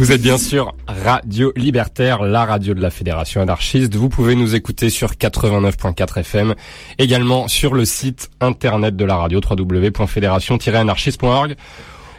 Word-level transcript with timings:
Vous 0.00 0.12
êtes 0.12 0.22
bien 0.22 0.38
sûr 0.38 0.74
Radio 0.86 1.52
Libertaire, 1.56 2.22
la 2.22 2.46
radio 2.46 2.72
de 2.72 2.80
la 2.80 2.88
Fédération 2.88 3.42
anarchiste. 3.42 3.94
Vous 3.96 4.08
pouvez 4.08 4.34
nous 4.34 4.54
écouter 4.54 4.88
sur 4.88 5.10
89.4 5.10 6.20
FM, 6.20 6.54
également 6.98 7.48
sur 7.48 7.74
le 7.74 7.84
site 7.84 8.30
internet 8.40 8.96
de 8.96 9.04
la 9.04 9.16
radio 9.16 9.42
www.fédération-anarchiste.org. 9.46 11.54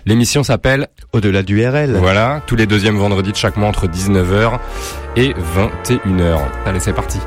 L'émission 0.06 0.44
s'appelle 0.44 0.90
Au-delà 1.12 1.42
du 1.42 1.68
RL. 1.68 1.98
Voilà, 1.98 2.44
tous 2.46 2.56
les 2.56 2.68
deuxièmes 2.68 2.98
vendredis 2.98 3.32
de 3.32 3.38
chaque 3.38 3.58
mois 3.58 3.70
entre 3.70 3.88
19h 3.88 4.60
et 5.16 5.34
21h. 5.34 6.38
Allez, 6.68 6.80
c'est 6.80 6.94
parti. 6.94 7.18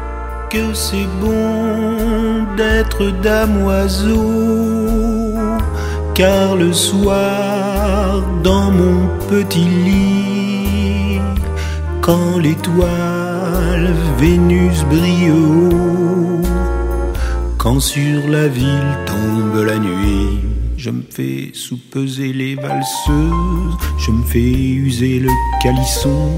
Que 0.51 0.73
c'est 0.73 1.09
bon 1.21 2.45
d'être 2.57 3.11
damoiseau, 3.23 4.15
car 6.15 6.55
le 6.55 6.73
soir, 6.73 8.23
dans 8.45 8.71
mon 8.71 9.09
petit 9.29 9.65
lit, 9.65 10.34
quand 12.05 12.39
l'étoile 12.39 13.95
Vénus 14.19 14.85
brille 14.91 15.33
quand 17.57 17.81
sur 17.81 18.29
la 18.29 18.47
ville 18.47 18.99
tombe 19.07 19.65
la 19.65 19.79
nuit, 19.79 20.41
je 20.77 20.91
me 20.91 21.03
fais 21.09 21.49
soupeser 21.55 22.35
les 22.35 22.57
valseuses, 22.57 23.79
je 23.97 24.11
me 24.11 24.23
fais 24.23 24.53
user 24.53 25.21
le 25.21 25.31
calisson, 25.63 26.29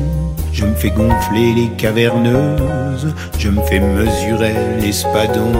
je 0.52 0.64
me 0.64 0.74
fais 0.76 0.90
gonfler 0.90 1.52
les 1.52 1.68
caverneuses, 1.76 3.12
je 3.36 3.48
me 3.48 3.60
fais 3.62 3.80
mesurer 3.80 4.54
l'espadon, 4.80 5.52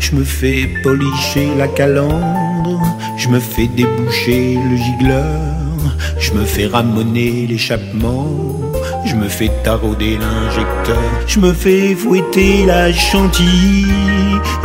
je 0.00 0.16
me 0.16 0.24
fais 0.24 0.70
policher 0.82 1.50
la 1.58 1.68
calandre, 1.68 2.80
je 3.18 3.28
me 3.28 3.40
fais 3.40 3.66
déboucher 3.66 4.54
le 4.54 4.76
gigueur, 4.76 5.36
je 6.18 6.32
me 6.32 6.46
fais 6.46 6.66
ramoner 6.66 7.46
l'échappement, 7.46 8.67
je 9.04 9.14
me 9.14 9.28
fais 9.28 9.50
tarauder 9.64 10.18
l'injecteur, 10.18 11.02
je 11.26 11.40
me 11.40 11.52
fais 11.52 11.94
fouetter 11.94 12.66
la 12.66 12.92
chantilly, 12.92 13.86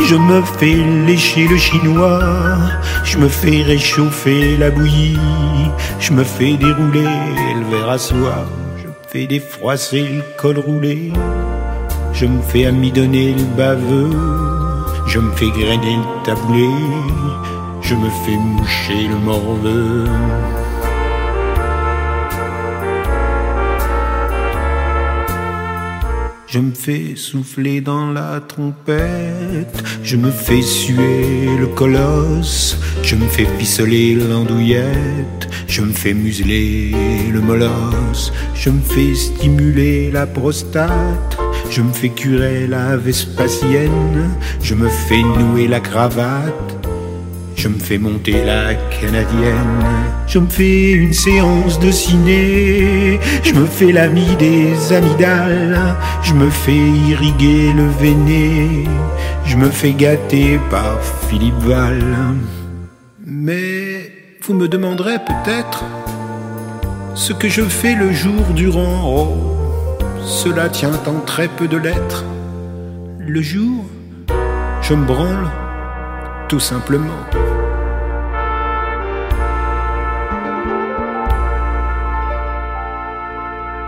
je 0.06 0.14
me 0.16 0.42
fais 0.58 0.76
lécher 1.06 1.46
le 1.48 1.56
chinois, 1.56 2.20
je 3.04 3.18
me 3.18 3.28
fais 3.28 3.62
réchauffer 3.62 4.56
la 4.56 4.70
bouillie, 4.70 5.18
je 6.00 6.12
me 6.12 6.24
fais 6.24 6.56
dérouler 6.56 7.02
le 7.02 7.76
verre 7.76 7.90
à 7.90 7.98
soie, 7.98 8.46
je 8.76 8.88
me 8.88 8.94
fais 9.08 9.26
défroisser 9.26 10.02
le 10.02 10.22
col 10.36 10.58
roulé, 10.58 11.12
je 12.12 12.26
me 12.26 12.42
fais 12.42 12.66
amidonner 12.66 13.34
le 13.34 13.44
baveux, 13.56 14.10
je 15.06 15.18
me 15.18 15.32
fais 15.32 15.50
grainer 15.50 15.96
le 15.96 16.24
taboulé, 16.24 16.68
je 17.80 17.94
me 17.94 18.08
fais 18.24 18.36
moucher 18.36 19.08
le 19.08 19.16
morveux. 19.16 20.04
Je 26.54 26.60
me 26.60 26.72
fais 26.72 27.16
souffler 27.16 27.80
dans 27.80 28.12
la 28.12 28.38
trompette, 28.38 29.82
je 30.04 30.16
me 30.16 30.30
fais 30.30 30.62
suer 30.62 31.48
le 31.58 31.66
colosse, 31.66 32.78
je 33.02 33.16
me 33.16 33.26
fais 33.26 33.48
ficeler 33.58 34.14
l'andouillette, 34.14 35.48
je 35.66 35.82
me 35.82 35.92
fais 35.92 36.14
museler 36.14 36.92
le 37.32 37.40
molosse, 37.40 38.32
je 38.54 38.70
me 38.70 38.80
fais 38.80 39.16
stimuler 39.16 40.12
la 40.12 40.28
prostate, 40.28 41.36
je 41.70 41.82
me 41.82 41.92
fais 41.92 42.10
curer 42.10 42.68
la 42.68 42.96
vespasienne, 42.98 44.30
je 44.62 44.76
me 44.76 44.88
fais 44.88 45.24
nouer 45.24 45.66
la 45.66 45.80
cravate, 45.80 46.83
je 47.64 47.70
me 47.70 47.78
fais 47.78 47.96
monter 47.96 48.44
la 48.44 48.74
canadienne, 48.74 49.86
je 50.26 50.38
me 50.38 50.46
fais 50.46 50.92
une 50.92 51.14
séance 51.14 51.80
de 51.80 51.90
ciné, 51.90 53.18
je 53.42 53.54
me 53.54 53.64
fais 53.64 53.90
l'ami 53.90 54.36
des 54.38 54.92
amygdales, 54.92 55.96
je 56.22 56.34
me 56.34 56.50
fais 56.50 56.76
irriguer 57.08 57.72
le 57.72 57.88
véné, 57.88 58.84
je 59.46 59.56
me 59.56 59.70
fais 59.70 59.92
gâter 59.92 60.60
par 60.70 61.00
Philippe 61.26 61.58
Val. 61.60 62.04
Mais 63.24 64.12
vous 64.42 64.52
me 64.52 64.68
demanderez 64.68 65.20
peut-être 65.20 65.84
ce 67.14 67.32
que 67.32 67.48
je 67.48 67.62
fais 67.62 67.94
le 67.94 68.12
jour 68.12 68.44
durant. 68.54 69.10
Oh, 69.10 69.38
cela 70.22 70.68
tient 70.68 71.00
en 71.06 71.20
très 71.24 71.48
peu 71.48 71.66
de 71.66 71.78
lettres. 71.78 72.26
Le 73.26 73.40
jour, 73.40 73.86
je 74.82 74.92
me 74.92 75.06
branle 75.06 75.48
tout 76.54 76.60
simplement. 76.60 77.10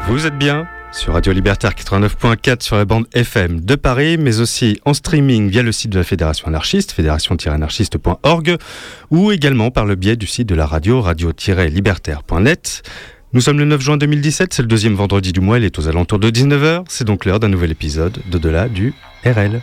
Vous 0.09 0.27
êtes 0.27 0.37
bien 0.37 0.67
sur 0.91 1.13
Radio 1.13 1.33
Libertaire 1.33 1.75
89.4 1.75 2.65
sur 2.65 2.75
la 2.75 2.85
bande 2.85 3.07
FM 3.15 3.61
de 3.61 3.77
Paris, 3.77 4.19
mais 4.19 4.41
aussi 4.41 4.81
en 4.85 4.95
streaming 4.95 5.49
via 5.49 5.63
le 5.63 5.71
site 5.71 5.93
de 5.93 5.99
la 5.99 6.03
Fédération 6.03 6.49
anarchiste, 6.49 6.91
fédération-anarchiste.org, 6.91 8.57
ou 9.13 9.31
également 9.31 9.71
par 9.71 9.87
le 9.87 9.95
biais 9.95 10.17
du 10.17 10.27
site 10.27 10.49
de 10.49 10.57
la 10.57 10.67
radio, 10.67 11.01
radio-libertaire.net. 11.01 12.83
Nous 13.33 13.43
sommes 13.43 13.61
le 13.61 13.65
9 13.65 13.81
juin 13.81 13.97
2017, 13.97 14.53
c'est 14.53 14.63
le 14.63 14.69
deuxième 14.69 14.95
vendredi 14.95 15.31
du 15.31 15.41
mois, 15.41 15.59
il 15.59 15.65
est 15.65 15.79
aux 15.79 15.87
alentours 15.87 16.19
de 16.19 16.31
19h, 16.31 16.83
c'est 16.89 17.05
donc 17.05 17.27
l'heure 17.27 17.39
d'un 17.39 17.49
nouvel 17.49 17.71
épisode 17.71 18.19
d'Au-delà 18.29 18.69
du 18.69 18.93
RL. 19.25 19.63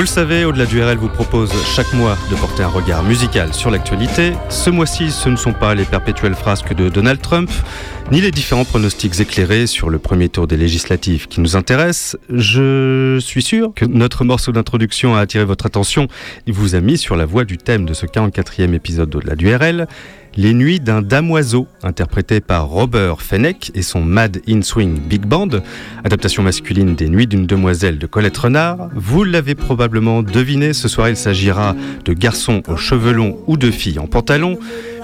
Vous 0.00 0.04
le 0.04 0.08
savez, 0.08 0.46
Au-delà 0.46 0.64
du 0.64 0.82
RL 0.82 0.96
vous 0.96 1.10
propose 1.10 1.52
chaque 1.76 1.92
mois 1.92 2.16
de 2.30 2.34
porter 2.36 2.62
un 2.62 2.68
regard 2.68 3.02
musical 3.02 3.52
sur 3.52 3.70
l'actualité. 3.70 4.32
Ce 4.48 4.70
mois-ci, 4.70 5.10
ce 5.10 5.28
ne 5.28 5.36
sont 5.36 5.52
pas 5.52 5.74
les 5.74 5.84
perpétuelles 5.84 6.34
frasques 6.34 6.72
de 6.72 6.88
Donald 6.88 7.20
Trump, 7.20 7.50
ni 8.10 8.22
les 8.22 8.30
différents 8.30 8.64
pronostics 8.64 9.20
éclairés 9.20 9.66
sur 9.66 9.90
le 9.90 9.98
premier 9.98 10.30
tour 10.30 10.46
des 10.46 10.56
législatives 10.56 11.28
qui 11.28 11.42
nous 11.42 11.54
intéressent. 11.54 12.16
Je 12.30 13.18
suis 13.20 13.42
sûr 13.42 13.74
que 13.76 13.84
notre 13.84 14.24
morceau 14.24 14.52
d'introduction 14.52 15.16
a 15.16 15.20
attiré 15.20 15.44
votre 15.44 15.66
attention 15.66 16.08
et 16.46 16.50
vous 16.50 16.74
a 16.74 16.80
mis 16.80 16.96
sur 16.96 17.14
la 17.14 17.26
voie 17.26 17.44
du 17.44 17.58
thème 17.58 17.84
de 17.84 17.92
ce 17.92 18.06
44e 18.06 18.72
épisode 18.72 19.10
d'Au-delà 19.10 19.36
du 19.36 19.54
RL. 19.54 19.86
Les 20.36 20.54
Nuits 20.54 20.78
d'un 20.78 21.02
damoiseau, 21.02 21.66
interprété 21.82 22.40
par 22.40 22.68
Robert 22.68 23.20
Fenech 23.20 23.72
et 23.74 23.82
son 23.82 24.00
Mad 24.00 24.40
in 24.48 24.62
Swing 24.62 25.00
Big 25.00 25.26
Band, 25.26 25.48
adaptation 26.04 26.44
masculine 26.44 26.94
des 26.94 27.08
Nuits 27.08 27.26
d'une 27.26 27.46
demoiselle 27.46 27.98
de 27.98 28.06
Colette 28.06 28.38
Renard. 28.38 28.90
Vous 28.94 29.24
l'avez 29.24 29.56
probablement 29.56 30.22
deviné, 30.22 30.72
ce 30.72 30.86
soir 30.86 31.08
il 31.08 31.16
s'agira 31.16 31.74
de 32.04 32.12
garçons 32.12 32.62
aux 32.68 32.76
cheveux 32.76 33.12
longs 33.12 33.38
ou 33.48 33.56
de 33.56 33.72
filles 33.72 33.98
en 33.98 34.06
pantalon. 34.06 34.56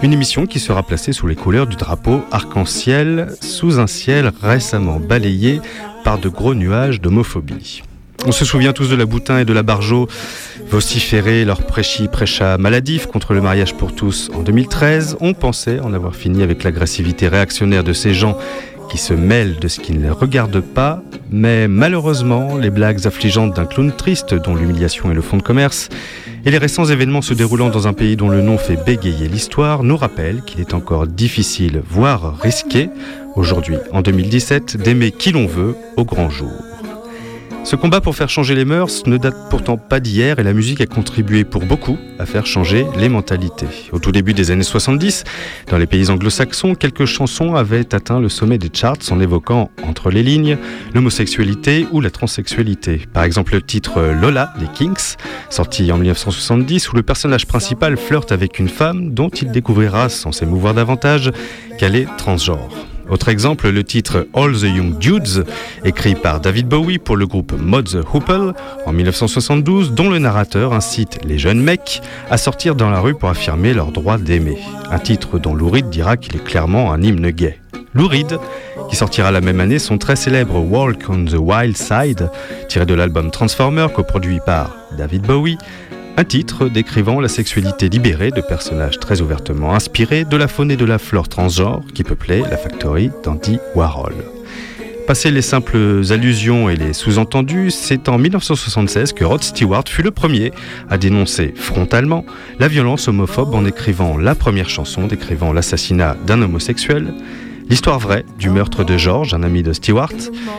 Une 0.03 0.13
émission 0.13 0.47
qui 0.47 0.61
sera 0.61 0.85
placée 0.85 1.13
sous 1.13 1.27
les 1.27 1.37
couleurs 1.37 1.67
du 1.67 1.77
drapeau 1.77 2.23
arc-en-ciel, 2.31 3.29
sous 3.41 3.81
un 3.81 3.89
ciel 3.89 4.31
récemment 4.41 5.01
balayé 5.01 5.61
par 6.05 6.19
de 6.19 6.29
gros 6.29 6.55
nuages 6.55 7.01
d'homophobie. 7.01 7.83
On 8.25 8.33
se 8.33 8.45
souvient 8.45 8.73
tous 8.73 8.89
de 8.89 8.97
la 8.97 9.07
Boutin 9.07 9.39
et 9.39 9.45
de 9.45 9.53
la 9.53 9.63
Barjot 9.63 10.09
vociférer 10.69 11.45
leur 11.45 11.63
prêchi 11.63 12.09
prêcha 12.09 12.59
maladif 12.59 13.07
contre 13.07 13.35
le 13.35 13.41
mariage 13.41 13.75
pour 13.75 13.95
tous 13.95 14.31
en 14.35 14.43
2013. 14.43 15.19
On 15.21 15.35
pensait 15.35 15.81
en 15.81 15.93
avoir 15.93 16.17
fini 16.17 16.43
avec 16.43 16.65
l'agressivité 16.65 17.29
réactionnaire 17.29 17.85
de 17.85 17.93
ces 17.93 18.15
gens 18.15 18.37
qui 18.89 18.99
se 18.99 19.15
mêlent 19.15 19.59
de 19.59 19.69
ce 19.69 19.81
qui 19.81 19.93
ne 19.93 20.03
les 20.03 20.11
regarde 20.11 20.61
pas, 20.61 21.03
mais 21.31 21.69
malheureusement, 21.69 22.57
les 22.57 22.71
blagues 22.71 23.07
affligeantes 23.07 23.55
d'un 23.55 23.67
clown 23.67 23.93
triste 23.93 24.35
dont 24.35 24.55
l'humiliation 24.55 25.11
est 25.11 25.15
le 25.15 25.23
fond 25.23 25.37
de 25.37 25.43
commerce, 25.43 25.89
et 26.45 26.51
les 26.51 26.59
récents 26.59 26.85
événements 26.85 27.23
se 27.23 27.35
déroulant 27.35 27.71
dans 27.71 27.89
un 27.89 27.93
pays 27.93 28.17
dont 28.17 28.29
le 28.29 28.43
nom 28.43 28.59
fait 28.59 28.77
bégayer 28.77 29.29
l'histoire 29.29 29.83
nous 29.83 29.97
rappellent 29.97 30.43
qu'il 30.43 30.61
est 30.61 30.75
encore 30.75 31.07
difficile, 31.09 31.83
voire 31.89 32.39
risqué, 32.41 32.89
aujourd'hui, 33.35 33.77
en 33.93 34.03
2017, 34.03 34.77
d'aimer 34.77 35.11
qui 35.11 35.33
l'on 35.33 35.47
veut 35.47 35.75
au 35.97 36.05
grand 36.05 36.31
jour. 36.31 36.53
Ce 37.67 37.75
combat 37.75 38.01
pour 38.01 38.15
faire 38.15 38.29
changer 38.29 38.55
les 38.55 38.65
mœurs 38.65 39.05
ne 39.07 39.17
date 39.17 39.35
pourtant 39.51 39.77
pas 39.77 39.99
d'hier 39.99 40.39
et 40.39 40.45
la 40.45 40.53
musique 40.53 40.81
a 40.81 40.87
contribué 40.87 41.43
pour 41.43 41.67
beaucoup 41.67 41.99
à 42.21 42.25
faire 42.25 42.47
changer 42.47 42.87
les 42.97 43.09
mentalités. 43.09 43.67
Au 43.91 43.99
tout 43.99 44.13
début 44.13 44.35
des 44.35 44.53
années 44.53 44.63
70, 44.63 45.25
dans 45.67 45.77
les 45.77 45.89
pays 45.89 46.09
anglo-saxons, 46.09 46.77
quelques 46.77 47.07
chansons 47.07 47.57
avaient 47.57 47.93
atteint 47.93 48.21
le 48.21 48.29
sommet 48.29 48.59
des 48.59 48.71
charts 48.73 49.11
en 49.11 49.19
évoquant, 49.19 49.73
entre 49.83 50.13
les 50.13 50.23
lignes, 50.23 50.59
l'homosexualité 50.95 51.89
ou 51.91 52.01
la 52.01 52.11
transsexualité. 52.11 53.03
Par 53.13 53.25
exemple 53.25 53.55
le 53.55 53.63
titre 53.63 54.01
Lola 54.01 54.53
des 54.61 54.69
Kings, 54.69 55.17
sorti 55.51 55.91
en 55.91 55.97
1970, 55.97 56.93
où 56.93 56.95
le 56.95 57.03
personnage 57.03 57.49
principal 57.49 57.97
flirte 57.97 58.31
avec 58.31 58.61
une 58.61 58.69
femme 58.69 59.13
dont 59.13 59.31
il 59.31 59.51
découvrira, 59.51 60.09
sans 60.09 60.31
s'émouvoir 60.31 60.73
davantage, 60.73 61.33
qu'elle 61.79 61.97
est 61.97 62.07
transgenre. 62.17 62.87
Autre 63.09 63.29
exemple, 63.29 63.71
le 63.71 63.85
titre 63.85 64.27
All 64.35 64.53
the 64.53 64.65
Young 64.65 64.99
Dudes, 64.99 65.45
écrit 65.85 66.17
par 66.17 66.41
David 66.41 66.67
Bowie 66.67 66.99
pour 66.99 67.17
le 67.17 67.27
groupe 67.27 67.53
Mod 67.57 67.89
the 67.89 68.05
Hoople 68.13 68.53
en 68.85 68.93
1972, 68.93 69.93
dont 69.93 70.11
le 70.11 70.19
narrateur 70.19 70.73
incite 70.73 71.21
les 71.25 71.39
jeunes 71.39 71.61
mecs 71.61 72.03
à 72.31 72.37
sortir 72.37 72.75
dans 72.75 72.91
la 72.91 72.99
rue 72.99 73.15
pour 73.15 73.29
affirmer 73.29 73.75
leur 73.75 73.93
droit 73.93 74.19
d'aimer. 74.19 74.59
Un 74.91 74.99
titre 74.99 75.39
dont 75.39 75.55
Lou 75.55 75.71
Reed 75.71 75.89
dira 75.89 76.17
qu'il 76.17 76.35
est 76.35 76.45
clairement 76.45 76.93
un 76.93 77.01
hymne 77.01 77.31
gay. 77.31 77.61
Lou 77.95 78.09
Reed, 78.09 78.39
qui 78.91 78.97
sortira 78.97 79.31
la 79.31 79.41
même 79.41 79.61
année 79.61 79.79
son 79.79 79.99
très 79.99 80.17
célèbre 80.17 80.59
Walk 80.59 81.09
on 81.09 81.25
the 81.25 81.39
Wild 81.39 81.77
Side, 81.77 82.29
tiré 82.69 82.87
de 82.87 82.95
l'album 82.95 83.31
Transformer 83.31 83.87
coproduit 83.95 84.41
par 84.45 84.77
David 84.99 85.23
Bowie, 85.23 85.59
un 86.19 86.25
titre 86.25 86.69
décrivant 86.69 87.21
la 87.21 87.29
sexualité 87.29 87.89
libérée 87.89 88.31
de 88.31 88.41
personnages 88.41 88.99
très 88.99 89.21
ouvertement 89.21 89.75
inspirés 89.75 90.25
de 90.25 90.37
la 90.37 90.49
faune 90.49 90.71
et 90.71 90.77
de 90.77 90.85
la 90.85 90.99
flore 90.99 91.29
transgenre 91.29 91.83
qui 91.95 92.05
peuplait 92.05 92.41
la 92.41 92.57
factory 92.57 93.11
d'Andy 93.23 93.59
Warhol. 93.75 94.15
Passé 95.07 95.31
les 95.31 95.43
simples 95.43 96.03
allusions 96.11 96.69
et 96.69 96.75
les 96.75 96.93
sous-entendus, 96.93 97.71
c'est 97.71 98.09
en 98.09 98.19
1976 98.19 99.13
que 99.13 99.25
Rod 99.25 99.43
Stewart 99.45 99.85
fut 99.87 100.03
le 100.03 100.11
premier 100.11 100.53
à 100.91 100.99
dénoncer 100.99 101.53
frontalement 101.55 102.25
la 102.59 102.67
violence 102.67 103.07
homophobe 103.07 103.55
en 103.55 103.65
écrivant 103.67 104.17
la 104.17 104.35
première 104.35 104.69
chanson 104.69 105.07
décrivant 105.07 105.53
l'assassinat 105.53 106.17
d'un 106.27 106.43
homosexuel 106.43 107.15
L'histoire 107.69 107.99
vraie 107.99 108.25
du 108.39 108.49
meurtre 108.49 108.85
de 108.85 108.97
George, 108.97 109.35
un 109.35 109.43
ami 109.43 109.63
de 109.63 109.73
Stewart, 109.73 110.13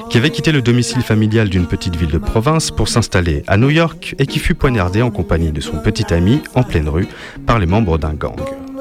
qui 0.09 0.17
avait 0.17 0.29
quitté 0.29 0.51
le 0.51 0.61
domicile 0.61 1.01
familial 1.01 1.47
d'une 1.47 1.65
petite 1.65 1.95
ville 1.95 2.11
de 2.11 2.17
province 2.17 2.69
pour 2.69 2.89
s'installer 2.89 3.43
à 3.47 3.55
New 3.57 3.69
York 3.69 4.15
et 4.19 4.25
qui 4.25 4.39
fut 4.39 4.55
poignardé 4.55 5.01
en 5.01 5.09
compagnie 5.09 5.51
de 5.51 5.61
son 5.61 5.77
petit 5.77 6.13
ami 6.13 6.41
en 6.53 6.63
pleine 6.63 6.89
rue 6.89 7.07
par 7.45 7.59
les 7.59 7.65
membres 7.65 7.97
d'un 7.97 8.13
gang. 8.13 8.35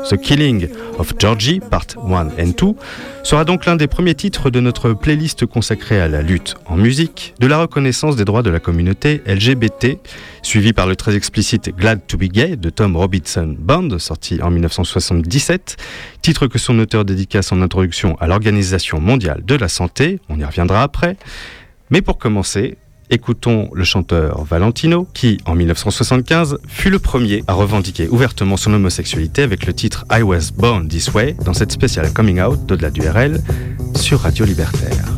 The 0.09 0.17
Killing 0.17 0.69
of 0.99 1.15
Georgie, 1.19 1.61
Part 1.61 1.97
1 1.97 2.31
and 2.39 2.53
2, 2.57 2.75
sera 3.23 3.45
donc 3.45 3.67
l'un 3.67 3.77
des 3.77 3.87
premiers 3.87 4.15
titres 4.15 4.51
de 4.51 4.61
notre 4.61 4.93
playlist 4.93 5.47
consacrée 5.47 6.01
à 6.01 6.09
la 6.09 6.23
lutte 6.23 6.55
en 6.67 6.77
musique, 6.77 7.35
de 7.41 7.47
la 7.47 7.59
reconnaissance 7.59 8.17
des 8.17 8.25
droits 8.25 8.43
de 8.43 8.51
la 8.51 8.61
communauté 8.61 9.23
LGBT, 9.27 9.99
suivi 10.43 10.73
par 10.73 10.87
le 10.87 10.97
très 10.97 11.17
explicite 11.17 11.75
Glad 11.77 12.07
to 12.07 12.17
be 12.17 12.25
Gay 12.25 12.57
de 12.57 12.71
Tom 12.71 12.97
Robinson 12.97 13.57
Band, 13.59 13.99
sorti 13.99 14.41
en 14.43 14.51
1977, 14.51 15.77
titre 16.23 16.47
que 16.47 16.59
son 16.59 16.79
auteur 16.79 17.05
dédicace 17.05 17.51
en 17.53 17.63
introduction 17.63 18.17
à 18.21 18.27
l'Organisation 18.27 19.01
mondiale 19.01 19.43
de 19.45 19.55
la 19.55 19.69
santé, 19.69 20.21
on 20.29 20.39
y 20.39 20.45
reviendra 20.45 20.83
après. 20.83 21.17
Mais 21.91 22.03
pour 22.03 22.19
commencer, 22.19 22.77
Écoutons 23.08 23.70
le 23.73 23.85
chanteur 23.85 24.43
Valentino, 24.44 25.06
qui, 25.14 25.38
en 25.47 25.55
1975, 25.55 26.58
fut 26.67 26.91
le 26.91 26.99
premier 26.99 27.44
à 27.47 27.55
revendiquer 27.55 28.08
ouvertement 28.08 28.56
son 28.56 28.73
homosexualité 28.75 29.43
avec 29.43 29.67
le 29.67 29.73
titre 29.73 30.05
I 30.11 30.23
Was 30.23 30.50
Born 30.56 30.88
This 30.88 31.12
Way 31.14 31.37
dans 31.44 31.55
cette 31.55 31.73
spéciale 31.73 32.12
coming 32.12 32.41
out 32.41 32.67
d'au-delà 32.67 32.91
du 32.91 33.08
RL 33.08 33.41
sur 33.94 34.20
Radio 34.20 34.44
Libertaire. 34.44 35.16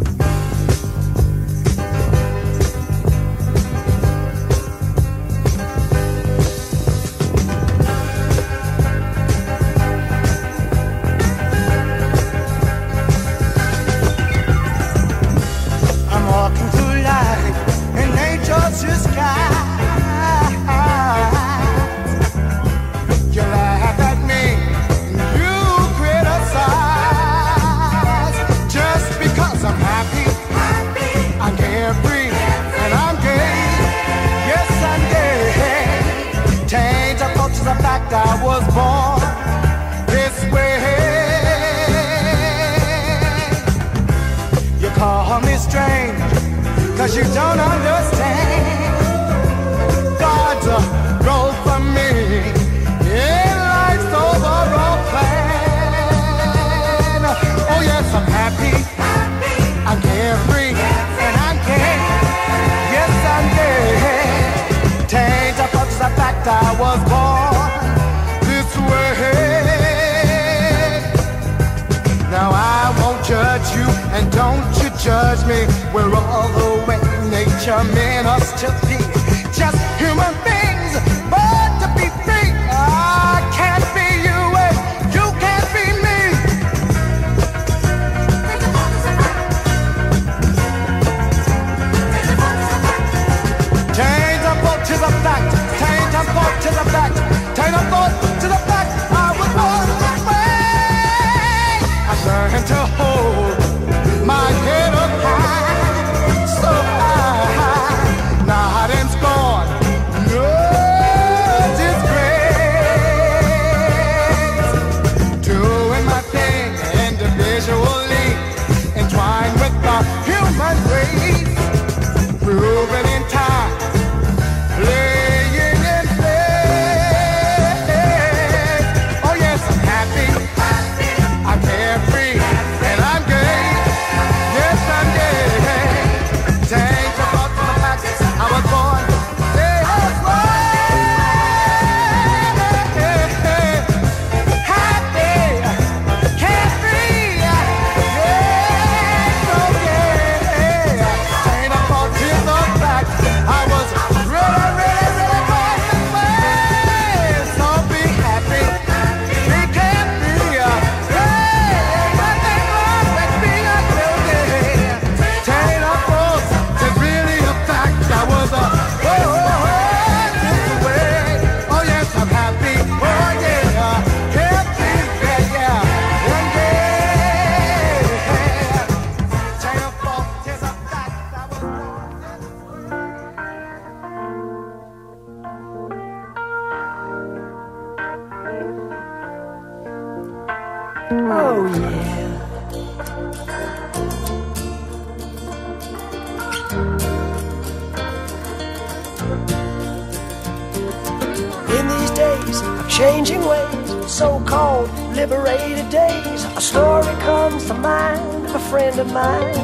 Friend 208.68 209.00
of 209.00 209.10
mine. 209.10 209.54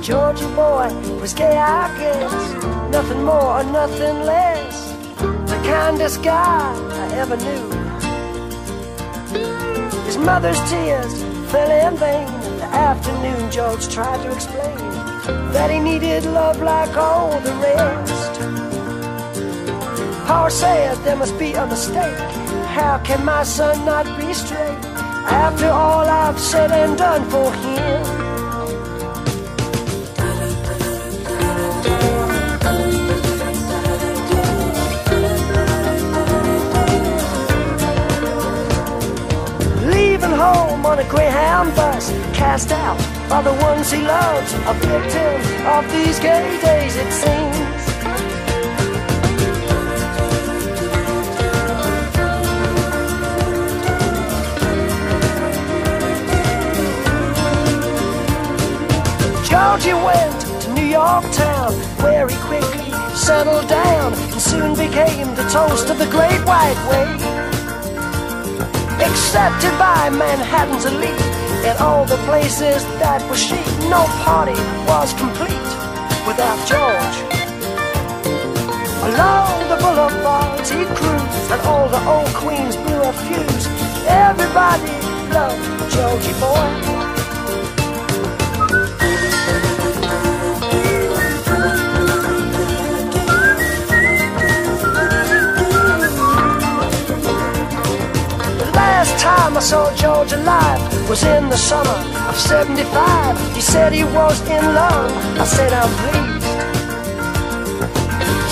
Georgie 0.00 0.46
boy 0.54 0.88
was 1.20 1.34
gay, 1.34 1.58
I 1.58 1.88
guess, 1.98 2.92
nothing 2.92 3.24
more 3.24 3.58
or 3.58 3.64
nothing 3.64 4.20
less. 4.20 4.92
The 5.50 5.58
kindest 5.64 6.22
guy 6.22 6.72
I 7.02 7.14
ever 7.22 7.36
knew. 7.36 7.64
His 10.06 10.16
mother's 10.16 10.60
tears 10.70 11.12
fell 11.50 11.70
in 11.70 11.96
vain. 11.96 12.28
The 12.58 12.68
afternoon, 12.90 13.50
George 13.50 13.88
tried 13.88 14.22
to 14.22 14.30
explain 14.32 14.76
that 15.52 15.70
he 15.72 15.80
needed 15.80 16.24
love 16.26 16.62
like 16.62 16.96
all 16.96 17.40
the 17.40 17.54
rest. 17.54 18.32
Power 20.26 20.50
said 20.50 20.96
there 21.04 21.16
must 21.16 21.36
be 21.36 21.52
a 21.54 21.66
mistake. 21.66 22.18
How 22.78 23.00
can 23.04 23.24
my 23.24 23.42
son 23.42 23.84
not 23.84 24.06
be 24.20 24.32
straight 24.32 24.91
after 25.24 25.68
all 25.68 26.06
I've 26.08 26.38
said 26.38 26.70
and 26.72 26.96
done 26.96 27.28
for 27.30 27.52
him? 27.52 28.02
Leaving 39.90 40.30
home 40.30 40.84
on 40.86 40.98
a 40.98 41.08
Greyhound 41.08 41.74
bus, 41.74 42.10
cast 42.32 42.72
out 42.72 42.98
by 43.28 43.42
the 43.42 43.52
ones 43.62 43.90
he 43.90 44.02
loves, 44.02 44.52
a 44.54 44.74
victim 44.74 45.66
of 45.66 45.90
these 45.92 46.18
gay 46.18 46.60
days, 46.60 46.96
it 46.96 47.12
seems. 47.12 47.61
Georgie 59.72 59.94
went 59.94 60.60
to 60.60 60.74
New 60.74 60.84
York 60.84 61.24
town, 61.32 61.72
where 62.04 62.28
he 62.28 62.36
quickly 62.44 62.92
settled 63.16 63.66
down 63.70 64.12
and 64.12 64.38
soon 64.38 64.76
became 64.76 65.34
the 65.34 65.48
toast 65.48 65.88
of 65.88 65.98
the 65.98 66.04
Great 66.08 66.44
White 66.44 66.76
Way. 66.92 67.08
Accepted 69.00 69.72
by 69.78 70.10
Manhattan's 70.10 70.84
elite 70.84 71.18
in 71.64 71.74
all 71.80 72.04
the 72.04 72.18
places 72.28 72.84
that 73.00 73.26
were 73.30 73.34
chic, 73.34 73.64
no 73.88 74.04
party 74.28 74.60
was 74.84 75.14
complete 75.14 75.70
without 76.28 76.60
George. 76.68 77.16
Along 79.08 79.56
the 79.72 79.78
boulevards 79.80 80.68
he 80.68 80.84
cruised, 80.84 81.50
and 81.50 81.60
all 81.62 81.88
the 81.88 82.02
old 82.12 82.28
queens 82.34 82.76
blew 82.76 83.00
a 83.00 83.12
fuse. 83.24 83.66
Everybody 84.06 84.92
loved 85.32 85.90
Georgie 85.90 86.38
boy. 86.38 87.01
Time 99.52 99.56
I 99.56 99.60
saw 99.60 99.94
George 99.94 100.32
alive 100.32 100.80
was 101.08 101.22
in 101.24 101.48
the 101.48 101.56
summer 101.56 101.98
of 102.28 102.36
75. 102.36 103.54
He 103.54 103.60
said 103.60 103.92
he 103.92 104.04
was 104.04 104.40
in 104.48 104.64
love. 104.74 105.12
I 105.38 105.44
said, 105.44 105.72
I'm 105.72 105.92
pleased. 106.00 106.52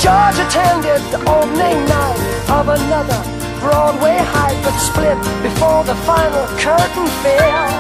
George 0.03 0.39
attended 0.45 1.03
the 1.13 1.21
opening 1.29 1.81
night 1.87 2.21
of 2.51 2.69
another 2.69 3.21
Broadway 3.61 4.17
hype, 4.19 4.61
but 4.65 4.77
split 4.79 5.19
before 5.43 5.85
the 5.85 5.95
final 6.09 6.47
curtain 6.59 7.07
fell. 7.23 7.71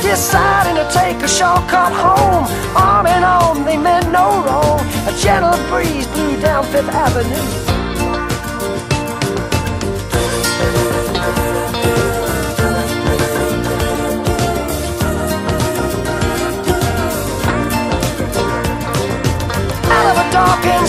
Deciding 0.00 0.76
to 0.76 0.86
take 0.92 1.22
a 1.22 1.28
shortcut 1.28 1.92
home, 1.92 2.44
arm 2.76 3.06
in 3.06 3.22
arm, 3.22 3.64
they 3.64 3.76
meant 3.76 4.10
no 4.10 4.42
wrong. 4.44 4.80
A 5.06 5.12
gentle 5.18 5.58
breeze 5.68 6.06
blew 6.08 6.40
down 6.40 6.64
Fifth 6.64 6.88
Avenue. 6.88 7.77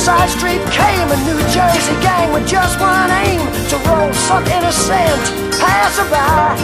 Inside 0.10 0.30
street 0.30 0.64
came 0.74 1.06
a 1.06 1.18
New 1.22 1.38
Jersey 1.54 1.94
gang 2.02 2.34
with 2.34 2.48
just 2.48 2.80
one 2.80 3.12
aim 3.12 3.46
to 3.70 3.78
roll 3.86 4.12
some 4.26 4.44
innocent 4.50 5.22
passerby. 5.62 6.58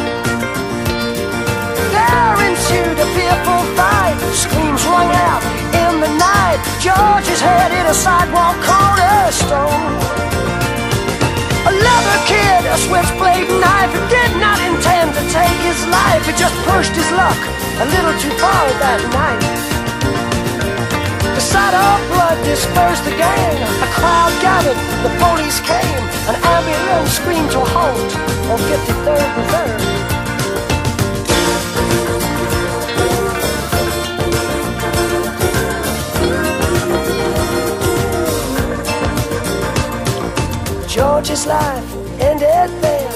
There 1.93 2.37
ensued 2.49 2.97
a 2.97 3.05
fearful 3.13 3.61
fight, 3.77 4.17
screams 4.33 4.81
rung 4.89 5.11
out 5.29 5.43
in 5.77 6.01
the 6.01 6.09
night. 6.17 6.57
George's 6.81 7.39
head 7.39 7.69
hit 7.69 7.85
a 7.85 7.93
sidewalk 7.93 8.57
cornerstone. 8.65 9.93
A 11.69 11.73
leather 11.85 12.19
kid, 12.25 12.61
a 12.65 12.77
switchblade 12.81 13.49
knife, 13.61 13.93
who 13.93 14.01
did 14.09 14.31
not 14.41 14.57
intend 14.57 15.13
to 15.13 15.21
take 15.29 15.59
his 15.61 15.85
life. 15.93 16.25
He 16.25 16.33
just 16.33 16.55
pushed 16.65 16.97
his 16.97 17.09
luck 17.11 17.37
a 17.77 17.85
little 17.93 18.15
too 18.17 18.33
far 18.41 18.65
that 18.81 19.01
night. 19.13 19.74
Of 21.55 22.01
blood 22.11 22.43
dispersed 22.43 23.05
the 23.05 23.11
gang. 23.11 23.57
A 23.81 23.87
crowd 23.95 24.33
gathered, 24.41 24.77
the 25.03 25.09
police 25.23 25.59
came. 25.61 26.03
An 26.27 26.35
ambulance 26.43 27.11
screamed 27.11 27.51
to 27.51 27.59
halt 27.59 28.15
on 28.51 28.59
53rd 28.59 29.29
and 29.37 29.47
3rd. 29.51 29.79
George's 40.89 41.45
life 41.45 41.95
ended 42.19 42.69
there, 42.81 43.11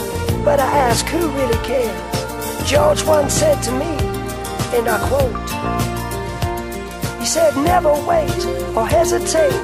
but 0.46 0.60
I 0.62 0.65
ask 0.88 1.05
who 1.08 1.29
really 1.29 1.60
cares. 1.65 2.69
George 2.69 3.03
once 3.05 3.34
said 3.34 3.62
to 3.63 3.72
me, 3.72 3.98
and 4.77 4.88
I 4.88 4.98
quote, 5.10 5.49
said, 7.39 7.55
never 7.63 7.93
wait 8.05 8.41
or 8.75 8.86
hesitate. 8.86 9.60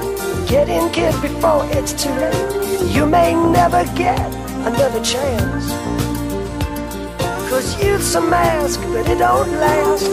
Get 0.48 0.68
in, 0.68 0.90
kid, 0.92 1.14
before 1.20 1.62
it's 1.76 1.92
too 2.02 2.14
late. 2.24 2.94
You 2.94 3.04
may 3.06 3.34
never 3.34 3.84
get 3.94 4.28
another 4.70 5.02
chance. 5.04 5.66
Cause 7.50 7.68
youth's 7.82 8.14
a 8.14 8.20
mask, 8.20 8.80
but 8.92 9.08
it 9.08 9.18
don't 9.18 9.52
last. 9.64 10.08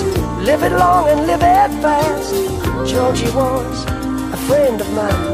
Live 0.49 0.63
it 0.63 0.73
long 0.73 1.07
and 1.09 1.21
live 1.29 1.41
it 1.41 1.71
fast. 1.81 2.33
Georgie 2.91 3.31
was 3.31 3.85
a 4.37 4.39
friend 4.47 4.81
of 4.81 4.89
mine. 4.93 5.32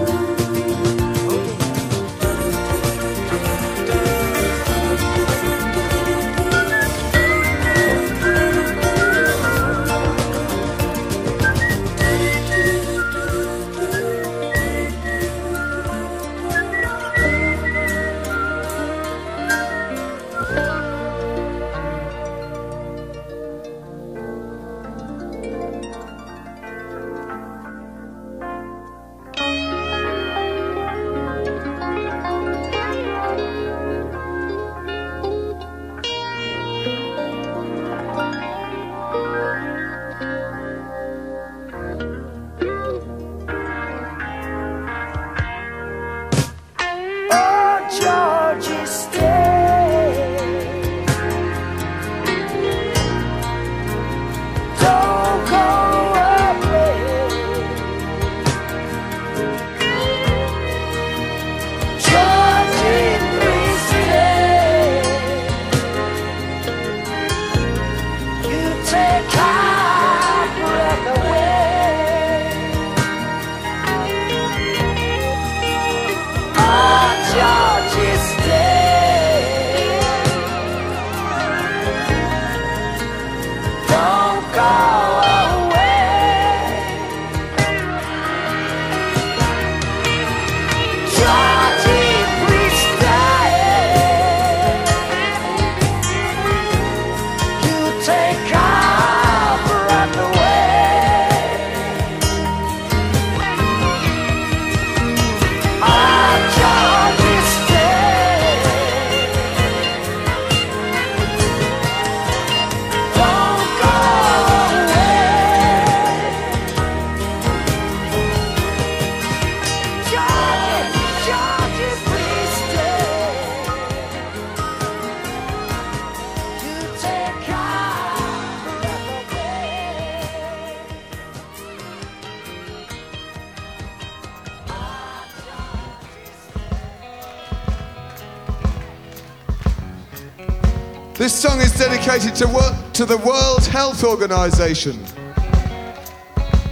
This 141.30 141.44
song 141.44 141.62
is 141.62 141.72
dedicated 141.74 142.34
to, 142.38 142.48
to 142.94 143.06
the 143.06 143.18
World 143.18 143.64
Health 143.68 144.04
Organization. 144.04 144.98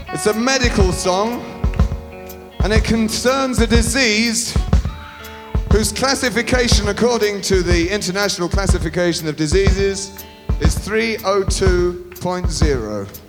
It's 0.08 0.26
a 0.26 0.34
medical 0.34 0.92
song 0.92 1.44
and 2.62 2.74
it 2.74 2.84
concerns 2.84 3.62
a 3.62 3.68
disease 3.68 4.58
whose 5.72 5.92
classification, 5.92 6.88
according 6.88 7.42
to 7.42 7.62
the 7.62 7.88
International 7.88 8.50
Classification 8.50 9.28
of 9.28 9.36
Diseases, 9.36 10.26
is 10.60 10.76
302.0. 10.76 13.27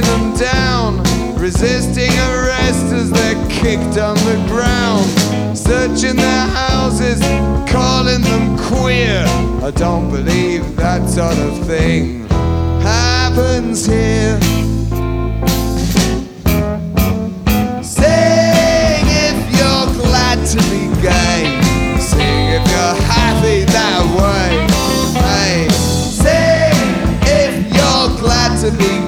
knocking 0.00 0.08
them 0.10 0.36
down, 0.36 1.02
resisting 1.38 2.10
arrest 2.10 2.92
as 2.92 3.10
they're 3.10 3.48
kicked 3.48 3.98
on 3.98 4.16
the 4.16 4.44
ground, 4.48 5.06
searching 5.56 6.16
their 6.16 6.46
houses, 6.46 7.20
calling 7.70 8.22
them 8.22 8.58
queer. 8.58 9.24
I 9.62 9.70
don't 9.74 10.10
believe 10.10 10.76
that 10.76 11.08
sort 11.08 11.38
of 11.38 11.66
thing 11.66 12.26
happens 12.80 13.86
here. 13.86 14.40
Sing 17.82 19.06
if 19.06 19.38
you're 19.58 20.04
glad 20.04 20.44
to 20.46 20.58
be 20.70 20.88
gay, 21.02 21.60
sing 22.00 22.48
if 22.48 22.68
you're 22.70 23.02
happy 23.06 23.64
that 23.64 24.02
way. 24.16 24.66
Hey, 25.20 25.68
sing 25.70 26.76
if 27.22 27.74
you're 27.74 28.20
glad 28.20 28.60
to 28.60 28.70
be 28.76 29.05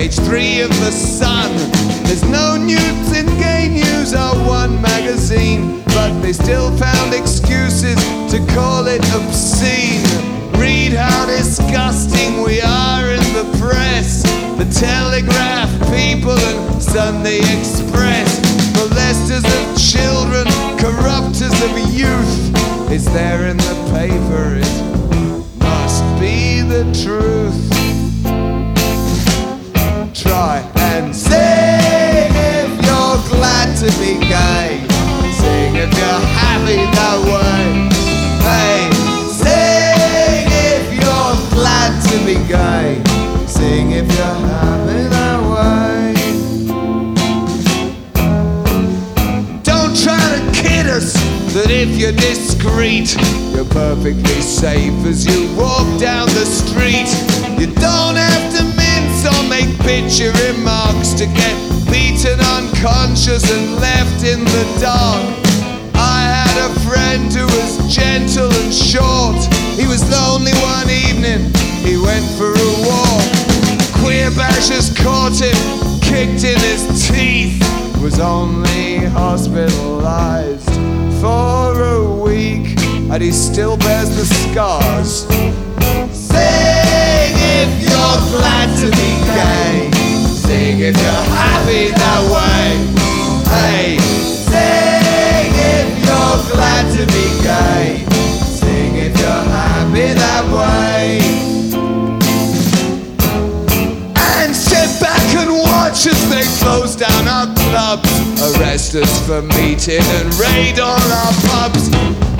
page 0.00 0.16
three 0.20 0.62
of 0.62 0.70
The 0.80 0.90
Sun. 0.90 1.52
There's 2.04 2.24
no 2.24 2.56
news 2.56 3.08
in 3.14 3.26
Gay 3.36 3.68
News 3.68 4.14
or 4.14 4.32
One 4.48 4.80
magazine, 4.80 5.82
but 5.88 6.22
they 6.22 6.32
still 6.32 6.74
found 6.78 7.12
excuses 7.12 7.96
to 8.32 8.38
call 8.54 8.86
it 8.86 9.04
obscene. 9.12 10.02
Read 10.58 10.94
how 10.94 11.26
disgusting 11.26 12.40
we 12.40 12.62
are 12.62 13.10
in 13.10 13.26
the 13.36 13.44
press, 13.60 14.22
The 14.56 14.64
Telegraph, 14.72 15.70
People, 15.92 16.38
and 16.48 16.82
Sunday 16.82 17.40
Express. 17.58 18.40
Molesters 18.76 19.44
of 19.44 19.64
children, 19.76 20.46
corrupters 20.80 21.56
of 21.60 21.72
youth. 21.92 22.90
It's 22.90 23.04
there 23.12 23.48
in 23.48 23.58
the 23.58 23.76
paper, 23.92 24.56
it 24.64 25.58
must 25.58 26.02
be 26.18 26.62
the 26.62 26.84
truth. 27.04 27.79
and 31.00 31.16
sing 31.16 31.32
if 31.32 32.70
you're 32.84 33.18
glad 33.32 33.74
to 33.76 33.86
be 33.98 34.12
gay. 34.28 34.84
Sing 35.40 35.76
if 35.76 35.90
you're 35.98 36.24
happy 36.36 36.80
that 36.96 37.18
way. 37.30 37.88
Hey, 38.44 38.78
sing 39.42 40.48
if 40.70 40.84
you're 41.00 41.36
glad 41.56 41.92
to 42.08 42.16
be 42.26 42.36
gay. 42.46 43.02
Sing 43.46 43.92
if 43.92 44.06
you're 44.16 44.40
happy 44.54 45.02
that 45.16 45.40
way. 45.52 46.12
Don't 49.62 49.94
try 50.04 50.24
to 50.36 50.42
kid 50.60 50.86
us 50.86 51.14
that 51.54 51.70
if 51.70 51.96
you're 51.98 52.12
discreet, 52.12 53.16
you're 53.54 53.64
perfectly 53.64 54.40
safe 54.42 55.06
as 55.06 55.24
you 55.24 55.48
walk 55.56 55.88
down 55.98 56.26
the 56.28 56.44
street. 56.44 57.08
You 57.58 57.72
don't 57.74 58.16
have 58.16 58.49
make 59.60 59.76
bitchy 59.84 60.32
remarks, 60.48 61.12
to 61.12 61.26
get 61.26 61.56
beaten 61.90 62.40
unconscious 62.40 63.44
and 63.52 63.76
left 63.76 64.24
in 64.24 64.44
the 64.44 64.64
dark. 64.80 65.24
I 65.94 66.20
had 66.22 66.56
a 66.68 66.80
friend 66.88 67.32
who 67.32 67.44
was 67.44 67.94
gentle 67.94 68.50
and 68.50 68.72
short. 68.72 69.40
He 69.76 69.86
was 69.86 70.02
lonely 70.10 70.52
one 70.72 70.88
evening, 70.88 71.52
he 71.84 71.96
went 71.96 72.24
for 72.38 72.52
a 72.52 72.72
walk. 72.88 73.28
Queer 74.00 74.30
bashers 74.30 74.94
caught 74.96 75.38
him, 75.38 75.60
kicked 76.00 76.44
in 76.44 76.58
his 76.60 77.08
teeth, 77.08 77.60
was 78.00 78.18
only 78.18 78.98
hospitalized 78.98 80.72
for 81.20 81.82
a 81.82 82.22
week, 82.24 82.78
and 83.10 83.22
he 83.22 83.30
still 83.30 83.76
bears 83.76 84.08
the 84.16 84.24
scars. 84.24 85.26
Say 86.16 86.69
if 87.58 87.70
you're 87.82 88.20
glad 88.30 88.68
to 88.80 88.86
be 89.00 89.10
gay. 89.34 89.90
Sing 90.26 90.80
if 90.80 90.96
you're 90.96 91.26
happy 91.34 91.90
that 91.90 92.22
way. 92.30 92.66
Hey, 93.50 93.98
sing 94.50 95.52
if 95.74 95.88
you're 96.06 96.38
glad 96.52 96.84
to 96.96 97.02
be 97.14 97.26
gay. 97.42 98.04
Sing 98.60 98.96
if 98.96 99.12
you're 99.18 99.46
happy 99.60 100.08
that 100.24 100.44
way. 100.54 101.20
And 104.16 104.54
sit 104.54 104.90
back 105.00 105.26
and 105.42 105.50
watch 105.52 106.06
as 106.06 106.20
they 106.30 106.46
close 106.62 106.94
down 106.96 107.28
our 107.28 107.48
clubs. 107.68 108.10
Arrest 108.48 108.94
us 108.94 109.26
for 109.26 109.42
meeting 109.42 110.04
and 110.18 110.28
raid 110.34 110.78
on 110.78 111.02
our 111.22 111.34
pubs. 111.50 111.90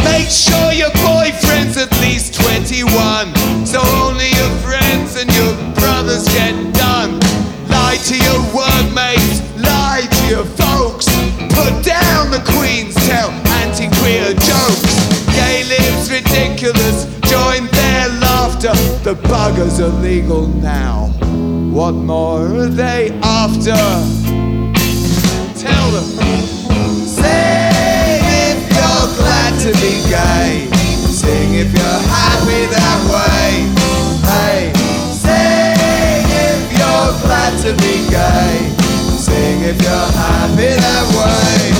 Make 0.04 0.30
sure 0.30 0.72
your 0.72 0.92
boyfriend's 1.04 1.76
at 1.76 1.92
least 2.00 2.34
21, 2.34 3.66
so 3.66 3.80
only 4.02 4.30
a 4.30 4.50
friend 4.62 4.79
and 5.20 5.30
your 5.34 5.54
brothers 5.74 6.24
get 6.28 6.54
done. 6.72 7.20
Lie 7.68 7.98
to 8.08 8.16
your 8.16 8.40
workmates, 8.56 9.40
lie 9.60 10.08
to 10.10 10.22
your 10.32 10.44
folks. 10.56 11.04
Put 11.52 11.84
down 11.84 12.30
the 12.30 12.42
Queen's 12.56 12.94
tell 13.06 13.28
anti 13.60 13.88
queer 14.00 14.32
jokes. 14.32 14.94
Gay 15.36 15.64
lives 15.64 16.10
ridiculous, 16.10 17.04
join 17.28 17.66
their 17.66 18.08
laughter. 18.24 18.72
The 19.04 19.14
buggers 19.28 19.78
are 19.78 19.94
legal 20.00 20.46
now. 20.46 21.08
What 21.70 21.92
more 21.92 22.46
are 22.46 22.66
they 22.66 23.10
after? 23.22 23.76
Tell 25.60 25.90
them. 25.96 26.08
Sing 27.04 28.24
if 28.48 28.58
you're 28.72 29.08
glad 29.20 29.52
to 29.64 29.72
be 29.84 30.00
gay. 30.08 30.66
Sing 31.12 31.54
if 31.54 31.70
you're 31.74 32.02
happy 32.08 32.64
that 32.72 33.00
way. 33.12 33.69
to 37.62 37.74
be. 37.76 38.00
Sing 39.20 39.60
if 39.60 39.76
you're 39.82 40.10
happy 40.16 40.72
that 40.80 41.06
way. 41.12 41.76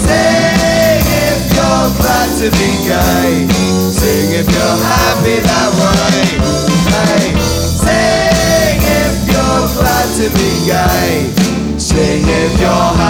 Sing 0.00 1.04
if 1.28 1.40
you're 1.52 1.88
glad 2.00 2.28
to 2.40 2.48
be 2.56 2.70
gay. 2.88 3.44
Sing 3.92 4.32
if 4.32 4.48
you're 4.48 4.78
happy 4.80 5.36
that 5.44 5.70
way. 5.76 6.40
Hey, 6.88 7.36
sing 7.84 8.80
if 8.80 9.28
you're 9.28 9.68
glad 9.76 10.08
to 10.16 10.26
be 10.32 10.50
gay. 10.64 11.78
Sing 11.78 12.24
if 12.24 12.58
you're 12.58 13.05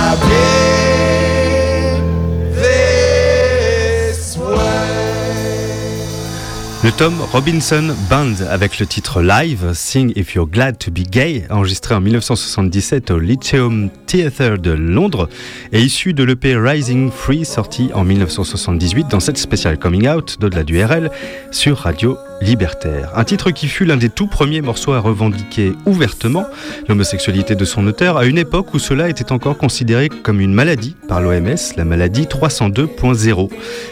Le 6.87 6.93
Tom 6.93 7.15
Robinson 7.33 7.97
Band 8.09 8.47
avec 8.49 8.79
le 8.79 8.87
titre 8.87 9.21
Live, 9.21 9.73
Sing 9.75 10.13
If 10.15 10.37
You're 10.37 10.47
Glad 10.47 10.79
to 10.79 10.93
Be 10.93 11.01
Gay, 11.01 11.45
enregistré 11.51 11.97
en 11.97 12.01
1977 12.01 13.11
au 13.11 13.19
Lyceum 13.19 13.91
Theatre 14.07 14.57
de 14.57 14.71
Londres, 14.71 15.29
est 15.73 15.83
issu 15.83 16.15
de 16.15 16.23
l'EP 16.23 16.57
Rising 16.57 17.11
Free 17.11 17.45
sorti 17.45 17.91
en 17.93 18.05
1978 18.05 19.09
dans 19.09 19.19
cette 19.19 19.37
spéciale 19.37 19.81
Coming 19.81 20.09
Out 20.09 20.37
d'au-delà 20.39 20.63
du 20.63 20.81
RL 20.81 21.11
sur 21.51 21.79
Radio 21.79 22.17
libertaire. 22.41 23.11
Un 23.15 23.25
titre 23.25 23.51
qui 23.51 23.69
fut 23.69 23.85
l'un 23.85 23.97
des 23.97 24.09
tout 24.09 24.27
premiers 24.27 24.61
morceaux 24.61 24.93
à 24.93 25.01
revendiquer 25.01 25.73
ouvertement 25.87 26.45
l'homosexualité 26.89 27.55
de 27.55 27.65
son 27.65 27.87
auteur 27.87 28.17
à 28.17 28.27
une 28.27 28.39
époque 28.39 28.75
où 28.75 28.79
cela 28.79 29.09
était 29.09 29.33
encore 29.33 29.57
considéré 29.57 30.09
comme 30.09 30.41
une 30.41 30.53
maladie 30.53 30.97
par 31.09 31.21
l'OMS, 31.21 31.57
la 31.77 31.85
maladie 31.85 32.25
302.0, 32.25 33.51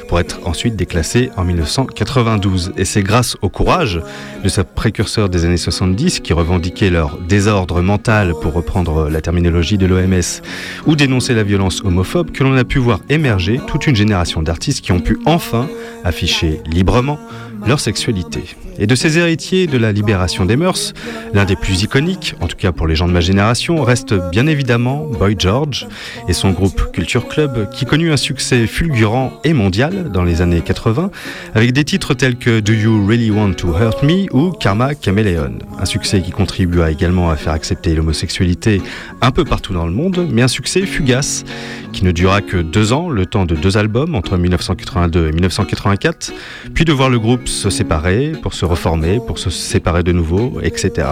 pour 0.09 0.21
être 0.21 0.41
ensuite 0.47 0.77
déclassé 0.77 1.31
en 1.37 1.45
1992. 1.45 2.73
Et 2.77 2.85
c'est 2.85 3.03
grâce 3.03 3.37
au 3.43 3.49
courage 3.49 4.01
de 4.43 4.49
sa 4.49 4.65
précurseur 4.65 5.29
des 5.29 5.45
années 5.45 5.57
70 5.57 6.21
qui 6.21 6.33
revendiquait 6.33 6.91
leur 6.91 7.19
désordre 7.19 7.81
mental, 7.83 8.35
pour 8.41 8.53
reprendre 8.53 9.09
la 9.09 9.21
terminologie 9.21 9.79
de 9.79 9.87
l'OMS, 9.87 10.43
ou 10.87 10.97
dénoncer 10.97 11.35
la 11.35 11.43
violence 11.43 11.83
homophobe 11.85 12.31
que 12.31 12.45
l'on 12.45 12.57
a 12.57 12.65
pu 12.65 12.79
voir 12.79 13.01
émerger 13.09 13.61
toute 13.67 13.87
une 13.87 13.97
génération 13.97 14.43
d'artistes 14.43 14.85
qui 14.85 14.93
ont 14.93 15.01
pu 15.01 15.19
enfin 15.25 15.69
afficher 16.05 16.61
librement 16.67 17.19
leur 17.67 17.81
sexualité. 17.81 18.45
Et 18.79 18.87
de 18.87 18.95
ces 18.95 19.19
héritiers 19.19 19.67
de 19.67 19.79
la 19.79 19.93
libération 19.93 20.45
des 20.45 20.57
mœurs, 20.57 20.95
l'un 21.33 21.45
des 21.45 21.55
plus 21.55 21.83
iconiques, 21.83 22.35
en 22.41 22.49
tout 22.49 22.57
cas 22.57 22.73
pour 22.73 22.87
les 22.87 22.97
gens 22.97 23.07
de 23.07 23.13
ma 23.13 23.21
génération, 23.21 23.83
reste 23.83 24.15
bien 24.31 24.47
évidemment 24.47 25.07
Boy 25.07 25.37
George 25.39 25.87
et 26.29 26.33
son 26.33 26.51
groupe 26.51 26.91
Culture 26.93 27.29
Club 27.29 27.71
qui 27.71 27.85
connut 27.85 28.11
un 28.11 28.17
succès 28.17 28.67
fulgurant 28.67 29.33
et 29.45 29.53
mondial 29.53 30.11
dans 30.11 30.25
les 30.25 30.43
années 30.43 30.61
80 30.61 31.11
avec 31.55 31.73
des 31.73 31.85
titres 31.85 32.15
tels 32.15 32.37
que 32.37 32.59
Do 32.59 32.73
You 32.73 33.07
Really 33.07 33.31
Want 33.31 33.55
to 33.55 33.69
Hurt 33.69 34.03
Me 34.03 34.27
ou 34.35 34.51
Karma 34.51 34.91
Chameleon. 34.95 35.59
Un 35.79 35.85
succès 35.85 36.21
qui 36.21 36.33
contribua 36.33 36.91
également 36.91 37.31
à 37.31 37.37
faire 37.37 37.53
accepter 37.53 37.95
l'homosexualité 37.95 38.83
un 39.21 39.31
peu 39.31 39.45
partout 39.45 39.73
dans 39.73 39.87
le 39.87 39.93
monde, 39.93 40.29
mais 40.33 40.43
un 40.43 40.49
succès 40.49 40.83
fugace 40.83 41.45
qui 41.93 42.05
ne 42.05 42.11
dura 42.11 42.41
que 42.41 42.57
deux 42.57 42.93
ans, 42.93 43.09
le 43.09 43.25
temps 43.25 43.47
de 43.47 43.55
deux 43.55 43.77
albums 43.77 44.17
entre 44.17 44.37
1982 44.37 45.29
et 45.29 45.33
1984, 45.33 46.33
puis 46.75 46.85
de 46.85 46.93
voir 46.93 47.09
le 47.09 47.21
groupe 47.21 47.47
se 47.55 47.71
séparer 47.71 48.33
pour 48.43 48.53
se 48.53 48.65
reformer, 48.65 49.21
pour 49.25 49.39
se 49.39 49.49
séparer 49.49 50.03
de 50.03 50.13
nouveau, 50.13 50.61
etc. 50.63 51.09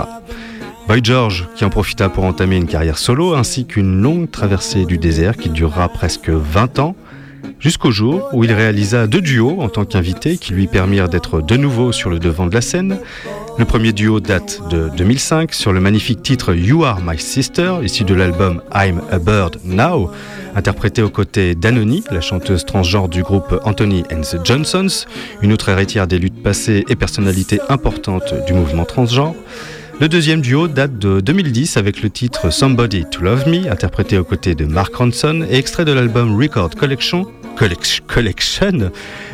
Boy 0.88 1.00
George, 1.02 1.48
qui 1.54 1.64
en 1.64 1.70
profita 1.70 2.08
pour 2.08 2.24
entamer 2.24 2.56
une 2.56 2.66
carrière 2.66 2.98
solo, 2.98 3.34
ainsi 3.34 3.64
qu'une 3.64 4.02
longue 4.02 4.30
traversée 4.30 4.84
du 4.84 4.98
désert 4.98 5.36
qui 5.36 5.48
durera 5.48 5.88
presque 5.88 6.28
20 6.28 6.80
ans, 6.80 6.96
jusqu'au 7.60 7.92
jour 7.92 8.28
où 8.32 8.42
il 8.42 8.52
réalisa 8.52 9.06
deux 9.06 9.20
duos 9.20 9.60
en 9.60 9.68
tant 9.68 9.84
qu'invité 9.84 10.36
qui 10.36 10.52
lui 10.52 10.66
permirent 10.66 11.08
d'être 11.08 11.40
de 11.40 11.56
nouveau 11.56 11.92
sur 11.92 12.10
le 12.10 12.18
devant 12.18 12.46
de 12.46 12.54
la 12.54 12.60
scène. 12.60 12.98
Le 13.58 13.64
premier 13.64 13.92
duo 13.92 14.18
date 14.18 14.60
de 14.68 14.90
2005 14.96 15.54
sur 15.54 15.72
le 15.72 15.80
magnifique 15.80 16.22
titre 16.22 16.54
You 16.54 16.84
Are 16.84 17.00
My 17.00 17.18
Sister, 17.18 17.74
issu 17.82 18.02
de 18.04 18.14
l'album 18.14 18.62
I'm 18.74 19.00
a 19.10 19.18
Bird 19.18 19.58
Now, 19.64 20.10
interprété 20.54 21.02
aux 21.02 21.10
côtés 21.10 21.54
d'Anony, 21.54 22.04
la 22.10 22.20
chanteuse 22.20 22.64
transgenre 22.64 23.08
du 23.08 23.22
groupe 23.22 23.58
Anthony 23.64 24.04
and 24.12 24.20
the 24.22 24.44
Johnsons, 24.44 25.06
une 25.42 25.52
autre 25.52 25.68
héritière 25.68 26.06
des 26.06 26.18
luttes 26.18 26.42
passées 26.42 26.84
et 26.88 26.96
personnalité 26.96 27.60
importante 27.68 28.34
du 28.46 28.52
mouvement 28.52 28.84
transgenre. 28.84 29.34
Le 30.00 30.08
deuxième 30.08 30.40
duo 30.40 30.68
date 30.68 30.98
de 30.98 31.20
2010 31.20 31.76
avec 31.76 32.02
le 32.02 32.10
titre 32.10 32.50
Somebody 32.50 33.04
to 33.10 33.22
Love 33.22 33.46
Me, 33.48 33.70
interprété 33.70 34.18
aux 34.18 34.24
côtés 34.24 34.54
de 34.54 34.64
Mark 34.64 34.94
Ronson 34.94 35.46
et 35.48 35.56
extrait 35.56 35.84
de 35.84 35.92
l'album 35.92 36.36
Record 36.36 36.70
Collection, 36.74 37.26
Collection, 38.08 38.90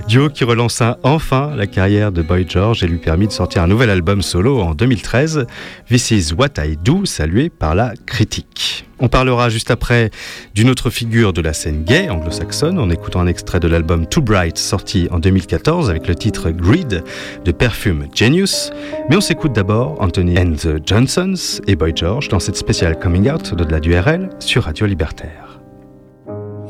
duo 0.09 0.29
qui 0.29 0.45
relança 0.45 0.99
enfin 1.05 1.53
la 1.57 1.67
carrière 1.67 2.13
de 2.13 2.23
Boy 2.23 2.45
George 2.49 2.83
et 2.83 2.89
lui 2.89 2.99
permit 2.99 3.29
de 3.29 3.33
sortir 3.33 3.63
un 3.63 3.69
nouvel 3.69 3.89
album 3.89 4.21
solo 4.21 4.61
en 4.61 4.75
2013, 4.75 5.47
This 5.89 6.11
Is 6.11 6.35
What 6.37 6.63
I 6.63 6.77
Do, 6.77 7.07
salué 7.07 7.49
par 7.49 7.75
la 7.75 7.95
critique. 8.05 8.88
On 9.01 9.09
parlera 9.09 9.49
juste 9.49 9.71
après 9.71 10.11
d'une 10.55 10.71
autre 10.71 10.91
figure 10.91 11.33
de 11.33 11.41
la 11.41 11.53
scène 11.53 11.85
gay 11.85 12.09
anglo-saxonne 12.09 12.79
en 12.79 12.91
écoutant 12.91 13.21
un 13.21 13.27
extrait 13.29 13.61
de 13.61 13.69
l'album 13.69 14.07
Too 14.07 14.23
Bright 14.23 14.59
sorti 14.59 15.09
en 15.13 15.21
2014 15.21 15.89
avec 15.89 16.09
le 16.09 16.17
titre 16.17 16.51
Greed 16.51 17.05
de 17.45 17.53
Perfume 17.53 18.09
Genius. 18.13 18.71
Mais 19.09 19.17
on 19.17 19.21
s'écoute 19.21 19.53
d'abord 19.53 19.97
Anthony 20.01 20.39
and 20.39 20.55
the 20.55 20.85
Johnsons 20.85 21.61
et 21.67 21.77
Boy 21.77 21.93
George 21.95 22.29
dans 22.29 22.41
cette 22.41 22.57
spéciale 22.57 22.99
coming 22.99 23.31
out 23.31 23.55
de 23.55 23.65
la 23.71 23.79
DURL 23.79 24.31
sur 24.41 24.65
Radio 24.65 24.87
Libertaire. 24.87 25.61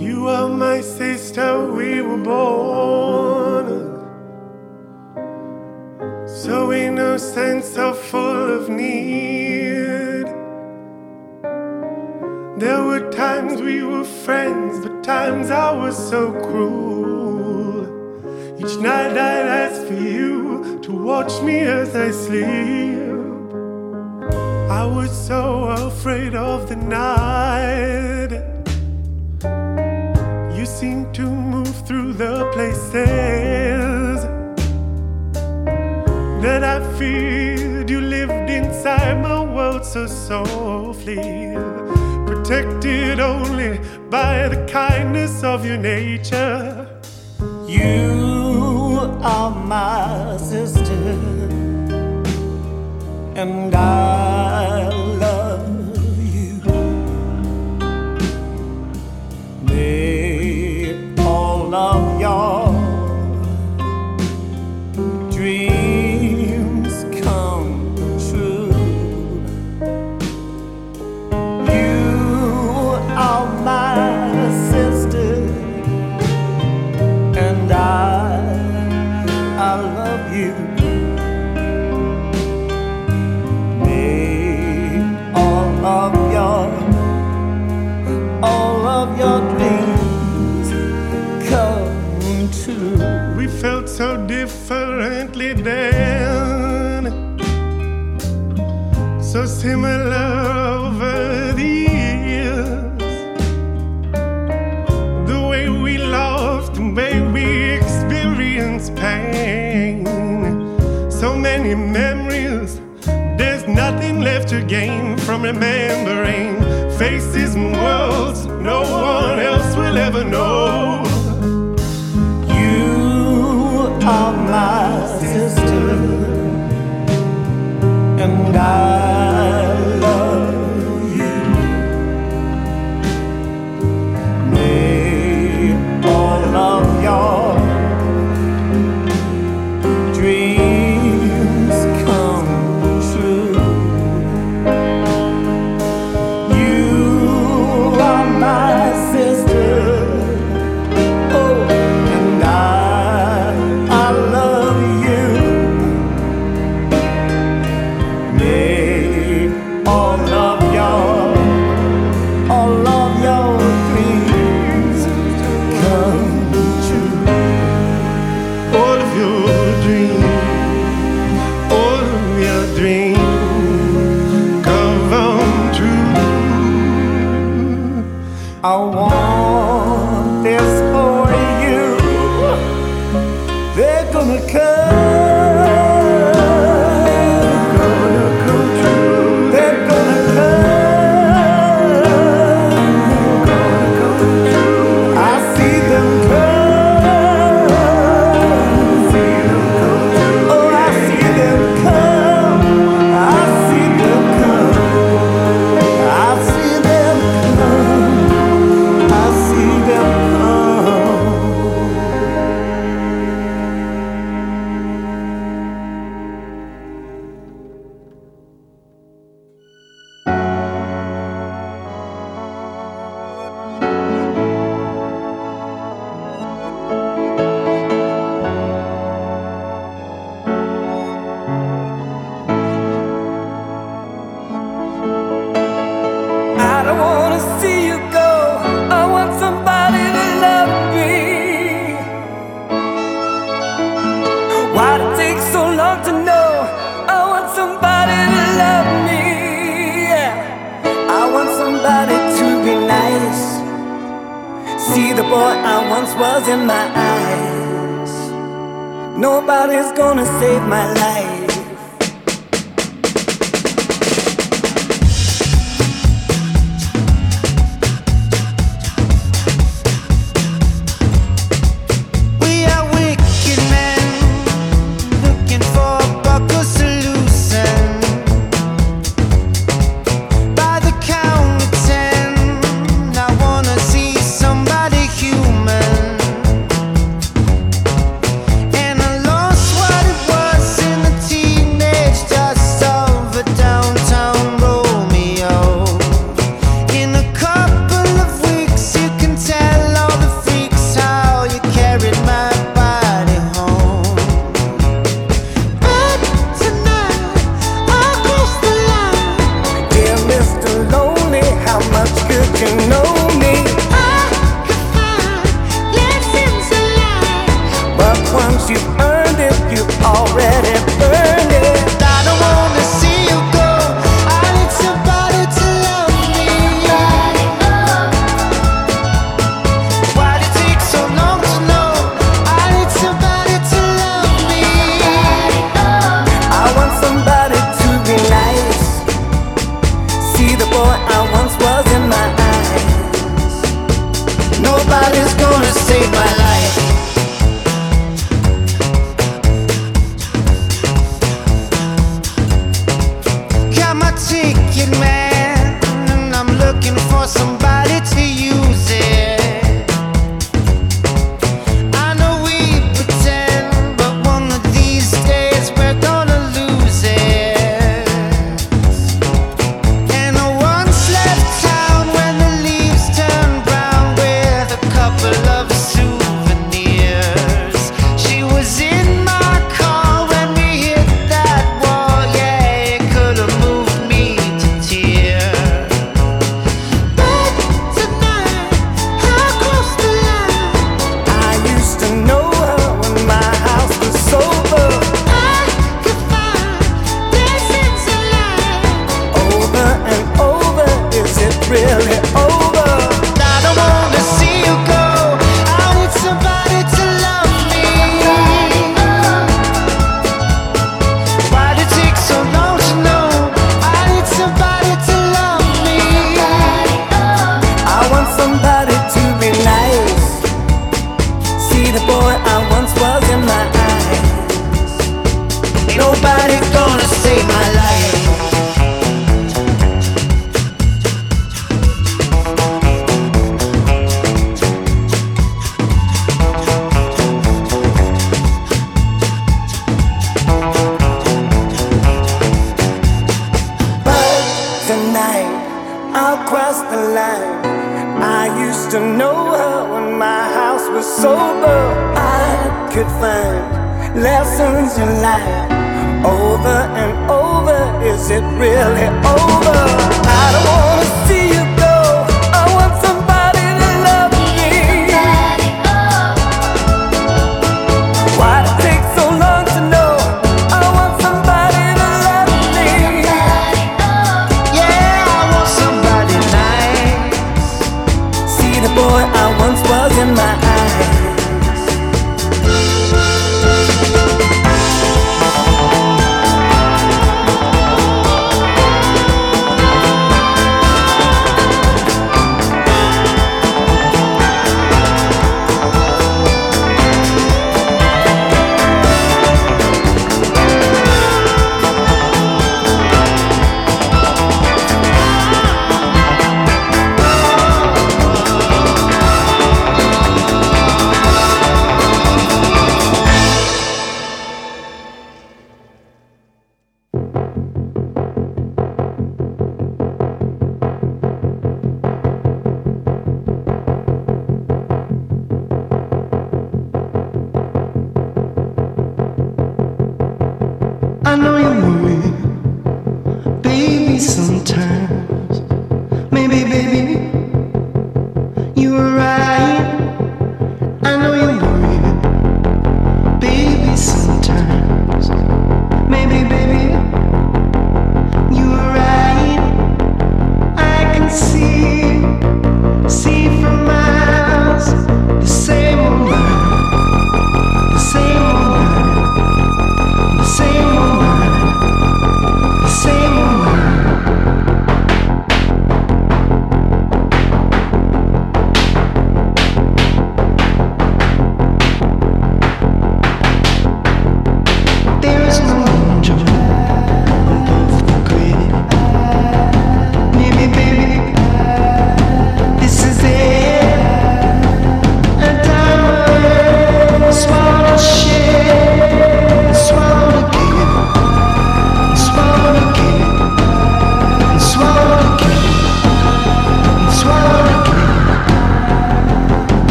You 0.00 0.26
are 0.28 0.48
my 0.48 0.82
sister, 0.82 1.58
we 1.72 2.00
were 2.00 2.22
born 2.22 3.94
so 6.26 6.72
so 7.62 7.92
full 7.92 8.50
of 8.50 8.68
need. 8.68 9.43
There 12.56 12.84
were 12.84 13.10
times 13.10 13.60
we 13.60 13.82
were 13.82 14.04
friends, 14.04 14.78
but 14.78 15.02
times 15.02 15.50
I 15.50 15.72
was 15.72 15.96
so 15.96 16.30
cruel. 16.30 17.82
Each 18.60 18.76
night 18.78 19.10
I'd 19.10 19.48
ask 19.64 19.82
for 19.88 19.94
you 19.94 20.78
to 20.82 20.92
watch 20.92 21.42
me 21.42 21.58
as 21.58 21.96
I 21.96 22.12
sleep. 22.12 22.94
I 24.70 24.86
was 24.86 25.10
so 25.10 25.64
afraid 25.64 26.36
of 26.36 26.68
the 26.68 26.76
night. 26.76 28.30
You 30.56 30.64
seemed 30.64 31.12
to 31.16 31.22
move 31.22 31.74
through 31.88 32.12
the 32.12 32.48
places 32.52 32.94
that 36.40 36.62
I 36.62 36.78
feared. 36.98 37.90
You 37.90 38.00
lived 38.00 38.48
inside 38.48 39.20
my 39.20 39.42
world 39.42 39.84
so 39.84 40.06
softly, 40.06 41.18
protected 42.44 43.20
only 43.20 43.78
by 44.10 44.48
the 44.48 44.66
kindness 44.70 45.42
of 45.42 45.64
your 45.64 45.78
nature. 45.78 46.86
You 47.66 49.18
are 49.22 49.50
my 49.50 50.36
sister, 50.36 51.16
and 53.34 53.74
I 53.74 54.33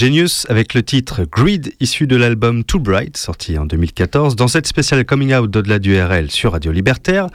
Genius 0.00 0.46
avec 0.48 0.72
le 0.72 0.82
titre 0.82 1.26
Greed 1.30 1.74
issu 1.78 2.06
de 2.06 2.16
l'album 2.16 2.64
Too 2.64 2.80
Bright 2.80 3.18
sorti 3.18 3.58
en 3.58 3.66
2014 3.66 4.34
dans 4.34 4.48
cette 4.48 4.66
spéciale 4.66 5.04
coming 5.04 5.34
out 5.34 5.50
d'au-delà 5.50 5.78
du 5.78 6.00
RL 6.00 6.30
sur 6.30 6.52
Radio 6.52 6.72
Libertaire. 6.72 7.26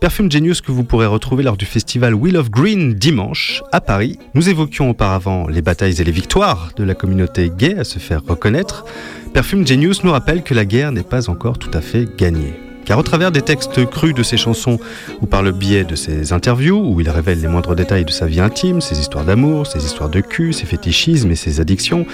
Perfume 0.00 0.32
Genius 0.32 0.62
que 0.62 0.72
vous 0.72 0.84
pourrez 0.84 1.04
retrouver 1.04 1.42
lors 1.42 1.58
du 1.58 1.66
festival 1.66 2.14
Wheel 2.14 2.38
of 2.38 2.50
Green 2.50 2.94
dimanche 2.94 3.62
à 3.72 3.82
Paris. 3.82 4.18
Nous 4.32 4.48
évoquions 4.48 4.88
auparavant 4.88 5.48
les 5.48 5.60
batailles 5.60 6.00
et 6.00 6.04
les 6.04 6.12
victoires 6.12 6.70
de 6.76 6.84
la 6.84 6.94
communauté 6.94 7.52
gay 7.54 7.78
à 7.78 7.84
se 7.84 7.98
faire 7.98 8.24
reconnaître. 8.24 8.86
Perfume 9.34 9.66
Genius 9.66 10.02
nous 10.02 10.12
rappelle 10.12 10.42
que 10.42 10.54
la 10.54 10.64
guerre 10.64 10.92
n'est 10.92 11.02
pas 11.02 11.28
encore 11.28 11.58
tout 11.58 11.72
à 11.74 11.82
fait 11.82 12.08
gagnée. 12.16 12.63
Car 12.84 12.98
au 12.98 13.02
travers 13.02 13.32
des 13.32 13.42
textes 13.42 13.84
crus 13.86 14.14
de 14.14 14.22
ses 14.22 14.36
chansons 14.36 14.78
ou 15.20 15.26
par 15.26 15.42
le 15.42 15.52
biais 15.52 15.84
de 15.84 15.94
ses 15.94 16.32
interviews 16.32 16.82
où 16.84 17.00
il 17.00 17.08
révèle 17.08 17.40
les 17.40 17.48
moindres 17.48 17.74
détails 17.74 18.04
de 18.04 18.10
sa 18.10 18.26
vie 18.26 18.40
intime, 18.40 18.80
ses 18.80 19.00
histoires 19.00 19.24
d'amour, 19.24 19.66
ses 19.66 19.84
histoires 19.84 20.10
de 20.10 20.20
cul, 20.20 20.52
ses 20.52 20.66
fétichismes 20.66 21.30
et 21.30 21.36
ses 21.36 21.60
addictions, 21.60 22.06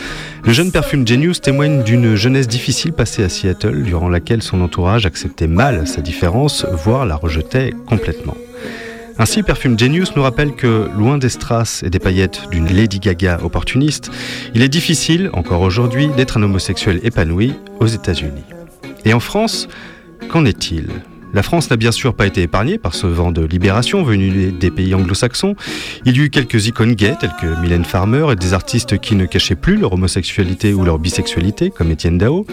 le 0.45 0.53
jeune 0.53 0.71
Perfume 0.71 1.07
Genius 1.07 1.41
témoigne 1.41 1.83
d'une 1.83 2.15
jeunesse 2.15 2.49
difficile 2.49 2.93
passée 2.93 3.25
à 3.25 3.29
Seattle 3.29 3.83
durant 3.83 4.09
laquelle 4.09 4.43
son 4.43 4.61
entourage 4.61 5.07
acceptait 5.07 5.49
mal 5.49 5.87
sa 5.87 6.01
différence, 6.01 6.65
voire 6.71 7.07
la 7.07 7.17
rejetait 7.17 7.73
complètement. 7.87 8.37
Ainsi, 9.19 9.43
Perfume 9.43 9.79
Genius 9.79 10.17
nous 10.17 10.23
rappelle 10.23 10.55
que, 10.55 10.89
loin 10.97 11.19
des 11.19 11.29
strass 11.29 11.83
et 11.83 11.91
des 11.91 11.99
paillettes 11.99 12.49
d'une 12.51 12.69
Lady 12.69 13.01
Gaga 13.01 13.41
opportuniste, 13.43 14.11
il 14.55 14.63
est 14.63 14.69
difficile, 14.71 15.29
encore 15.35 15.61
aujourd'hui, 15.61 16.09
d'être 16.17 16.39
un 16.39 16.43
homosexuel 16.43 17.01
épanoui 17.03 17.53
aux 17.81 17.87
États-Unis. 17.87 18.45
Et 19.05 19.13
en 19.13 19.21
France, 19.21 19.69
Qu'en 20.29 20.45
est-il? 20.45 20.89
La 21.33 21.45
France 21.45 21.71
n'a 21.71 21.77
bien 21.77 21.93
sûr 21.93 22.15
pas 22.15 22.27
été 22.27 22.43
épargnée 22.43 22.77
par 22.77 22.95
ce 22.95 23.07
vent 23.07 23.31
de 23.31 23.45
libération 23.45 24.03
venu 24.03 24.51
des 24.51 24.71
pays 24.73 24.95
anglo-saxons. 24.95 25.55
Il 26.05 26.17
y 26.17 26.21
eut 26.21 26.31
quelques 26.31 26.67
icônes 26.67 26.95
gays 26.95 27.15
telles 27.21 27.35
que 27.41 27.61
Mylène 27.61 27.85
Farmer 27.85 28.33
et 28.33 28.37
des 28.37 28.53
artistes 28.53 28.99
qui 28.99 29.15
ne 29.15 29.27
cachaient 29.27 29.55
plus 29.55 29.77
leur 29.77 29.93
homosexualité 29.93 30.75
ou 30.75 30.85
leur 30.85 30.99
bisexualité 30.99 31.71
comme 31.71 31.93
Étienne 31.93 32.19
Dao. 32.19 32.47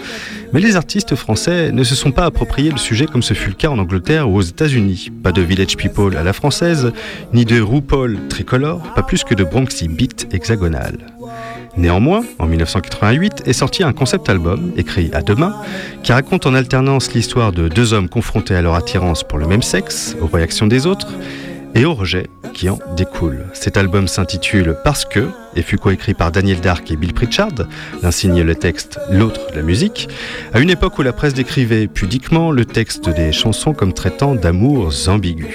Mais 0.52 0.60
les 0.60 0.76
artistes 0.76 1.16
français 1.16 1.72
ne 1.72 1.82
se 1.82 1.96
sont 1.96 2.12
pas 2.12 2.24
appropriés 2.24 2.70
le 2.70 2.78
sujet 2.78 3.06
comme 3.06 3.22
ce 3.22 3.34
fut 3.34 3.50
le 3.50 3.56
cas 3.56 3.68
en 3.68 3.80
Angleterre 3.80 4.30
ou 4.30 4.36
aux 4.36 4.42
États-Unis. 4.42 5.10
Pas 5.24 5.32
de 5.32 5.42
Village 5.42 5.76
People 5.76 6.16
à 6.16 6.22
la 6.22 6.32
française, 6.32 6.92
ni 7.34 7.44
de 7.44 7.60
RuPaul 7.60 8.16
tricolore, 8.28 8.82
pas 8.94 9.02
plus 9.02 9.24
que 9.24 9.34
de 9.34 9.42
Bronxy 9.42 9.88
Beat 9.88 10.28
hexagonal. 10.32 10.98
Néanmoins, 11.78 12.24
en 12.40 12.46
1988 12.46 13.44
est 13.46 13.52
sorti 13.52 13.84
un 13.84 13.92
concept 13.92 14.28
album, 14.28 14.72
écrit 14.76 15.10
à 15.12 15.22
deux 15.22 15.36
mains, 15.36 15.54
qui 16.02 16.12
raconte 16.12 16.44
en 16.44 16.54
alternance 16.54 17.14
l'histoire 17.14 17.52
de 17.52 17.68
deux 17.68 17.92
hommes 17.92 18.08
confrontés 18.08 18.56
à 18.56 18.62
leur 18.62 18.74
attirance 18.74 19.22
pour 19.22 19.38
le 19.38 19.46
même 19.46 19.62
sexe, 19.62 20.16
aux 20.20 20.26
réactions 20.26 20.66
des 20.66 20.86
autres 20.86 21.06
et 21.76 21.84
au 21.84 21.94
rejet 21.94 22.26
qui 22.52 22.68
en 22.68 22.80
découle. 22.96 23.46
Cet 23.52 23.76
album 23.76 24.08
s'intitule 24.08 24.76
Parce 24.82 25.04
que 25.04 25.28
et 25.54 25.62
fut 25.62 25.76
coécrit 25.76 26.14
par 26.14 26.32
Daniel 26.32 26.60
Dark 26.60 26.90
et 26.90 26.96
Bill 26.96 27.14
Pritchard, 27.14 27.54
l'un 28.02 28.10
signait 28.10 28.42
le 28.42 28.56
texte, 28.56 28.98
l'autre 29.12 29.42
la 29.54 29.62
musique, 29.62 30.08
à 30.52 30.58
une 30.58 30.70
époque 30.70 30.98
où 30.98 31.02
la 31.02 31.12
presse 31.12 31.34
décrivait 31.34 31.86
pudiquement 31.86 32.50
le 32.50 32.64
texte 32.64 33.08
des 33.08 33.30
chansons 33.30 33.72
comme 33.72 33.92
traitant 33.92 34.34
d'amours 34.34 34.92
ambigus. 35.06 35.46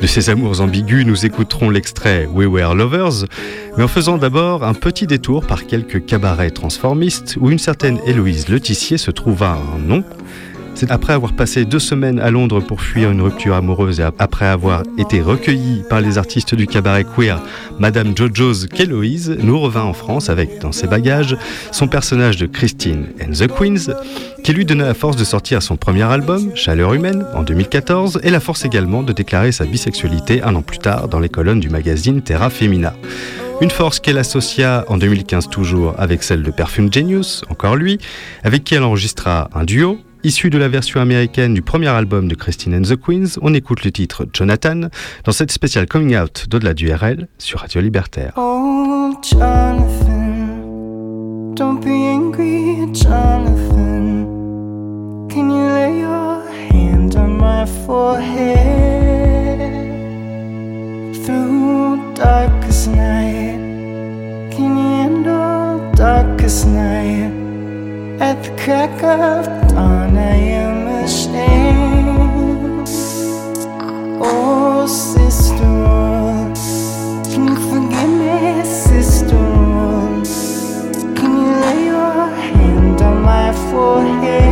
De 0.00 0.06
ces 0.06 0.28
amours 0.28 0.60
ambigus, 0.60 1.06
nous 1.06 1.24
écouterons 1.24 1.70
l'extrait 1.70 2.28
We 2.30 2.46
Were 2.46 2.74
Lovers, 2.74 3.24
mais 3.76 3.84
en 3.84 3.88
faisant 3.88 4.18
d'abord 4.18 4.62
un 4.62 4.74
petit 4.74 5.06
détour 5.06 5.46
par 5.46 5.66
quelques 5.66 6.04
cabarets 6.04 6.50
transformistes 6.50 7.38
où 7.40 7.50
une 7.50 7.58
certaine 7.58 7.98
Héloïse 8.06 8.48
Letissier 8.48 8.98
se 8.98 9.10
trouva 9.10 9.58
un 9.74 9.78
nom. 9.78 10.04
C'est 10.76 10.90
après 10.90 11.14
avoir 11.14 11.32
passé 11.32 11.64
deux 11.64 11.78
semaines 11.78 12.20
à 12.20 12.30
Londres 12.30 12.60
pour 12.60 12.82
fuir 12.82 13.10
une 13.10 13.22
rupture 13.22 13.54
amoureuse 13.54 13.98
et 13.98 14.02
après 14.02 14.44
avoir 14.44 14.82
été 14.98 15.22
recueillie 15.22 15.82
par 15.88 16.02
les 16.02 16.18
artistes 16.18 16.54
du 16.54 16.66
cabaret 16.66 17.04
queer 17.16 17.40
Madame 17.78 18.14
Jojo's 18.14 18.66
qu'Héloïse 18.66 19.38
nous 19.42 19.58
revint 19.58 19.84
en 19.84 19.94
France 19.94 20.28
avec 20.28 20.60
dans 20.60 20.72
ses 20.72 20.86
bagages 20.86 21.34
son 21.72 21.88
personnage 21.88 22.36
de 22.36 22.44
Christine 22.44 23.06
and 23.22 23.32
the 23.32 23.46
Queens 23.46 23.94
qui 24.44 24.52
lui 24.52 24.66
donna 24.66 24.84
la 24.84 24.92
force 24.92 25.16
de 25.16 25.24
sortir 25.24 25.62
son 25.62 25.76
premier 25.78 26.02
album, 26.02 26.54
Chaleur 26.54 26.92
humaine, 26.92 27.24
en 27.34 27.42
2014 27.42 28.20
et 28.22 28.30
la 28.30 28.38
force 28.38 28.66
également 28.66 29.02
de 29.02 29.14
déclarer 29.14 29.52
sa 29.52 29.64
bisexualité 29.64 30.42
un 30.42 30.54
an 30.56 30.62
plus 30.62 30.78
tard 30.78 31.08
dans 31.08 31.20
les 31.20 31.30
colonnes 31.30 31.60
du 31.60 31.70
magazine 31.70 32.20
Terra 32.20 32.50
Femina. 32.50 32.92
Une 33.62 33.70
force 33.70 33.98
qu'elle 33.98 34.18
associa 34.18 34.84
en 34.88 34.98
2015 34.98 35.48
toujours 35.48 35.94
avec 35.96 36.22
celle 36.22 36.42
de 36.42 36.50
Perfume 36.50 36.92
Genius, 36.92 37.42
encore 37.48 37.76
lui, 37.76 37.98
avec 38.44 38.64
qui 38.64 38.74
elle 38.74 38.82
enregistra 38.82 39.48
un 39.54 39.64
duo. 39.64 39.98
Issu 40.26 40.50
de 40.50 40.58
la 40.58 40.66
version 40.66 41.00
américaine 41.00 41.54
du 41.54 41.62
premier 41.62 41.86
album 41.86 42.26
de 42.26 42.34
Christine 42.34 42.74
and 42.74 42.82
the 42.82 42.96
Queens, 42.96 43.38
on 43.42 43.54
écoute 43.54 43.84
le 43.84 43.92
titre 43.92 44.26
Jonathan 44.32 44.88
dans 45.22 45.30
cette 45.30 45.52
spéciale 45.52 45.86
Coming 45.86 46.16
Out 46.16 46.46
d'au-delà 46.48 46.74
du 46.74 46.92
RL 46.92 47.28
sur 47.38 47.60
Radio 47.60 47.80
Libertaire. 47.80 48.32
Oh, 48.36 49.14
Jonathan, 49.22 50.64
don't 51.54 51.78
be 51.78 51.92
angry, 51.92 52.92
Jonathan. 52.92 54.26
Can 55.30 55.48
you 55.48 55.68
lay 55.68 56.00
your 56.00 56.42
hand 56.72 57.14
on 57.14 57.38
my 57.38 57.64
forehead? 57.86 58.56
Through 61.24 62.14
darkest 62.16 62.88
night, 62.88 63.60
can 64.50 64.76
you 64.76 64.90
handle 65.04 65.92
darkest 65.94 66.66
night? 66.66 67.45
At 68.18 68.42
the 68.42 68.50
crack 68.56 69.02
of 69.02 69.44
dawn, 69.68 70.16
I 70.16 70.36
am 70.36 70.86
ashamed. 71.04 72.88
Oh, 74.22 74.86
sister, 74.86 75.58
can 77.30 77.46
you 77.48 77.56
forgive 77.68 78.10
me, 78.18 78.64
sister? 78.64 79.36
Can 81.14 81.30
you 81.42 81.52
lay 81.60 81.84
your 81.84 82.28
hand 82.30 83.02
on 83.02 83.20
my 83.20 83.52
forehead? 83.70 84.45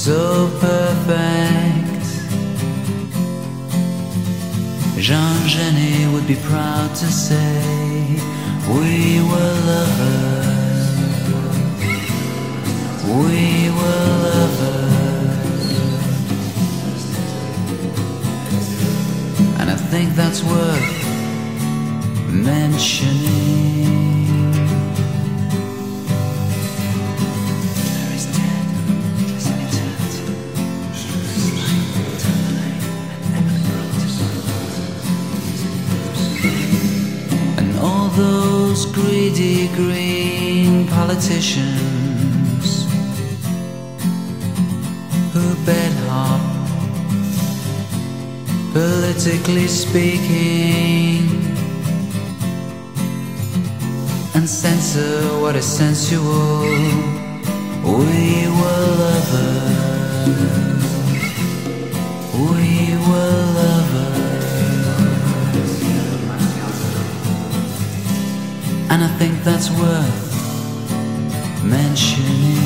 so 0.00 0.48
perfect. 0.60 2.06
Jean 4.98 5.46
Genet 5.46 6.10
would 6.14 6.26
be 6.26 6.36
proud 6.36 6.88
to 6.96 7.04
say 7.04 8.16
we 8.66 9.20
were 9.30 9.54
lovers. 9.72 10.88
We 13.18 13.68
were 13.78 14.06
lovers. 14.28 15.10
And 19.60 19.68
I 19.68 19.76
think 19.90 20.14
that's 20.14 20.42
worth 20.42 20.90
mentioning. 22.32 24.19
Greedy 39.40 39.68
green 39.74 40.86
politicians 40.88 42.84
who 45.32 45.54
bed 45.64 45.92
hop, 46.08 46.40
politically 48.74 49.66
speaking, 49.66 51.24
and 54.34 54.46
censor 54.46 55.40
what 55.40 55.56
is 55.56 55.64
sensual. 55.64 56.60
We 57.82 58.46
were 58.58 58.86
lovers. 59.00 60.69
Think 69.20 69.44
that's 69.44 69.68
worth 69.72 71.62
mentioning. 71.62 72.59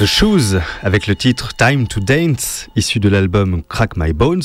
The 0.00 0.06
Shoes 0.06 0.56
avec 0.82 1.06
le 1.06 1.14
titre 1.14 1.54
Time 1.54 1.86
to 1.86 2.00
Dance, 2.00 2.68
issu 2.74 3.00
de 3.00 3.10
l'album 3.10 3.62
Crack 3.68 3.98
My 3.98 4.14
Bones, 4.14 4.40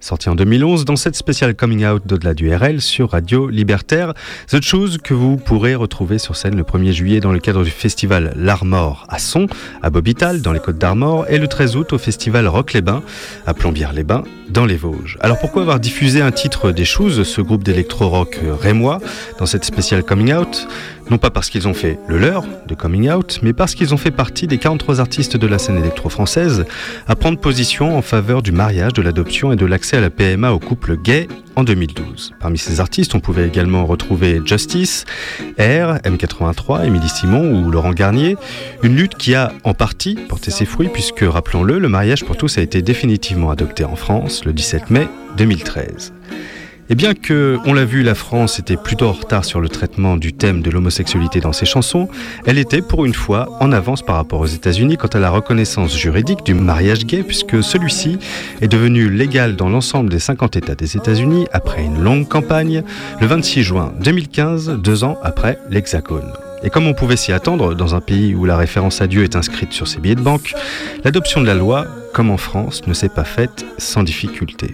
sorti 0.00 0.28
en 0.28 0.34
2011 0.34 0.84
dans 0.84 0.96
cette 0.96 1.16
spéciale 1.16 1.56
coming 1.56 1.86
out 1.86 2.06
d'au-delà 2.06 2.34
du 2.34 2.54
RL 2.54 2.82
sur 2.82 3.12
Radio 3.12 3.48
Libertaire. 3.48 4.12
The 4.48 4.62
Shoes 4.62 4.98
que 5.02 5.14
vous 5.14 5.38
pourrez 5.38 5.74
retrouver 5.74 6.18
sur 6.18 6.36
scène 6.36 6.56
le 6.56 6.62
1er 6.62 6.92
juillet 6.92 7.20
dans 7.20 7.32
le 7.32 7.38
cadre 7.38 7.64
du 7.64 7.70
festival 7.70 8.34
L'Armor 8.36 9.06
à 9.08 9.18
Son, 9.18 9.46
à 9.80 9.88
Bobital, 9.88 10.42
dans 10.42 10.52
les 10.52 10.60
Côtes 10.60 10.76
d'Armor, 10.76 11.24
et 11.30 11.38
le 11.38 11.48
13 11.48 11.76
août 11.76 11.94
au 11.94 11.98
festival 11.98 12.46
Rock-les-Bains, 12.46 13.02
à 13.46 13.54
Plombières-les-Bains, 13.54 14.24
dans 14.50 14.66
les 14.66 14.76
Vosges. 14.76 15.16
Alors 15.20 15.38
pourquoi 15.38 15.62
avoir 15.62 15.80
diffusé 15.80 16.20
un 16.20 16.32
titre 16.32 16.70
des 16.70 16.84
Shoes, 16.84 17.24
ce 17.24 17.40
groupe 17.40 17.64
d'électro-rock 17.64 18.40
rémois, 18.60 18.98
dans 19.38 19.46
cette 19.46 19.64
spéciale 19.64 20.02
coming 20.02 20.34
out? 20.34 20.68
Non 21.10 21.18
pas 21.18 21.30
parce 21.30 21.50
qu'ils 21.50 21.68
ont 21.68 21.74
fait 21.74 21.98
le 22.06 22.18
leur 22.18 22.44
de 22.66 22.74
Coming 22.74 23.10
Out, 23.10 23.40
mais 23.42 23.52
parce 23.52 23.74
qu'ils 23.74 23.94
ont 23.94 23.96
fait 23.96 24.10
partie 24.10 24.46
des 24.46 24.58
43 24.58 25.00
artistes 25.00 25.36
de 25.36 25.46
la 25.46 25.58
scène 25.58 25.78
électro-française 25.78 26.64
à 27.06 27.16
prendre 27.16 27.38
position 27.38 27.96
en 27.96 28.02
faveur 28.02 28.42
du 28.42 28.52
mariage, 28.52 28.92
de 28.92 29.02
l'adoption 29.02 29.52
et 29.52 29.56
de 29.56 29.66
l'accès 29.66 29.96
à 29.96 30.00
la 30.00 30.10
PMA 30.10 30.52
aux 30.52 30.58
couples 30.58 30.96
gays 30.96 31.28
en 31.56 31.64
2012. 31.64 32.34
Parmi 32.40 32.58
ces 32.58 32.80
artistes, 32.80 33.14
on 33.14 33.20
pouvait 33.20 33.46
également 33.46 33.84
retrouver 33.86 34.40
Justice, 34.44 35.04
R, 35.58 35.98
M83, 36.04 36.86
Émilie 36.86 37.08
Simon 37.08 37.64
ou 37.64 37.70
Laurent 37.70 37.92
Garnier. 37.92 38.36
Une 38.82 38.94
lutte 38.94 39.16
qui 39.16 39.34
a 39.34 39.52
en 39.64 39.74
partie 39.74 40.14
porté 40.14 40.50
ses 40.50 40.66
fruits 40.66 40.88
puisque, 40.88 41.24
rappelons-le, 41.26 41.78
le 41.78 41.88
mariage 41.88 42.24
pour 42.24 42.36
tous 42.36 42.58
a 42.58 42.62
été 42.62 42.82
définitivement 42.82 43.50
adopté 43.50 43.84
en 43.84 43.96
France 43.96 44.44
le 44.44 44.52
17 44.52 44.90
mai 44.90 45.08
2013. 45.36 46.12
Et 46.90 46.94
bien 46.94 47.12
que, 47.12 47.58
on 47.66 47.74
l'a 47.74 47.84
vu, 47.84 48.02
la 48.02 48.14
France 48.14 48.58
était 48.58 48.78
plutôt 48.78 49.08
en 49.08 49.12
retard 49.12 49.44
sur 49.44 49.60
le 49.60 49.68
traitement 49.68 50.16
du 50.16 50.32
thème 50.32 50.62
de 50.62 50.70
l'homosexualité 50.70 51.40
dans 51.40 51.52
ses 51.52 51.66
chansons, 51.66 52.08
elle 52.46 52.56
était 52.56 52.80
pour 52.80 53.04
une 53.04 53.12
fois 53.12 53.58
en 53.60 53.72
avance 53.72 54.00
par 54.00 54.16
rapport 54.16 54.40
aux 54.40 54.46
États-Unis 54.46 54.96
quant 54.96 55.08
à 55.08 55.18
la 55.18 55.28
reconnaissance 55.28 55.94
juridique 55.94 56.46
du 56.46 56.54
mariage 56.54 57.04
gay, 57.04 57.22
puisque 57.22 57.62
celui-ci 57.62 58.18
est 58.62 58.68
devenu 58.68 59.10
légal 59.10 59.54
dans 59.54 59.68
l'ensemble 59.68 60.08
des 60.08 60.18
50 60.18 60.56
États 60.56 60.74
des 60.74 60.96
États-Unis 60.96 61.46
après 61.52 61.84
une 61.84 62.02
longue 62.02 62.26
campagne, 62.26 62.82
le 63.20 63.26
26 63.26 63.62
juin 63.62 63.92
2015, 64.00 64.78
deux 64.82 65.04
ans 65.04 65.18
après 65.22 65.58
l'Hexagone. 65.68 66.32
Et 66.62 66.70
comme 66.70 66.86
on 66.86 66.94
pouvait 66.94 67.16
s'y 67.16 67.32
attendre, 67.32 67.74
dans 67.74 67.94
un 67.94 68.00
pays 68.00 68.34
où 68.34 68.46
la 68.46 68.56
référence 68.56 69.02
à 69.02 69.06
Dieu 69.06 69.24
est 69.24 69.36
inscrite 69.36 69.74
sur 69.74 69.86
ses 69.86 70.00
billets 70.00 70.14
de 70.14 70.22
banque, 70.22 70.54
l'adoption 71.04 71.42
de 71.42 71.46
la 71.46 71.54
loi, 71.54 71.86
comme 72.14 72.30
en 72.30 72.38
France, 72.38 72.86
ne 72.86 72.94
s'est 72.94 73.10
pas 73.10 73.24
faite 73.24 73.66
sans 73.76 74.02
difficulté. 74.02 74.70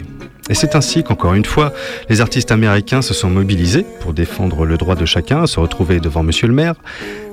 Et 0.47 0.53
c'est 0.53 0.75
ainsi 0.75 1.03
qu'encore 1.03 1.33
une 1.33 1.45
fois, 1.45 1.73
les 2.07 2.21
artistes 2.21 2.51
américains 2.51 3.01
se 3.01 3.15
sont 3.15 3.31
mobilisés 3.31 3.83
pour 4.01 4.13
défendre 4.13 4.65
le 4.65 4.77
droit 4.77 4.95
de 4.95 5.05
chacun 5.05 5.41
à 5.41 5.47
se 5.47 5.59
retrouver 5.59 5.99
devant 5.99 6.21
Monsieur 6.21 6.47
le 6.47 6.53
maire. 6.53 6.75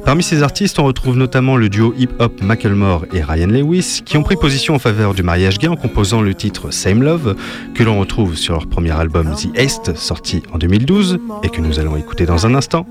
Parmi 0.06 0.22
ces 0.22 0.42
artistes, 0.42 0.78
on 0.78 0.84
retrouve 0.84 1.16
notamment 1.16 1.56
le 1.56 1.68
duo 1.68 1.94
hip-hop 1.96 2.42
Macklemore 2.42 3.04
et 3.12 3.22
Ryan 3.22 3.48
Lewis, 3.48 4.00
qui 4.04 4.16
ont 4.16 4.22
pris 4.22 4.36
position 4.36 4.74
en 4.74 4.78
faveur 4.78 5.12
du 5.12 5.22
mariage 5.22 5.58
gay 5.58 5.68
en 5.68 5.76
composant 5.76 6.22
le 6.22 6.34
titre 6.34 6.70
Same 6.70 7.02
Love, 7.02 7.36
que 7.74 7.82
l'on 7.82 8.00
retrouve 8.00 8.34
sur 8.34 8.54
leur 8.54 8.66
premier 8.66 8.92
album 8.92 9.34
The 9.36 9.58
East, 9.60 9.94
sorti 9.94 10.42
en 10.52 10.58
2012, 10.58 11.20
et 11.42 11.50
que 11.50 11.60
nous 11.60 11.78
allons 11.78 11.96
écouter 11.96 12.24
dans 12.24 12.46
un 12.46 12.54
instant. 12.54 12.86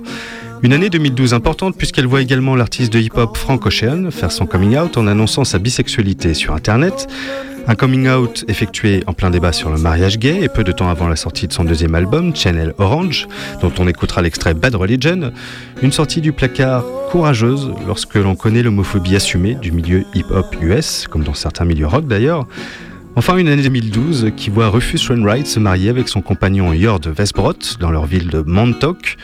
Une 0.63 0.74
année 0.74 0.91
2012 0.91 1.34
importante 1.34 1.76
puisqu'elle 1.76 2.05
voit 2.05 2.22
également 2.22 2.55
l'artiste 2.55 2.93
de 2.93 2.99
hip-hop 2.99 3.36
Frank 3.36 3.65
Ocean 3.65 4.11
faire 4.11 4.32
son 4.32 4.45
coming 4.45 4.78
out 4.78 4.95
en 4.95 5.07
annonçant 5.07 5.43
sa 5.43 5.57
bisexualité 5.57 6.36
sur 6.36 6.53
Internet. 6.53 7.07
Un 7.68 7.76
coming 7.76 8.07
out 8.07 8.43
effectué 8.47 9.03
en 9.05 9.14
plein 9.14 9.30
débat 9.30 9.51
sur 9.51 9.70
le 9.70 9.78
mariage 9.78 10.18
gay 10.18 10.41
et 10.41 10.49
peu 10.49 10.64
de 10.64 10.72
temps 10.72 10.89
avant 10.89 11.07
la 11.07 11.16
sortie 11.16 11.47
de 11.47 11.53
son 11.53 11.64
deuxième 11.64 11.93
album, 11.93 12.36
Channel 12.36 12.74
Orange, 12.80 13.28
dont 13.62 13.72
on 13.78 13.88
écoutera 13.88 14.22
l'extrait 14.22 14.53
Bad 14.53 14.76
Religion, 14.76 15.32
une 15.82 15.91
sortie 15.91 16.22
du 16.22 16.34
placard 16.34 16.84
courageuse 17.12 17.72
lorsque 17.86 18.16
l'on 18.16 18.36
connaît 18.36 18.64
l'homophobie 18.64 19.16
assumée 19.16 19.55
du 19.55 19.72
milieu 19.72 20.05
hip-hop 20.16 20.55
US, 20.62 21.07
comme 21.07 21.24
dans 21.24 21.36
certains 21.36 21.66
milieux 21.66 21.88
rock 21.88 22.07
d'ailleurs. 22.07 22.47
Enfin, 23.18 23.36
une 23.36 23.49
année 23.49 23.64
2012 23.64 24.32
qui 24.38 24.49
voit 24.49 24.70
Rufus 24.70 25.09
Wainwright 25.09 25.45
se 25.45 25.59
marier 25.59 25.89
avec 25.89 26.07
son 26.07 26.22
compagnon 26.22 26.74
Jord 26.74 27.01
Vesbrot 27.05 27.78
dans 27.80 27.91
leur 27.91 28.05
ville 28.05 28.30
de 28.30 28.41
Montauk. 28.41 29.18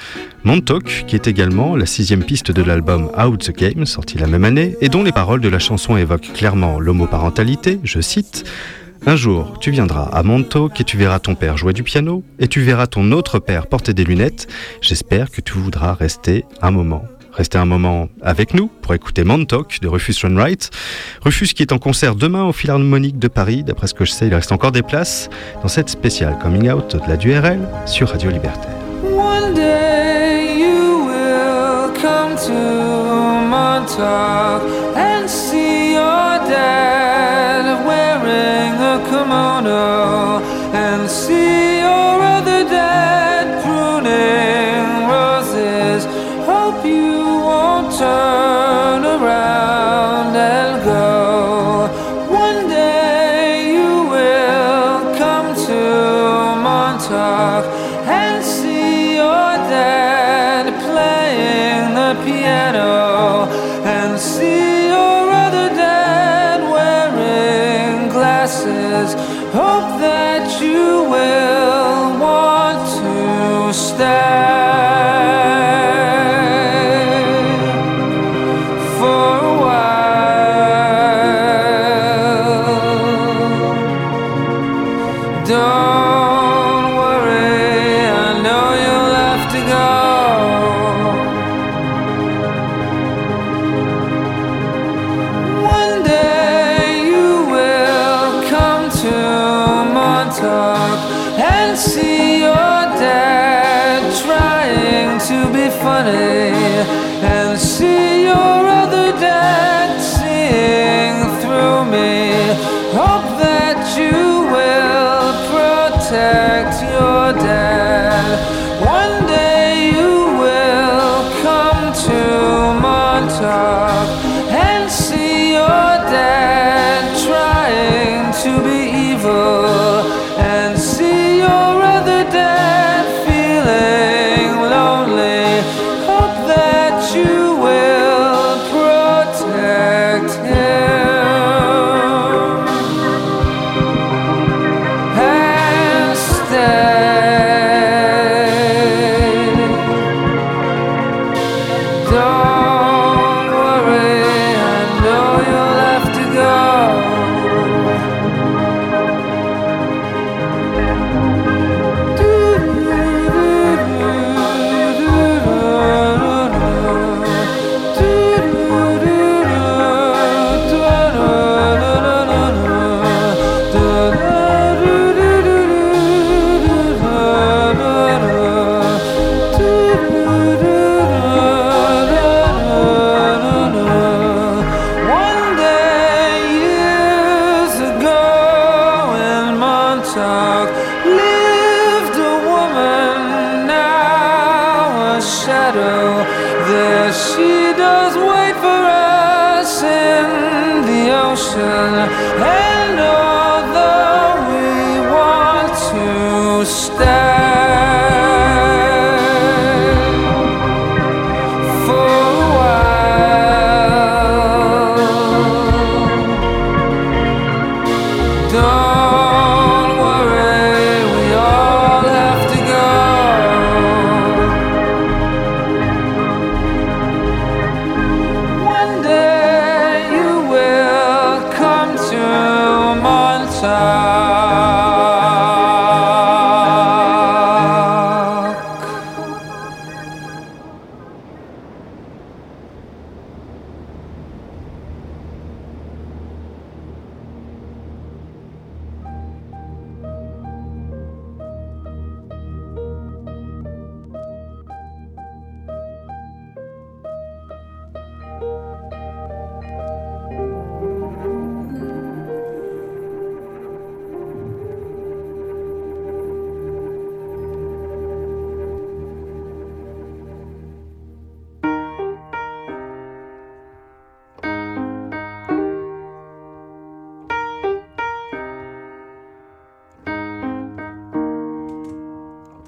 Montauk, 0.44 1.06
qui 1.08 1.16
est 1.16 1.28
également 1.28 1.78
la 1.78 1.86
sixième 1.86 2.24
piste 2.24 2.52
de 2.52 2.62
l'album 2.62 3.10
Out 3.18 3.46
the 3.46 3.58
Game, 3.58 3.86
sorti 3.86 4.18
la 4.18 4.28
même 4.28 4.44
année, 4.44 4.76
et 4.82 4.90
dont 4.90 5.04
les 5.04 5.14
paroles 5.14 5.40
de 5.40 5.48
la 5.48 5.60
chanson 5.60 5.96
évoquent 5.96 6.34
clairement 6.34 6.82
l'homoparentalité, 6.82 7.80
je 7.84 8.02
cite. 8.02 8.44
Un 9.06 9.16
jour, 9.16 9.58
tu 9.62 9.72
viendras 9.72 10.10
à 10.12 10.22
Montauk 10.22 10.82
et 10.82 10.84
tu 10.84 10.98
verras 10.98 11.20
ton 11.20 11.36
père 11.36 11.56
jouer 11.56 11.72
du 11.72 11.84
piano, 11.84 12.26
et 12.40 12.50
tu 12.50 12.60
verras 12.60 12.88
ton 12.88 13.14
autre 13.14 13.40
père 13.40 13.68
porter 13.68 13.94
des 13.94 14.04
lunettes. 14.04 14.48
J'espère 14.82 15.32
que 15.32 15.40
tu 15.40 15.54
voudras 15.54 15.94
rester 15.94 16.44
un 16.62 16.72
moment 16.72 17.06
Restez 17.38 17.60
un 17.60 17.66
moment 17.66 18.10
avec 18.24 18.56
nous 18.56 18.68
pour 18.68 18.96
écouter 18.96 19.24
Montauk 19.24 19.80
de 19.80 19.88
Rufus 19.88 20.16
Wainwright. 20.24 20.72
Rufus 21.22 21.54
qui 21.54 21.62
est 21.62 21.72
en 21.72 21.78
concert 21.78 22.16
demain 22.16 22.44
au 22.46 22.52
Philharmonique 22.52 23.20
de 23.20 23.28
Paris. 23.28 23.64
D'après 23.64 23.86
ce 23.86 23.94
que 23.94 24.06
je 24.06 24.12
sais, 24.12 24.26
il 24.26 24.34
reste 24.34 24.52
encore 24.52 24.72
des 24.72 24.82
places 24.82 25.30
dans 25.62 25.68
cette 25.68 25.90
spéciale 25.90 26.40
Coming 26.42 26.72
Out 26.72 26.96
de 26.96 27.08
la 27.08 27.16
DURL 27.16 27.60
sur 27.86 28.10
Radio 28.10 28.32
Libertaire. 28.32 28.74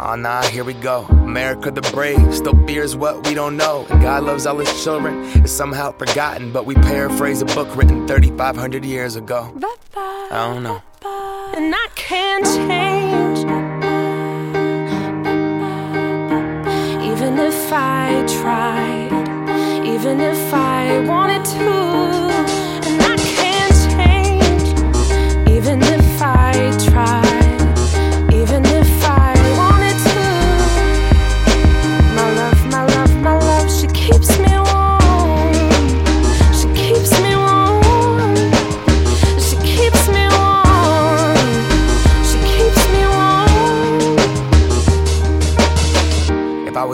Oh 0.00 0.14
nah, 0.14 0.42
here 0.42 0.62
we 0.62 0.74
go. 0.74 1.06
America 1.06 1.72
the 1.72 1.80
brave 1.92 2.32
still 2.32 2.54
fears 2.68 2.94
what 2.94 3.26
we 3.26 3.34
don't 3.34 3.56
know. 3.56 3.84
And 3.90 4.00
God 4.00 4.22
loves 4.22 4.46
all 4.46 4.56
his 4.58 4.84
children. 4.84 5.24
It's 5.42 5.50
somehow 5.50 5.90
forgotten, 5.90 6.52
but 6.52 6.66
we 6.66 6.76
paraphrase 6.76 7.42
a 7.42 7.46
book 7.46 7.74
written 7.76 8.06
3,500 8.06 8.84
years 8.84 9.16
ago. 9.16 9.52
I 9.96 10.28
don't 10.30 10.62
know. 10.62 10.80
And 11.56 11.74
I 11.74 11.88
can't 11.96 12.44
change. 12.44 13.40
Even 17.02 17.38
if 17.40 17.72
I 17.72 18.24
tried, 18.40 19.84
even 19.84 20.20
if 20.20 20.54
I 20.54 21.00
wanted 21.08 21.44
to. 21.44 22.27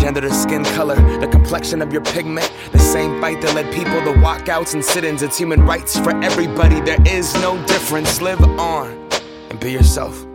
gender 0.00 0.22
to 0.22 0.32
skin 0.32 0.64
color, 0.64 0.96
the 1.20 1.28
complexion 1.28 1.82
of 1.82 1.92
your 1.92 2.02
pigment. 2.02 2.50
The 2.72 2.78
same 2.78 3.20
fight 3.20 3.40
that 3.42 3.54
led 3.54 3.72
people 3.74 4.00
to 4.00 4.18
walkouts 4.18 4.72
and 4.74 4.84
sit 4.84 5.04
ins. 5.04 5.22
It's 5.22 5.36
human 5.36 5.62
rights 5.66 5.98
for 5.98 6.10
everybody. 6.24 6.80
There 6.80 7.02
is 7.06 7.34
no 7.34 7.62
difference. 7.66 8.20
Live 8.22 8.42
on 8.42 9.08
and 9.50 9.60
be 9.60 9.70
yourself. 9.70 10.26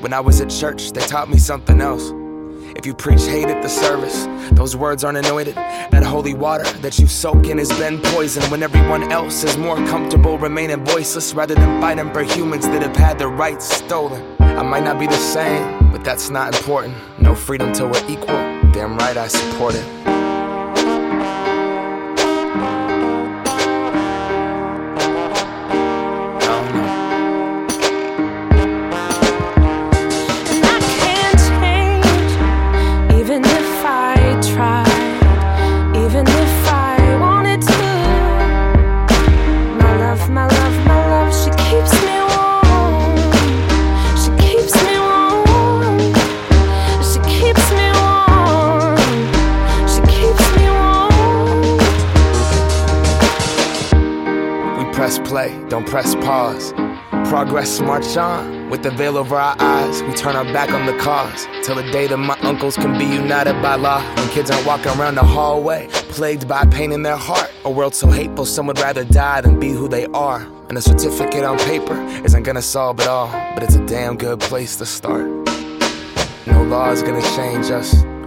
When 0.00 0.12
I 0.12 0.20
was 0.20 0.40
at 0.40 0.50
church, 0.50 0.92
they 0.92 1.00
taught 1.02 1.30
me 1.30 1.38
something 1.38 1.80
else. 1.80 2.12
If 2.76 2.84
you 2.84 2.92
preach 2.92 3.22
hate 3.22 3.46
at 3.46 3.62
the 3.62 3.68
service, 3.68 4.26
those 4.52 4.76
words 4.76 5.04
aren't 5.04 5.18
anointed. 5.18 5.54
That 5.54 6.02
holy 6.02 6.34
water 6.34 6.64
that 6.80 6.98
you 6.98 7.06
soak 7.06 7.46
in 7.46 7.58
has 7.58 7.70
been 7.78 8.00
poisoned 8.02 8.50
when 8.50 8.62
everyone 8.62 9.10
else 9.10 9.44
is 9.44 9.56
more 9.56 9.76
comfortable 9.86 10.36
remaining 10.36 10.84
voiceless 10.84 11.32
rather 11.32 11.54
than 11.54 11.80
fighting 11.80 12.12
for 12.12 12.22
humans 12.22 12.66
that 12.66 12.82
have 12.82 12.96
had 12.96 13.18
their 13.18 13.30
rights 13.30 13.66
stolen. 13.72 14.36
I 14.40 14.62
might 14.62 14.84
not 14.84 14.98
be 14.98 15.06
the 15.06 15.16
same, 15.16 15.90
but 15.90 16.04
that's 16.04 16.28
not 16.28 16.54
important. 16.54 16.94
No 17.20 17.34
freedom 17.34 17.72
till 17.72 17.88
we're 17.88 18.10
equal. 18.10 18.55
Damn 18.76 18.98
right 18.98 19.16
I 19.16 19.26
support 19.26 19.74
it. 19.74 20.15
Play, 55.26 55.58
don't 55.68 55.86
press 55.86 56.14
pause. 56.14 56.72
Progress 57.28 57.80
march 57.80 58.16
on 58.16 58.70
with 58.70 58.82
the 58.82 58.90
veil 58.90 59.18
over 59.18 59.36
our 59.36 59.56
eyes. 59.58 60.02
We 60.02 60.14
turn 60.14 60.36
our 60.36 60.44
back 60.44 60.70
on 60.70 60.86
the 60.86 60.96
cause 60.98 61.46
till 61.64 61.74
the 61.74 61.90
day 61.90 62.06
that 62.06 62.16
my 62.16 62.38
uncles 62.40 62.76
can 62.76 62.96
be 62.98 63.04
united 63.04 63.60
by 63.60 63.74
law. 63.74 64.00
When 64.16 64.28
kids 64.30 64.50
aren't 64.50 64.66
walking 64.66 64.92
around 64.98 65.16
the 65.16 65.24
hallway, 65.24 65.88
plagued 65.90 66.46
by 66.48 66.64
pain 66.66 66.92
in 66.92 67.02
their 67.02 67.16
heart. 67.16 67.50
A 67.64 67.70
world 67.70 67.94
so 67.94 68.08
hateful, 68.08 68.44
some 68.46 68.66
would 68.66 68.78
rather 68.78 69.04
die 69.04 69.40
than 69.40 69.58
be 69.58 69.70
who 69.70 69.88
they 69.88 70.06
are. 70.06 70.46
And 70.68 70.78
a 70.78 70.82
certificate 70.82 71.44
on 71.44 71.58
paper 71.58 72.00
isn't 72.24 72.44
gonna 72.44 72.62
solve 72.62 73.00
it 73.00 73.08
all, 73.08 73.28
but 73.54 73.62
it's 73.62 73.76
a 73.76 73.86
damn 73.86 74.16
good 74.16 74.40
place 74.40 74.76
to 74.76 74.86
start. 74.86 75.26
No 76.46 76.62
law 76.62 76.90
is 76.90 77.02
gonna 77.02 77.22
change 77.36 77.70
us. 77.70 78.15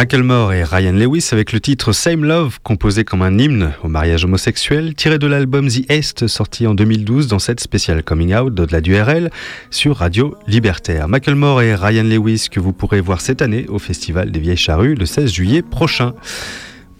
Macklemore 0.00 0.54
et 0.54 0.64
Ryan 0.64 0.94
Lewis 0.94 1.28
avec 1.32 1.52
le 1.52 1.60
titre 1.60 1.92
Same 1.92 2.24
Love, 2.24 2.58
composé 2.62 3.04
comme 3.04 3.20
un 3.20 3.36
hymne 3.36 3.74
au 3.84 3.88
mariage 3.88 4.24
homosexuel, 4.24 4.94
tiré 4.94 5.18
de 5.18 5.26
l'album 5.26 5.68
The 5.68 5.90
Est, 5.90 6.26
sorti 6.26 6.66
en 6.66 6.72
2012 6.72 7.26
dans 7.26 7.38
cette 7.38 7.60
spéciale 7.60 8.02
Coming 8.02 8.34
Out 8.34 8.54
d'au-delà 8.54 8.80
du 8.80 8.98
RL 8.98 9.30
sur 9.68 9.98
Radio 9.98 10.38
Libertaire. 10.46 11.06
Macklemore 11.06 11.60
et 11.60 11.74
Ryan 11.74 12.04
Lewis 12.04 12.46
que 12.50 12.60
vous 12.60 12.72
pourrez 12.72 13.02
voir 13.02 13.20
cette 13.20 13.42
année 13.42 13.66
au 13.68 13.78
Festival 13.78 14.30
des 14.30 14.40
Vieilles 14.40 14.56
Charrues 14.56 14.94
le 14.94 15.04
16 15.04 15.30
juillet 15.30 15.60
prochain. 15.60 16.14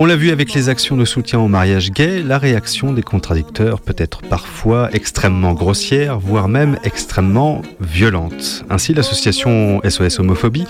On 0.03 0.07
l'a 0.07 0.16
vu 0.16 0.30
avec 0.30 0.55
les 0.55 0.70
actions 0.70 0.96
de 0.96 1.05
soutien 1.05 1.40
au 1.40 1.46
mariage 1.46 1.90
gay, 1.90 2.22
la 2.22 2.38
réaction 2.38 2.94
des 2.94 3.03
contradicteurs 3.03 3.82
peut 3.82 3.94
être 3.98 4.22
parfois 4.22 4.88
extrêmement 4.94 5.53
grossière, 5.53 6.18
voire 6.18 6.48
même 6.48 6.78
extrêmement 6.84 7.61
violente. 7.82 8.64
Ainsi, 8.70 8.94
l'association 8.94 9.82
SOS 9.86 10.18
Homophobie 10.18 10.64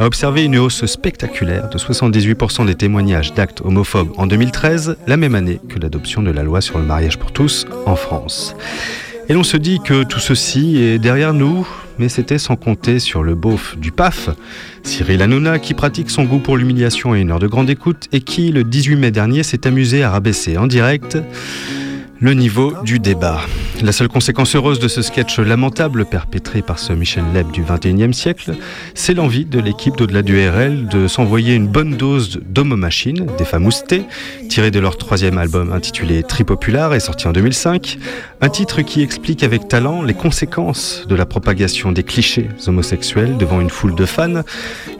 a 0.00 0.04
observé 0.04 0.42
une 0.42 0.58
hausse 0.58 0.84
spectaculaire 0.86 1.70
de 1.70 1.78
78% 1.78 2.66
des 2.66 2.74
témoignages 2.74 3.32
d'actes 3.34 3.60
homophobes 3.60 4.14
en 4.16 4.26
2013, 4.26 4.96
la 5.06 5.16
même 5.16 5.36
année 5.36 5.60
que 5.68 5.78
l'adoption 5.78 6.20
de 6.20 6.32
la 6.32 6.42
loi 6.42 6.60
sur 6.60 6.78
le 6.78 6.84
mariage 6.84 7.20
pour 7.20 7.30
tous 7.30 7.66
en 7.86 7.94
France. 7.94 8.56
Et 9.28 9.32
l'on 9.32 9.44
se 9.44 9.56
dit 9.56 9.78
que 9.78 10.02
tout 10.02 10.18
ceci 10.18 10.78
est 10.78 10.98
derrière 10.98 11.34
nous, 11.34 11.68
mais 11.98 12.08
c'était 12.08 12.38
sans 12.38 12.56
compter 12.56 12.98
sur 12.98 13.22
le 13.22 13.34
beauf 13.34 13.76
du 13.78 13.92
PAF, 13.92 14.30
Cyril 14.82 15.22
Hanouna, 15.22 15.58
qui 15.58 15.74
pratique 15.74 16.10
son 16.10 16.24
goût 16.24 16.38
pour 16.38 16.56
l'humiliation 16.56 17.14
et 17.14 17.20
une 17.20 17.30
heure 17.30 17.38
de 17.38 17.46
grande 17.46 17.70
écoute, 17.70 18.08
et 18.12 18.20
qui, 18.20 18.52
le 18.52 18.64
18 18.64 18.96
mai 18.96 19.10
dernier, 19.10 19.42
s'est 19.42 19.66
amusé 19.66 20.02
à 20.02 20.10
rabaisser 20.10 20.56
en 20.56 20.66
direct 20.66 21.18
le 22.22 22.34
niveau 22.34 22.72
du 22.84 23.00
débat. 23.00 23.40
La 23.82 23.90
seule 23.90 24.06
conséquence 24.06 24.54
heureuse 24.54 24.78
de 24.78 24.86
ce 24.86 25.02
sketch 25.02 25.40
lamentable 25.40 26.04
perpétré 26.04 26.62
par 26.62 26.78
ce 26.78 26.92
Michel 26.92 27.24
Leb 27.34 27.50
du 27.50 27.64
21e 27.64 28.12
siècle, 28.12 28.54
c'est 28.94 29.12
l'envie 29.12 29.44
de 29.44 29.58
l'équipe 29.58 29.96
d'au-delà 29.96 30.22
du 30.22 30.38
RL 30.38 30.86
de 30.86 31.08
s'envoyer 31.08 31.56
une 31.56 31.66
bonne 31.66 31.96
dose 31.96 32.38
d'homo-machine, 32.46 33.26
des 33.38 33.44
famoustés, 33.44 34.04
tirée 34.48 34.70
de 34.70 34.78
leur 34.78 34.98
troisième 34.98 35.36
album 35.36 35.72
intitulé 35.72 36.22
Tripopular 36.22 36.94
et 36.94 37.00
sorti 37.00 37.26
en 37.26 37.32
2005, 37.32 37.98
un 38.40 38.48
titre 38.48 38.82
qui 38.82 39.02
explique 39.02 39.42
avec 39.42 39.66
talent 39.66 40.02
les 40.02 40.14
conséquences 40.14 41.04
de 41.08 41.16
la 41.16 41.26
propagation 41.26 41.90
des 41.90 42.04
clichés 42.04 42.48
homosexuels 42.68 43.36
devant 43.36 43.60
une 43.60 43.70
foule 43.70 43.96
de 43.96 44.06
fans, 44.06 44.42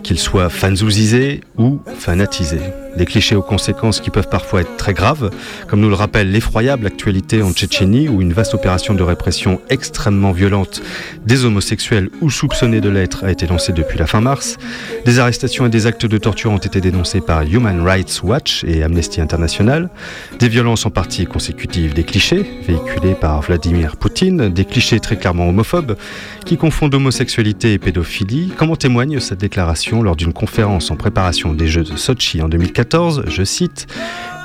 qu'ils 0.03 0.19
soient 0.19 0.51
fanzousisés 0.51 1.41
ou 1.57 1.79
fanatisés. 1.99 2.82
Des 2.97 3.07
clichés 3.07 3.37
aux 3.37 3.43
conséquences 3.43 4.01
qui 4.01 4.11
peuvent 4.11 4.29
parfois 4.29 4.61
être 4.61 4.77
très 4.77 4.93
graves, 4.93 5.31
comme 5.69 5.81
nous 5.81 5.89
le 5.89 5.95
rappelle 5.95 6.31
l'effroyable 6.31 6.87
actualité 6.87 7.43
en 7.43 7.53
Tchétchénie 7.53 8.09
où 8.09 8.21
une 8.21 8.33
vaste 8.33 8.55
opération 8.55 8.95
de 8.95 9.03
répression 9.03 9.61
extrêmement 9.71 10.33
violente 10.33 10.83
des 11.25 11.45
homosexuels 11.45 12.11
ou 12.21 12.31
soupçonnés 12.31 12.81
de 12.81 12.89
l'être 12.89 13.25
a 13.25 13.31
été 13.31 13.47
lancée 13.47 13.73
depuis 13.73 13.99
la 13.99 14.07
fin 14.07 14.21
mars. 14.21 14.59
Des 15.05 15.19
arrestations 15.19 15.67
et 15.67 15.71
des 15.71 15.87
actes 15.87 16.07
de 16.07 16.19
torture 16.19 16.51
ont 16.51 16.59
été 16.59 16.81
dénoncés 16.81 17.21
par 17.21 17.43
Human 17.43 17.81
Rights 17.81 18.21
Watch 18.23 18.65
et 18.65 18.83
Amnesty 18.83 19.21
International. 19.21 19.89
Des 20.39 20.49
violences 20.49 20.85
en 20.87 20.91
partie 20.91 21.27
consécutives 21.27 21.95
des 21.95 22.05
clichés 22.05 22.45
véhiculés 22.67 23.15
par 23.15 23.41
Vladimir 23.41 23.97
Poutine, 23.97 24.49
des 24.49 24.65
clichés 24.65 25.01
très 25.01 25.17
clairement 25.17 25.49
homophobes 25.49 25.97
qui 26.45 26.57
confondent 26.57 26.95
homosexualité 26.95 27.73
et 27.73 27.79
pédophilie, 27.79 28.53
comme 28.57 28.71
en 28.71 28.77
témoigne 28.77 29.21
sa 29.21 29.35
déclaration 29.35 30.03
lors 30.03 30.17
d'une 30.17 30.33
conférence 30.33 30.91
en 30.91 30.97
préparation 30.97 31.55
des 31.55 31.69
Jeux 31.69 31.85
de 31.85 31.97
Sochi 31.97 32.43
en 32.43 32.49
2014, 32.49 32.82
je 33.27 33.45
cite, 33.45 33.87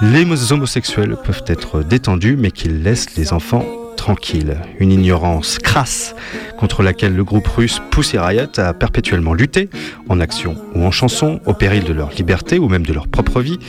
Les 0.02 0.52
homosexuels 0.52 1.18
peuvent 1.24 1.44
être 1.48 1.82
détendus 1.82 2.36
mais 2.38 2.52
qu'ils 2.52 2.84
laissent 2.84 3.16
les 3.16 3.34
enfants 3.34 3.66
tranquilles. 3.96 4.58
Une 4.80 4.92
ignorance 4.92 5.58
crasse 5.60 6.16
contre 6.58 6.84
laquelle 6.84 7.16
le 7.16 7.24
groupe 7.24 7.48
russe 7.48 7.82
Pussy 7.92 8.18
Riot 8.18 8.58
a 8.58 8.74
perpétuellement 8.74 9.34
lutté, 9.34 9.70
en 10.08 10.20
action 10.20 10.56
ou 10.76 10.84
en 10.86 10.92
chanson, 10.92 11.42
au 11.46 11.54
péril 11.54 11.84
de 11.84 11.94
leur 11.94 12.12
liberté 12.12 12.60
ou 12.60 12.70
même 12.70 12.86
de 12.86 12.94
leur 12.94 13.08
propre 13.08 13.42
vie. 13.42 13.60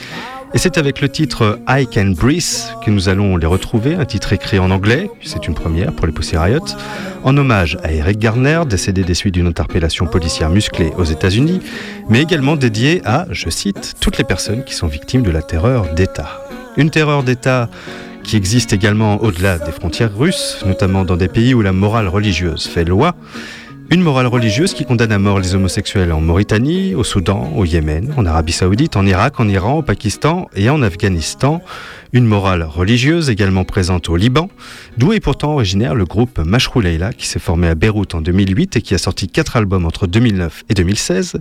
Et 0.51 0.57
c'est 0.57 0.79
avec 0.79 0.99
le 0.99 1.09
titre 1.09 1.59
I 1.67 1.85
Can 1.85 2.13
Breathe 2.17 2.73
que 2.83 2.89
nous 2.89 3.07
allons 3.07 3.37
les 3.37 3.45
retrouver, 3.45 3.93
un 3.93 4.05
titre 4.05 4.33
écrit 4.33 4.57
en 4.57 4.71
anglais, 4.71 5.11
c'est 5.21 5.47
une 5.47 5.53
première 5.53 5.93
pour 5.93 6.07
les 6.07 6.11
Pussy 6.11 6.37
Riot, 6.37 6.65
en 7.23 7.37
hommage 7.37 7.77
à 7.83 7.91
Eric 7.91 8.17
Garner, 8.17 8.61
décédé 8.67 9.03
des 9.03 9.13
suites 9.13 9.35
d'une 9.35 9.45
interpellation 9.45 10.07
policière 10.07 10.49
musclée 10.49 10.91
aux 10.97 11.03
États-Unis, 11.03 11.61
mais 12.09 12.23
également 12.23 12.55
dédié 12.55 13.03
à, 13.05 13.27
je 13.29 13.49
cite, 13.51 13.93
toutes 13.99 14.17
les 14.17 14.23
personnes 14.23 14.63
qui 14.63 14.73
sont 14.73 14.87
victimes 14.87 15.21
de 15.21 15.29
la 15.29 15.43
terreur 15.43 15.93
d'État. 15.93 16.41
Une 16.77 16.89
terreur 16.89 17.21
d'État 17.21 17.69
qui 18.23 18.35
existe 18.35 18.73
également 18.73 19.21
au-delà 19.21 19.59
des 19.59 19.71
frontières 19.71 20.17
russes, 20.17 20.63
notamment 20.65 21.05
dans 21.05 21.17
des 21.17 21.27
pays 21.27 21.53
où 21.53 21.61
la 21.61 21.73
morale 21.73 22.07
religieuse 22.07 22.67
fait 22.67 22.85
loi. 22.85 23.15
Une 23.91 24.03
morale 24.03 24.27
religieuse 24.27 24.75
qui 24.75 24.85
condamne 24.85 25.11
à 25.11 25.17
mort 25.17 25.39
les 25.39 25.55
homosexuels 25.55 26.11
en 26.11 26.21
Mauritanie, 26.21 26.93
au 26.93 27.03
Soudan, 27.03 27.51
au 27.55 27.65
Yémen, 27.65 28.13
en 28.17 28.25
Arabie 28.27 28.51
Saoudite, 28.51 28.95
en 28.95 29.03
Irak, 29.03 29.39
en 29.39 29.49
Iran, 29.49 29.79
au 29.79 29.81
Pakistan 29.81 30.47
et 30.55 30.69
en 30.69 30.83
Afghanistan. 30.83 31.63
Une 32.11 32.25
morale 32.25 32.63
religieuse 32.63 33.29
également 33.29 33.65
présente 33.65 34.09
au 34.09 34.15
Liban, 34.15 34.49
d'où 34.97 35.13
est 35.13 35.19
pourtant 35.19 35.53
originaire 35.53 35.93
le 35.93 36.05
groupe 36.05 36.39
Mashrou 36.39 36.81
Leila 36.81 37.13
qui 37.13 37.27
s'est 37.27 37.37
formé 37.37 37.67
à 37.67 37.75
Beyrouth 37.75 38.15
en 38.15 38.21
2008 38.21 38.77
et 38.77 38.81
qui 38.81 38.95
a 38.95 38.97
sorti 38.97 39.27
quatre 39.27 39.57
albums 39.57 39.85
entre 39.85 40.07
2009 40.07 40.63
et 40.69 40.73
2016. 40.73 41.39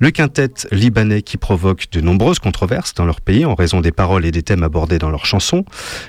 Le 0.00 0.10
quintet 0.10 0.66
libanais 0.72 1.22
qui 1.22 1.36
provoque 1.36 1.88
de 1.92 2.00
nombreuses 2.00 2.40
controverses 2.40 2.94
dans 2.94 3.04
leur 3.04 3.20
pays 3.20 3.44
en 3.44 3.54
raison 3.54 3.80
des 3.80 3.92
paroles 3.92 4.24
et 4.24 4.32
des 4.32 4.42
thèmes 4.42 4.64
abordés 4.64 4.98
dans 4.98 5.10
leurs 5.10 5.24
chansons, 5.24 5.64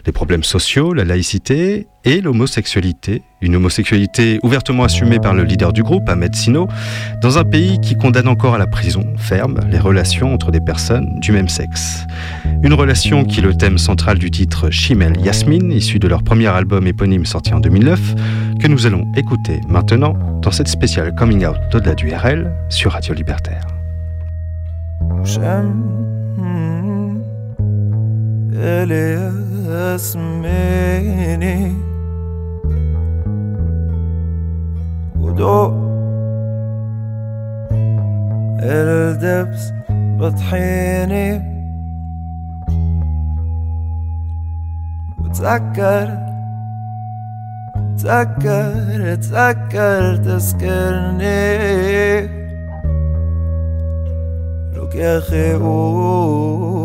les 0.07 0.11
problèmes 0.11 0.43
sociaux, 0.43 0.91
la 0.95 1.05
laïcité 1.05 1.85
et 2.03 2.21
l'homosexualité. 2.21 3.21
Une 3.41 3.55
homosexualité 3.55 4.39
ouvertement 4.41 4.83
assumée 4.83 5.19
par 5.19 5.33
le 5.33 5.43
leader 5.43 5.71
du 5.71 5.83
groupe, 5.83 6.09
Ahmed 6.09 6.33
Sino, 6.35 6.67
dans 7.21 7.37
un 7.37 7.43
pays 7.43 7.79
qui 7.79 7.95
condamne 7.95 8.27
encore 8.27 8.55
à 8.55 8.57
la 8.57 8.67
prison 8.67 9.05
ferme 9.17 9.59
les 9.69 9.79
relations 9.79 10.33
entre 10.33 10.51
des 10.51 10.59
personnes 10.59 11.19
du 11.19 11.31
même 11.31 11.47
sexe. 11.47 12.05
Une 12.63 12.73
relation 12.73 13.23
qui 13.23 13.41
le 13.41 13.53
thème 13.55 13.77
central 13.77 13.98
du 14.18 14.30
titre 14.30 14.70
Chimel 14.70 15.18
Yasmine, 15.20 15.72
issu 15.72 15.98
de 15.98 16.06
leur 16.06 16.22
premier 16.22 16.46
album 16.46 16.86
éponyme 16.86 17.26
sorti 17.26 17.52
en 17.52 17.60
2009, 17.60 18.14
que 18.60 18.68
nous 18.68 18.86
allons 18.86 19.04
écouter 19.16 19.60
maintenant 19.68 20.14
dans 20.42 20.52
cette 20.52 20.68
spéciale 20.68 21.12
Coming 21.16 21.44
Out 21.44 21.56
d'au-delà 21.72 21.94
du 21.94 22.14
RL 22.14 22.52
sur 22.68 22.92
Radio 22.92 23.14
Libertaire. 23.14 23.66
J'aime 25.24 26.04
اللي 28.56 29.32
يسميني 29.94 31.72
ودوق 35.20 35.74
الدبس 38.62 39.72
بطحيني 39.90 41.54
وتذكر 45.23 46.07
تذكر 47.97 49.15
تذكر 49.15 50.15
تذكرني. 50.15 51.49
لك 54.73 54.95
يا 54.95 55.17
أخي 55.17 55.55
أوعى 55.55 56.79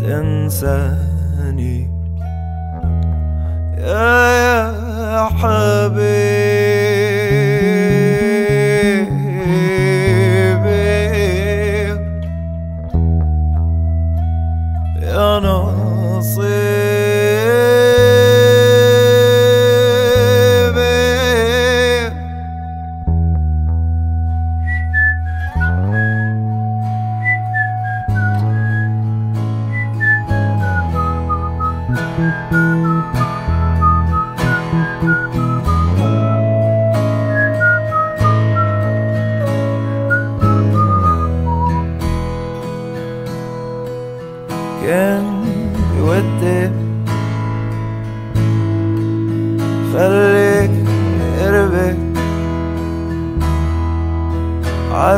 تنساني. 0.00 1.78
يا 3.78 4.28
يا 4.38 5.24
حبيبي. 5.24 6.97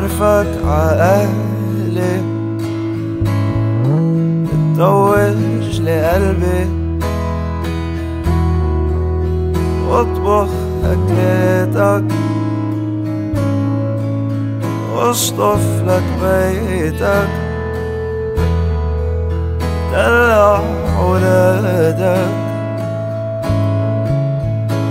عارفك 0.01 0.65
عقلي 0.65 2.21
بتطوج 4.45 5.81
لي 5.81 6.11
قلبي 6.11 6.67
واطبخ 9.89 10.49
أكلاتك. 10.85 12.05
واشطف 14.95 15.83
لك 15.87 16.03
بيتك. 16.23 17.29
دلع 19.93 20.61
ولادك 21.05 22.31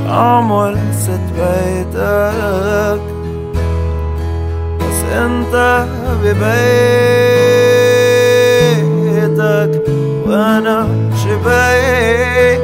أعمل 0.09 0.77
ست 0.93 1.27
بيتك. 1.35 3.18
انت 5.12 5.86
ببيتك 8.54 9.82
وانا 10.26 10.88
شبيك 11.24 12.60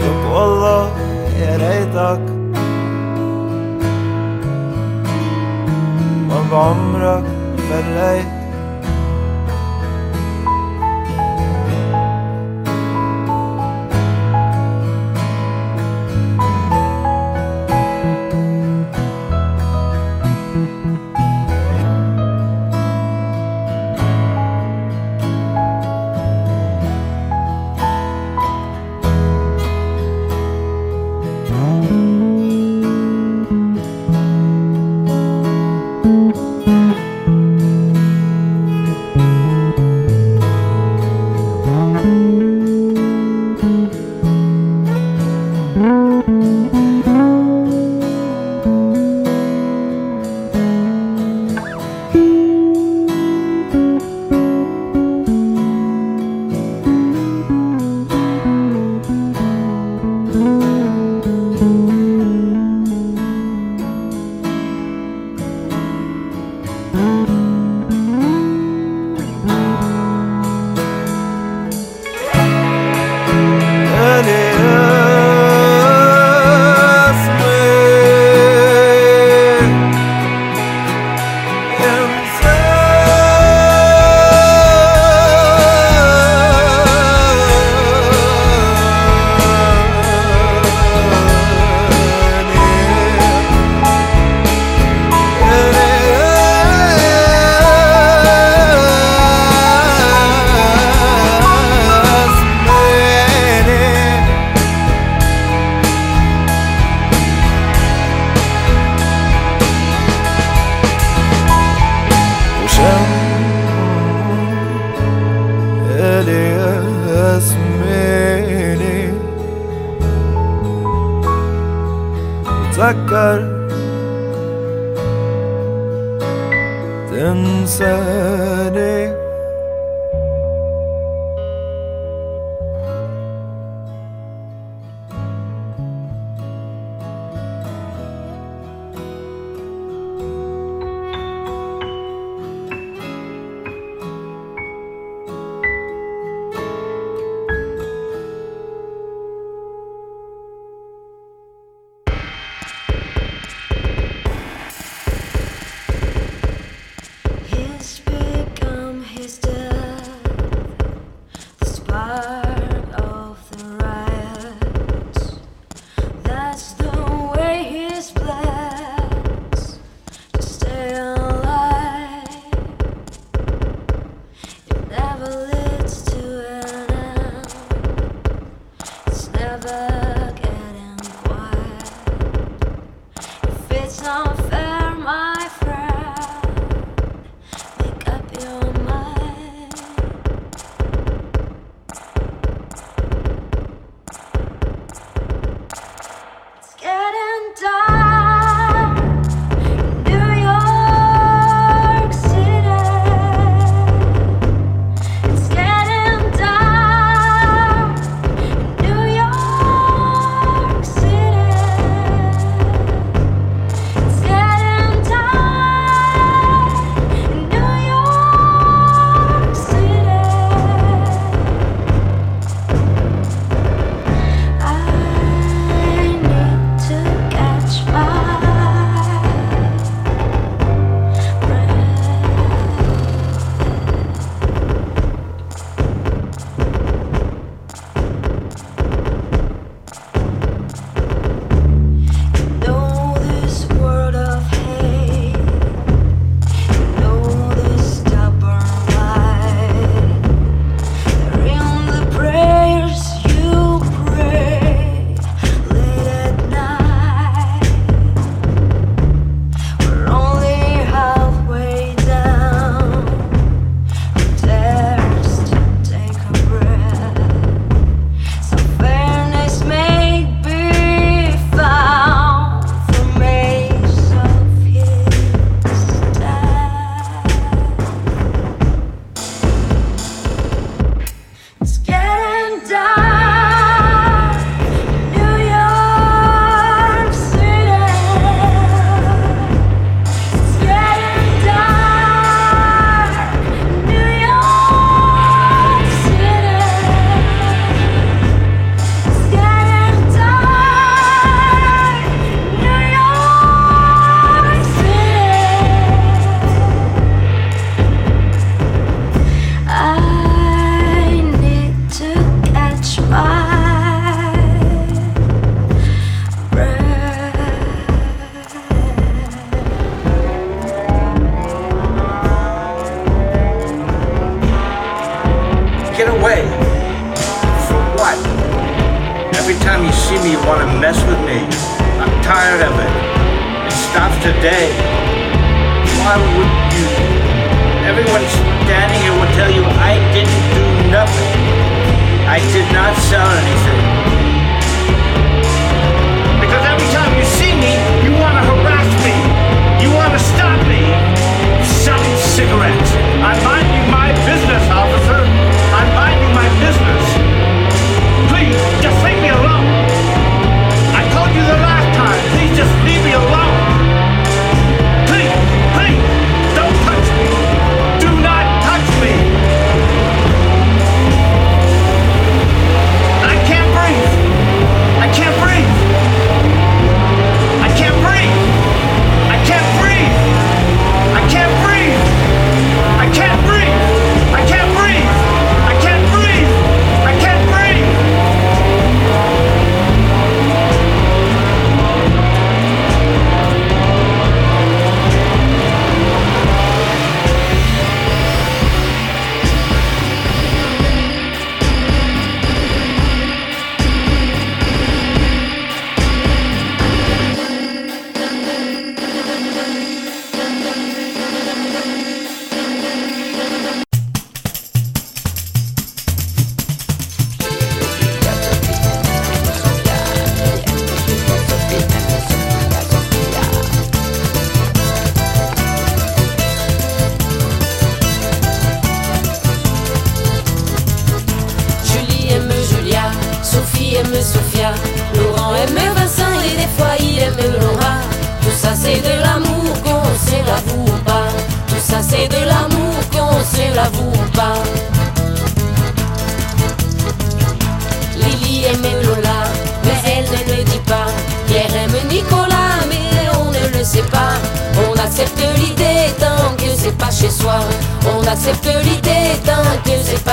لك 0.00 0.20
والله 0.32 0.90
يا 1.40 1.52
ريتك 1.56 2.22
ما 6.28 6.38
بعمرك 6.52 7.23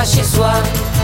chez 0.04 0.24
soi. 0.24 1.01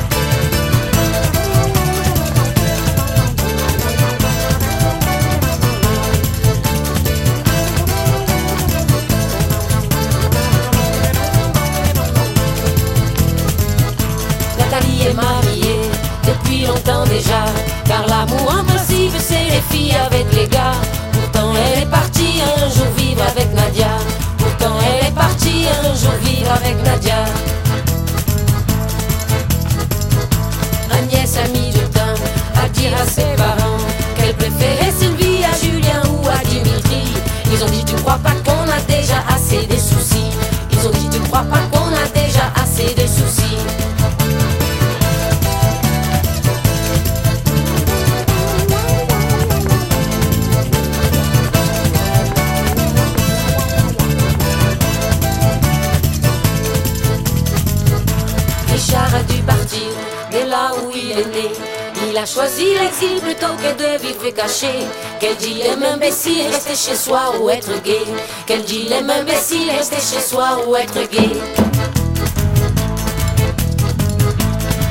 Quel 65.20 65.36
dilemme 65.36 65.82
imbécile, 65.82 66.47
rester 66.47 66.77
chez 66.77 66.95
soi 66.95 67.32
ou 67.40 67.51
être 67.51 67.82
gay. 67.82 68.07
Quel 68.47 68.62
dilemme 68.62 69.11
imbécile, 69.11 69.69
rester 69.70 69.97
chez 69.97 70.20
soi 70.20 70.61
ou 70.66 70.77
être 70.77 71.11
gay. 71.11 71.32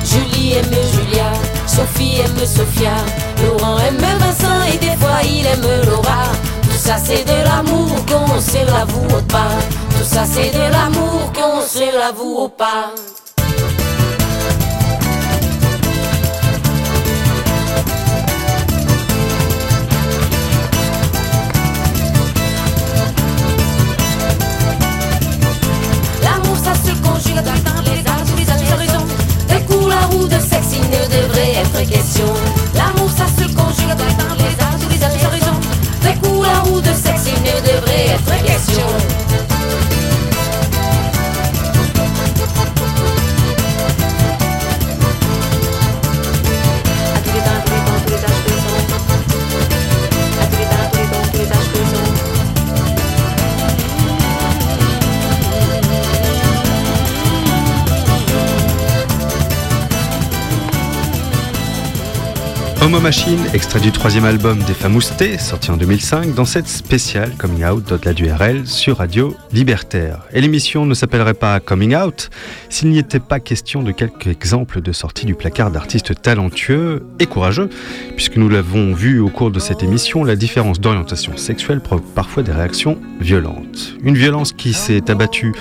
Julie 0.04 0.54
aime 0.54 0.76
Julia, 0.92 1.32
Sophie 1.66 2.20
aime 2.20 2.46
Sophia, 2.46 2.96
Laurent 3.42 3.78
aime 3.78 3.96
Vincent 3.96 4.62
et 4.70 4.76
des 4.76 4.96
fois 4.96 5.22
il 5.24 5.46
aime 5.46 5.86
Laura. 5.86 6.24
Tout 6.62 6.78
ça 6.78 6.96
c'est 7.02 7.24
de 7.24 7.44
l'amour 7.44 7.88
qu'on 8.06 8.38
se 8.38 8.66
l'avoue 8.66 9.22
pas. 9.28 9.56
Tout 9.96 10.04
ça 10.04 10.24
c'est 10.26 10.50
de 10.50 10.70
l'amour 10.70 11.32
qu'on 11.32 11.62
se 11.62 11.98
l'avoue 11.98 12.48
pas. 12.48 12.92
Homo 62.88 63.00
Machine, 63.00 63.44
extrait 63.52 63.80
du 63.80 63.92
troisième 63.92 64.24
album 64.24 64.60
des 64.60 64.72
Famous 64.72 65.02
T, 65.18 65.36
sorti 65.36 65.70
en 65.70 65.76
2005, 65.76 66.34
dans 66.34 66.46
cette 66.46 66.66
spéciale 66.66 67.32
Coming 67.36 67.62
Out 67.66 67.92
au-delà 67.92 68.14
du 68.14 68.32
RL 68.32 68.66
sur 68.66 68.96
Radio 68.96 69.36
Libertaire. 69.52 70.20
Et 70.32 70.40
l'émission 70.40 70.86
ne 70.86 70.94
s'appellerait 70.94 71.34
pas 71.34 71.60
Coming 71.60 71.94
Out 71.94 72.30
s'il 72.70 72.88
n'y 72.88 72.98
était 72.98 73.20
pas 73.20 73.40
question 73.40 73.82
de 73.82 73.92
quelques 73.92 74.28
exemples 74.28 74.80
de 74.80 74.92
sorties 74.92 75.26
du 75.26 75.34
placard 75.34 75.70
d'artistes 75.70 76.22
talentueux 76.22 77.04
et 77.18 77.26
courageux, 77.26 77.68
puisque 78.16 78.38
nous 78.38 78.48
l'avons 78.48 78.94
vu 78.94 79.20
au 79.20 79.28
cours 79.28 79.50
de 79.50 79.58
cette 79.58 79.82
émission, 79.82 80.24
la 80.24 80.34
différence 80.34 80.80
d'orientation 80.80 81.36
sexuelle 81.36 81.80
provoque 81.80 82.14
parfois 82.14 82.42
des 82.42 82.52
réactions 82.52 82.96
violentes. 83.20 83.96
Une 84.02 84.16
violence 84.16 84.52
qui 84.52 84.72
s'est 84.72 85.10
abattue 85.10 85.52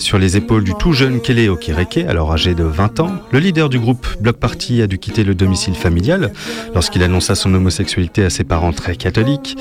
sur 0.00 0.18
les 0.18 0.38
épaules 0.38 0.64
du 0.64 0.74
tout 0.74 0.94
jeune 0.94 1.20
Kelly 1.20 1.50
Okereke, 1.50 1.98
alors 1.98 2.32
âgé 2.32 2.54
de 2.54 2.64
20 2.64 3.00
ans, 3.00 3.12
le 3.32 3.38
leader 3.38 3.68
du 3.68 3.78
groupe 3.78 4.06
Block 4.18 4.38
Party 4.38 4.80
a 4.80 4.86
dû 4.86 4.98
quitter 4.98 5.24
le 5.24 5.34
domicile 5.34 5.74
familial 5.74 6.32
lorsqu'il 6.74 7.02
annonça 7.02 7.34
son 7.34 7.52
homosexualité 7.52 8.24
à 8.24 8.30
ses 8.30 8.42
parents 8.42 8.72
très 8.72 8.96
catholiques. 8.96 9.58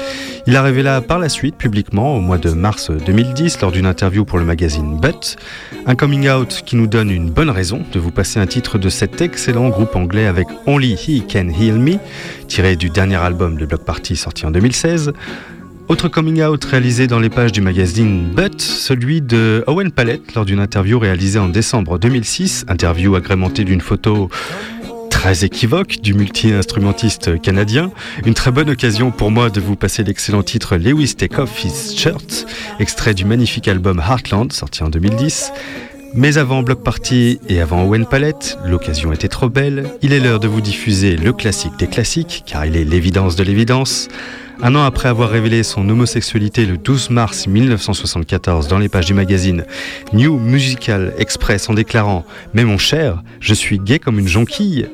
Il 0.47 0.55
a 0.55 0.63
révélé 0.63 0.97
par 1.05 1.19
la 1.19 1.27
suite 1.27 1.57
publiquement 1.57 2.15
au 2.15 2.21
mois 2.21 2.37
de 2.37 2.51
mars 2.51 2.89
2010 2.89 3.59
lors 3.59 3.73
d'une 3.73 3.85
interview 3.85 4.23
pour 4.23 4.39
le 4.39 4.45
magazine 4.45 4.97
But, 4.97 5.35
un 5.85 5.95
coming 5.95 6.29
out 6.29 6.63
qui 6.65 6.77
nous 6.77 6.87
donne 6.87 7.11
une 7.11 7.29
bonne 7.29 7.49
raison 7.49 7.81
de 7.91 7.99
vous 7.99 8.11
passer 8.11 8.39
un 8.39 8.47
titre 8.47 8.77
de 8.77 8.87
cet 8.87 9.19
excellent 9.21 9.67
groupe 9.67 9.97
anglais 9.97 10.25
avec 10.25 10.47
Only 10.65 10.93
He 10.93 11.21
Can 11.29 11.49
Heal 11.49 11.77
Me, 11.77 11.97
tiré 12.47 12.77
du 12.77 12.89
dernier 12.89 13.17
album 13.17 13.57
de 13.57 13.65
Block 13.65 13.83
Party 13.83 14.15
sorti 14.15 14.45
en 14.45 14.51
2016. 14.51 15.11
Autre 15.89 16.07
coming 16.07 16.43
out 16.43 16.63
réalisé 16.65 17.07
dans 17.07 17.19
les 17.19 17.31
pages 17.31 17.51
du 17.51 17.61
magazine 17.61 18.29
But, 18.35 18.61
celui 18.61 19.21
de 19.21 19.63
Owen 19.65 19.89
Palette 19.89 20.35
lors 20.35 20.45
d'une 20.45 20.59
interview 20.59 20.99
réalisée 20.99 21.39
en 21.39 21.49
décembre 21.49 21.97
2006, 21.97 22.65
interview 22.67 23.15
agrémentée 23.15 23.63
d'une 23.63 23.81
photo 23.81 24.29
très 25.09 25.45
équivoque 25.45 25.99
du 25.99 26.13
multi-instrumentiste 26.13 27.41
canadien. 27.41 27.91
Une 28.23 28.35
très 28.35 28.51
bonne 28.51 28.69
occasion 28.69 29.09
pour 29.09 29.31
moi 29.31 29.49
de 29.49 29.59
vous 29.59 29.75
passer 29.75 30.03
l'excellent 30.03 30.43
titre 30.43 30.77
Lewis 30.77 31.15
Take 31.15 31.41
Off 31.41 31.65
His 31.65 31.97
Shirt, 31.97 32.45
extrait 32.79 33.15
du 33.15 33.25
magnifique 33.25 33.67
album 33.67 33.99
Heartland 33.99 34.53
sorti 34.53 34.83
en 34.83 34.89
2010. 34.89 35.51
Mais 36.15 36.37
avant 36.37 36.63
Block 36.63 36.83
Party 36.83 37.39
et 37.47 37.61
avant 37.61 37.83
Owen 37.83 38.05
Palette, 38.05 38.57
l'occasion 38.65 39.13
était 39.13 39.27
trop 39.27 39.47
belle. 39.47 39.91
Il 40.01 40.11
est 40.11 40.19
l'heure 40.19 40.39
de 40.39 40.47
vous 40.47 40.61
diffuser 40.61 41.15
le 41.15 41.33
classique 41.33 41.77
des 41.77 41.87
classiques, 41.87 42.43
car 42.47 42.65
il 42.65 42.75
est 42.75 42.83
l'évidence 42.83 43.35
de 43.35 43.43
l'évidence. 43.43 44.07
Un 44.61 44.75
an 44.75 44.83
après 44.83 45.07
avoir 45.07 45.29
révélé 45.29 45.61
son 45.63 45.87
homosexualité 45.87 46.65
le 46.65 46.77
12 46.77 47.11
mars 47.11 47.47
1974 47.47 48.67
dans 48.67 48.79
les 48.79 48.89
pages 48.89 49.05
du 49.05 49.13
magazine 49.13 49.65
New 50.11 50.37
Musical 50.37 51.13
Express 51.17 51.69
en 51.69 51.73
déclarant 51.73 52.25
Mais 52.53 52.65
mon 52.65 52.77
cher, 52.77 53.23
je 53.39 53.53
suis 53.53 53.79
gay 53.79 53.99
comme 53.99 54.19
une 54.19 54.27
jonquille. 54.27 54.89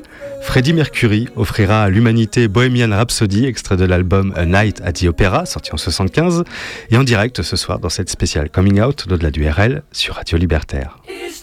Freddie 0.46 0.72
Mercury 0.72 1.28
offrira 1.36 1.82
à 1.82 1.90
l'humanité 1.90 2.48
Bohemian 2.48 2.88
Rhapsody, 2.90 3.44
extrait 3.44 3.76
de 3.76 3.84
l'album 3.84 4.32
A 4.36 4.46
Night 4.46 4.80
at 4.82 4.92
the 4.92 5.04
Opera, 5.04 5.44
sorti 5.44 5.74
en 5.74 5.76
75, 5.76 6.44
et 6.90 6.96
en 6.96 7.02
direct 7.02 7.42
ce 7.42 7.56
soir 7.56 7.78
dans 7.78 7.90
cette 7.90 8.08
spéciale 8.08 8.48
Coming 8.48 8.80
Out 8.80 9.06
d'au-delà 9.06 9.30
du 9.30 9.46
RL 9.46 9.82
sur 9.92 10.14
Radio 10.14 10.38
Libertaire. 10.38 10.96
Is 11.06 11.42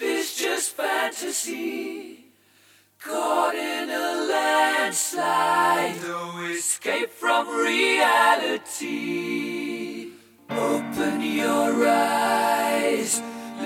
this 0.00 0.34
just 0.36 0.74
fantasy? 0.76 2.24
Caught 3.00 3.54
in 3.54 3.90
a 3.90 4.26
landslide, 4.26 5.94
no 6.02 6.42
escape 6.50 7.10
from 7.10 7.46
reality. 7.48 8.88
Open 10.50 11.20
your 11.20 11.86
eyes, 11.86 13.22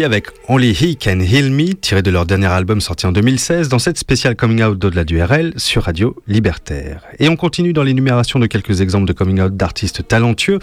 Avec 0.00 0.28
Only 0.48 0.70
He 0.70 0.96
Can 0.98 1.20
Heal 1.20 1.50
Me, 1.50 1.74
tiré 1.74 2.00
de 2.00 2.10
leur 2.10 2.24
dernier 2.24 2.46
album 2.46 2.80
sorti 2.80 3.04
en 3.04 3.12
2016, 3.12 3.68
dans 3.68 3.78
cette 3.78 3.98
spéciale 3.98 4.36
coming 4.36 4.62
out 4.62 4.78
d'au-delà 4.78 5.04
du 5.04 5.22
RL 5.22 5.52
sur 5.58 5.82
Radio 5.82 6.16
Libertaire. 6.26 7.02
Et 7.18 7.28
on 7.28 7.36
continue 7.36 7.74
dans 7.74 7.82
l'énumération 7.82 8.38
de 8.38 8.46
quelques 8.46 8.80
exemples 8.80 9.06
de 9.06 9.12
coming 9.12 9.42
out 9.42 9.54
d'artistes 9.54 10.08
talentueux, 10.08 10.60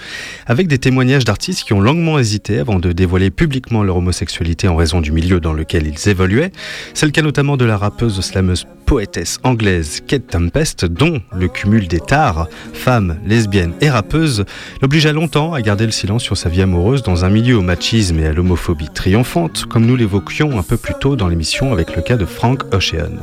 avec 0.47 0.68
des 0.68 0.80
témoignages 0.80 1.26
d'artistes 1.26 1.64
qui 1.64 1.73
ont 1.73 1.80
longuement 1.80 2.18
hésité 2.18 2.57
avant 2.57 2.80
de 2.80 2.91
dévoiler 2.91 3.30
publiquement 3.30 3.84
leur 3.84 3.97
homosexualité 3.97 4.68
en 4.68 4.76
raison 4.76 4.99
du 4.99 5.11
milieu 5.11 5.39
dans 5.39 5.53
lequel 5.53 5.85
ils 5.85 6.10
évoluaient. 6.10 6.51
C'est 6.95 7.06
le 7.06 7.11
cas 7.11 7.22
notamment 7.22 7.56
de 7.56 7.65
la 7.65 7.77
rappeuse 7.77 8.19
slameuse 8.22 8.65
poétesse 8.90 9.38
anglaise 9.44 10.02
Kate 10.07 10.26
Tempest, 10.26 10.84
dont 10.84 11.22
le 11.38 11.48
cumul 11.48 11.88
des 11.88 11.99
tares, 11.99 12.48
femme, 12.74 13.20
lesbienne 13.24 13.74
et 13.82 13.90
rappeuse, 13.91 14.45
l'obligea 14.82 15.14
longtemps 15.14 15.53
à 15.53 15.61
garder 15.61 15.86
le 15.86 15.91
silence 15.91 16.24
sur 16.24 16.36
sa 16.36 16.49
vie 16.49 16.64
amoureuse 16.64 17.03
dans 17.03 17.24
un 17.24 17.30
milieu 17.30 17.56
au 17.56 17.61
machisme 17.61 18.18
et 18.18 18.26
à 18.26 18.34
l'homophobie 18.34 18.90
triomphante, 18.90 19.66
comme 19.66 19.86
nous 19.86 19.95
l'évoquions 19.95 20.57
un 20.57 20.64
peu 20.64 20.76
plus 20.76 20.95
tôt 20.99 21.16
dans 21.16 21.28
l'émission 21.28 21.72
avec 21.72 21.95
le 21.95 22.02
cas 22.02 22.18
de 22.18 22.26
Frank 22.26 22.64
Ocean. 22.74 23.20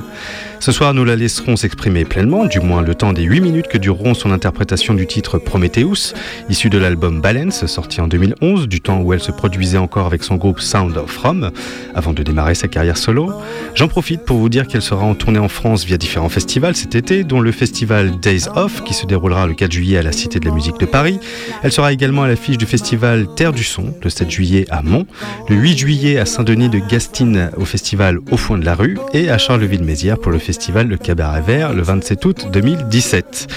Ce 0.58 0.72
soir, 0.72 0.94
nous 0.94 1.04
la 1.04 1.16
laisserons 1.16 1.56
s'exprimer 1.56 2.04
pleinement, 2.04 2.46
du 2.46 2.60
moins 2.60 2.80
le 2.80 2.94
temps 2.94 3.12
des 3.12 3.22
8 3.22 3.40
minutes 3.40 3.68
que 3.68 3.76
dureront 3.76 4.14
son 4.14 4.30
interprétation 4.30 4.94
du 4.94 5.06
titre 5.06 5.38
Prometheus, 5.38 6.14
issu 6.48 6.70
de 6.70 6.78
l'album 6.78 7.20
Balance, 7.20 7.66
sorti 7.66 8.00
en 8.00 8.08
2011, 8.08 8.66
du 8.66 8.80
temps 8.80 9.00
où 9.00 9.12
elle 9.12 9.20
se 9.20 9.32
produisait 9.32 9.78
encore 9.78 10.06
avec 10.06 10.22
son 10.22 10.36
groupe 10.36 10.60
Sound 10.60 10.96
of 10.96 11.16
Rome, 11.18 11.50
avant 11.94 12.14
de 12.14 12.22
démarrer 12.22 12.54
sa 12.54 12.68
carrière 12.68 12.96
solo. 12.96 13.32
J'en 13.74 13.88
profite 13.88 14.22
pour 14.22 14.38
vous 14.38 14.48
dire 14.48 14.66
qu'elle 14.66 14.82
sera 14.82 15.04
en 15.04 15.14
tournée 15.14 15.38
en 15.38 15.48
France 15.56 15.86
via 15.86 15.96
différents 15.96 16.28
festivals 16.28 16.76
cet 16.76 16.94
été, 16.94 17.24
dont 17.24 17.40
le 17.40 17.50
festival 17.50 18.20
Days 18.20 18.42
Off, 18.54 18.84
qui 18.84 18.92
se 18.92 19.06
déroulera 19.06 19.46
le 19.46 19.54
4 19.54 19.72
juillet 19.72 19.96
à 19.96 20.02
la 20.02 20.12
Cité 20.12 20.38
de 20.38 20.44
la 20.44 20.54
Musique 20.54 20.78
de 20.78 20.84
Paris. 20.84 21.18
Elle 21.62 21.72
sera 21.72 21.94
également 21.94 22.24
à 22.24 22.28
l'affiche 22.28 22.58
du 22.58 22.66
festival 22.66 23.26
Terre 23.36 23.54
du 23.54 23.64
Son, 23.64 23.94
le 24.02 24.10
7 24.10 24.30
juillet 24.30 24.66
à 24.68 24.82
Mont, 24.82 25.06
le 25.48 25.56
8 25.56 25.78
juillet 25.78 26.18
à 26.18 26.26
Saint-Denis 26.26 26.68
de 26.68 26.78
Gastine 26.78 27.50
au 27.56 27.64
festival 27.64 28.18
Au 28.30 28.36
Fond 28.36 28.58
de 28.58 28.66
la 28.66 28.74
Rue, 28.74 28.98
et 29.14 29.30
à 29.30 29.38
Charleville-Mézières 29.38 30.18
pour 30.18 30.30
le 30.30 30.38
festival 30.38 30.88
Le 30.88 30.98
Cabaret 30.98 31.40
Vert 31.40 31.72
le 31.72 31.82
27 31.82 32.24
août 32.26 32.46
2017. 32.52 33.48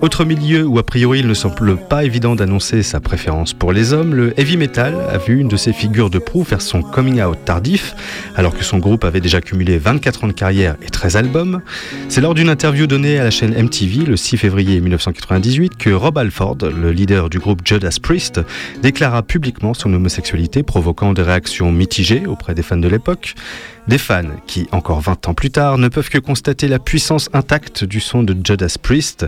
Autre 0.00 0.24
milieu 0.24 0.64
où 0.64 0.78
a 0.78 0.86
priori 0.86 1.18
il 1.18 1.26
ne 1.26 1.34
semble 1.34 1.76
pas 1.76 2.04
évident 2.04 2.36
d'annoncer 2.36 2.84
sa 2.84 3.00
préférence 3.00 3.52
pour 3.52 3.72
les 3.72 3.92
hommes, 3.92 4.14
le 4.14 4.38
heavy 4.38 4.56
metal 4.56 4.94
a 5.10 5.18
vu 5.18 5.40
une 5.40 5.48
de 5.48 5.56
ses 5.56 5.72
figures 5.72 6.08
de 6.08 6.20
proue 6.20 6.44
faire 6.44 6.62
son 6.62 6.82
coming 6.82 7.20
out 7.20 7.36
tardif, 7.44 7.96
alors 8.36 8.54
que 8.54 8.62
son 8.62 8.78
groupe 8.78 9.04
avait 9.04 9.20
déjà 9.20 9.40
cumulé 9.40 9.76
24 9.76 10.22
ans 10.22 10.28
de 10.28 10.32
carrière 10.32 10.76
et 10.86 10.88
13 10.88 11.16
albums. 11.16 11.62
C'est 12.08 12.20
lors 12.20 12.34
d'une 12.34 12.48
interview 12.48 12.86
donnée 12.86 13.18
à 13.18 13.24
la 13.24 13.32
chaîne 13.32 13.60
MTV 13.60 14.04
le 14.04 14.16
6 14.16 14.36
février 14.36 14.80
1998 14.80 15.76
que 15.76 15.90
Rob 15.90 16.16
Alford, 16.16 16.58
le 16.62 16.92
leader 16.92 17.28
du 17.28 17.40
groupe 17.40 17.62
Judas 17.64 17.98
Priest, 18.00 18.40
déclara 18.80 19.24
publiquement 19.24 19.74
son 19.74 19.92
homosexualité, 19.92 20.62
provoquant 20.62 21.12
des 21.12 21.22
réactions 21.22 21.72
mitigées 21.72 22.22
auprès 22.24 22.54
des 22.54 22.62
fans 22.62 22.76
de 22.76 22.86
l'époque. 22.86 23.34
Des 23.88 23.98
fans 23.98 24.36
qui, 24.46 24.68
encore 24.70 25.00
20 25.00 25.28
ans 25.28 25.34
plus 25.34 25.50
tard, 25.50 25.78
ne 25.78 25.88
peuvent 25.88 26.10
que 26.10 26.18
constater 26.18 26.68
la 26.68 26.78
puissance 26.78 27.30
intacte 27.32 27.84
du 27.84 28.00
son 28.00 28.22
de 28.22 28.36
Judas 28.44 28.76
Priest, 28.82 29.26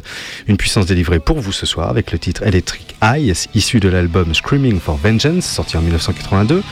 une 0.49 0.59
puissance 0.59 0.85
délivrée 0.85 1.19
pour 1.19 1.41
vous 1.41 1.53
ce 1.53 1.65
soir 1.65 1.89
avec 1.89 2.12
le 2.12 2.19
titre 2.19 2.43
Electric 2.43 2.95
Eye, 3.03 3.32
issu 3.55 3.81
de 3.81 3.89
l'album 3.89 4.35
Screaming 4.35 4.78
for 4.78 4.97
Vengeance, 4.97 5.47
sorti 5.47 5.78
en 5.78 5.81
1982, 5.81 6.62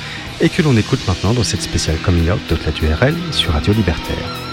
et 0.42 0.50
que 0.50 0.60
l'on 0.60 0.76
écoute 0.76 1.00
maintenant 1.08 1.32
dans 1.32 1.44
cette 1.44 1.62
spéciale 1.62 1.96
coming 2.04 2.30
out 2.30 2.40
de 2.50 2.56
la 2.56 2.88
URL 2.88 3.14
sur 3.32 3.52
Radio 3.52 3.72
Libertaire. 3.72 4.47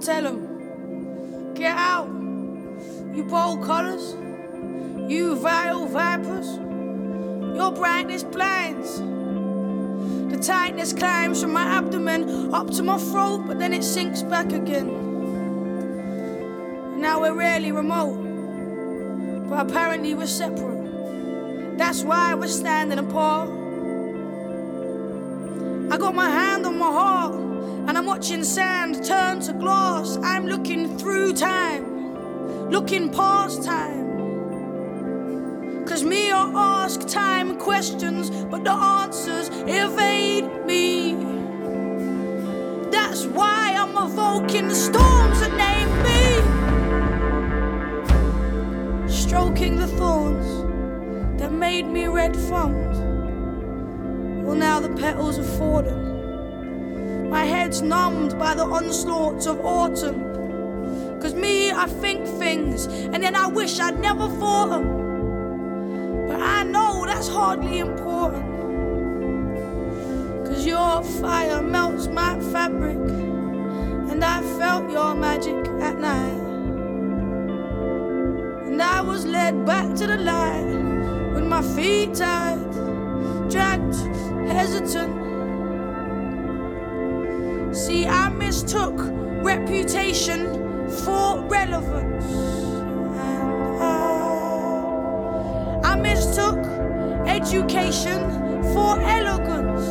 tell 0.00 0.22
them, 0.22 1.54
get 1.54 1.76
out, 1.76 2.08
you 3.14 3.24
bold 3.28 3.62
colors, 3.62 4.14
you 5.10 5.36
vile 5.36 5.86
vipers, 5.86 6.56
your 7.56 7.70
brightness 7.72 8.22
blinds. 8.24 9.00
The 10.32 10.38
tightness 10.38 10.92
climbs 10.92 11.42
from 11.42 11.52
my 11.52 11.64
abdomen 11.64 12.54
up 12.54 12.70
to 12.70 12.82
my 12.82 12.96
throat, 12.98 13.44
but 13.46 13.58
then 13.58 13.74
it 13.74 13.84
sinks 13.84 14.22
back 14.22 14.52
again. 14.52 14.88
Now 16.98 17.20
we're 17.20 17.34
really 17.34 17.72
remote, 17.72 18.16
but 19.48 19.66
apparently 19.66 20.14
we're 20.14 20.26
separate. 20.26 21.76
That's 21.76 22.04
why 22.04 22.34
we're 22.34 22.46
standing 22.46 22.98
apart. 22.98 23.50
I 25.92 25.98
got 25.98 26.14
my 26.14 26.30
hand 26.30 26.64
on 26.64 26.78
my 26.78 26.86
heart 26.86 27.49
and 27.86 27.96
I'm 27.96 28.06
watching 28.06 28.44
sand 28.44 29.04
turn 29.04 29.40
to 29.40 29.52
glass. 29.52 30.18
I'm 30.22 30.46
looking 30.46 30.98
through 30.98 31.34
time, 31.34 32.70
looking 32.70 33.10
past 33.10 33.62
time. 33.62 34.00
Cause 35.86 36.04
me 36.04 36.30
I 36.30 36.50
ask 36.84 37.06
time 37.08 37.58
questions, 37.58 38.30
but 38.46 38.64
the 38.64 38.72
answers 38.72 39.50
evade 39.66 40.64
me. 40.64 41.14
That's 42.90 43.24
why 43.26 43.74
I'm 43.76 43.96
evoking 43.96 44.68
the 44.68 44.74
storms 44.74 45.40
that 45.40 45.52
name 45.56 45.90
me. 46.06 46.20
Stroking 49.08 49.76
the 49.76 49.88
thorns 49.88 50.46
that 51.40 51.52
made 51.52 51.86
me 51.86 52.06
red 52.06 52.36
thumbed. 52.36 52.94
Well, 54.44 54.56
now 54.56 54.80
the 54.80 54.90
petals 54.90 55.38
are 55.38 55.44
falling 55.58 55.99
my 57.40 57.46
head's 57.46 57.80
numbed 57.80 58.38
by 58.38 58.52
the 58.54 58.64
onslaughts 58.64 59.46
of 59.46 59.64
autumn. 59.64 60.20
Cause 61.22 61.34
me, 61.34 61.70
I 61.70 61.86
think 61.86 62.26
things, 62.26 62.84
and 62.84 63.24
then 63.24 63.34
I 63.34 63.46
wish 63.46 63.80
I'd 63.80 63.98
never 63.98 64.28
thought 64.28 64.68
them. 64.68 66.26
But 66.28 66.38
I 66.38 66.64
know 66.64 67.06
that's 67.06 67.28
hardly 67.28 67.78
important. 67.78 68.44
Cause 70.46 70.66
your 70.66 71.02
fire 71.02 71.62
melts 71.62 72.08
my 72.08 72.38
fabric, 72.52 72.98
and 72.98 74.22
I 74.22 74.42
felt 74.58 74.90
your 74.90 75.14
magic 75.14 75.66
at 75.80 75.98
night. 75.98 76.42
And 78.66 78.82
I 78.82 79.00
was 79.00 79.24
led 79.24 79.64
back 79.64 79.94
to 79.94 80.06
the 80.06 80.18
light 80.18 80.74
with 81.32 81.44
my 81.44 81.62
feet 81.74 82.12
tied, 82.12 82.70
dragged, 83.48 83.96
hesitant. 84.46 85.19
See, 87.90 88.06
I 88.06 88.28
mistook 88.28 88.94
reputation 89.42 90.46
for 91.02 91.42
relevance. 91.48 92.24
And, 93.18 93.82
uh, 93.82 95.80
I 95.82 95.96
mistook 95.96 96.58
education 97.26 98.20
for 98.72 98.96
elegance. 99.00 99.88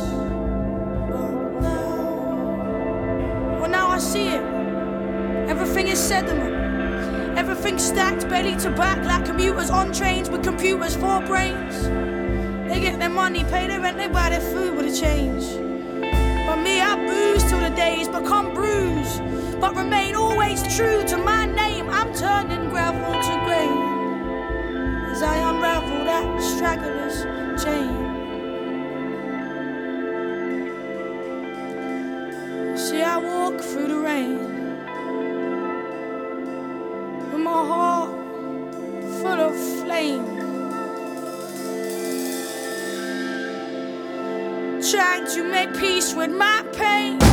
Well, 3.60 3.68
now 3.68 3.90
I 3.90 3.98
see 3.98 4.28
it. 4.28 4.44
Everything 5.50 5.88
is 5.88 5.98
sediment. 5.98 6.56
Everything 7.36 7.78
stacked 7.78 8.26
belly 8.30 8.56
to 8.60 8.70
back 8.70 9.04
like 9.04 9.26
commuters 9.26 9.68
on 9.68 9.92
trains 9.92 10.30
with 10.30 10.42
computers 10.42 10.96
for 10.96 11.20
brains. 11.26 11.86
They 12.66 12.80
get 12.80 12.98
their 12.98 13.10
money, 13.10 13.44
pay 13.44 13.66
their 13.66 13.78
rent, 13.78 13.98
they 13.98 14.08
buy 14.08 14.30
their 14.30 14.40
food 14.40 14.74
with 14.74 14.86
a 14.86 14.96
change. 14.98 15.69
For 16.50 16.56
me, 16.56 16.80
I 16.80 16.96
booze 17.06 17.44
till 17.44 17.60
the 17.60 17.70
days 17.70 18.08
become 18.08 18.52
bruised, 18.52 19.22
but 19.60 19.76
remain 19.76 20.16
always 20.16 20.60
true 20.76 21.04
to 21.04 21.16
my 21.16 21.46
name. 21.46 21.88
I'm 21.88 22.12
turning 22.12 22.70
gravel 22.70 23.12
to 23.12 23.44
grain 23.44 23.78
as 25.12 25.22
I 25.22 25.36
unravel 25.48 26.04
that 26.06 26.42
straggler's 26.42 27.22
chain. 27.62 27.94
See, 32.76 33.00
I 33.00 33.16
walk 33.18 33.60
through 33.60 33.86
the 33.86 34.00
rain. 34.00 34.49
make 45.60 45.76
peace 45.78 46.14
with 46.14 46.30
my 46.30 46.64
pain. 46.72 47.29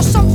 Or 0.00 0.02
something 0.02 0.29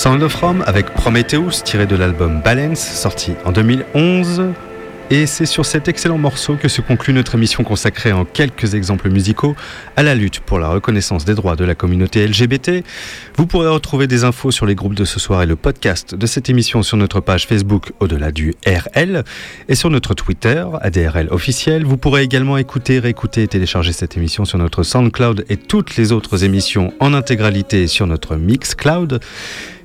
Sound 0.00 0.22
of 0.22 0.34
Rome 0.36 0.64
avec 0.66 0.94
Prometheus 0.94 1.62
tiré 1.62 1.84
de 1.84 1.94
l'album 1.94 2.40
Balance 2.42 2.80
sorti 2.80 3.34
en 3.44 3.52
2011. 3.52 4.44
Et 5.10 5.26
c'est 5.26 5.44
sur 5.44 5.66
cet 5.66 5.88
excellent 5.88 6.16
morceau 6.16 6.54
que 6.54 6.68
se 6.68 6.80
conclut 6.80 7.12
notre 7.12 7.34
émission 7.34 7.64
consacrée 7.64 8.10
en 8.10 8.24
quelques 8.24 8.72
exemples 8.72 9.10
musicaux 9.10 9.54
à 9.96 10.02
la 10.02 10.14
lutte 10.14 10.40
pour 10.40 10.58
la 10.58 10.68
reconnaissance 10.68 11.26
des 11.26 11.34
droits 11.34 11.54
de 11.54 11.66
la 11.66 11.74
communauté 11.74 12.26
LGBT. 12.26 12.82
Vous 13.36 13.44
pourrez 13.44 13.68
retrouver 13.68 14.06
des 14.06 14.24
infos 14.24 14.50
sur 14.50 14.64
les 14.64 14.74
groupes 14.74 14.94
de 14.94 15.04
ce 15.04 15.20
soir 15.20 15.42
et 15.42 15.46
le 15.46 15.56
podcast 15.56 16.14
de 16.14 16.26
cette 16.26 16.48
émission 16.48 16.82
sur 16.82 16.96
notre 16.96 17.20
page 17.20 17.46
Facebook 17.46 17.92
au-delà 18.00 18.32
du 18.32 18.54
RL 18.66 19.24
et 19.68 19.74
sur 19.74 19.90
notre 19.90 20.14
Twitter 20.14 20.64
ADRL 20.80 21.28
officiel. 21.30 21.84
Vous 21.84 21.98
pourrez 21.98 22.22
également 22.22 22.56
écouter, 22.56 23.00
réécouter 23.00 23.42
et 23.42 23.48
télécharger 23.48 23.92
cette 23.92 24.16
émission 24.16 24.46
sur 24.46 24.56
notre 24.56 24.82
SoundCloud 24.82 25.44
et 25.50 25.58
toutes 25.58 25.96
les 25.96 26.12
autres 26.12 26.42
émissions 26.44 26.94
en 27.00 27.12
intégralité 27.12 27.86
sur 27.86 28.06
notre 28.06 28.36
Mixcloud. 28.36 29.20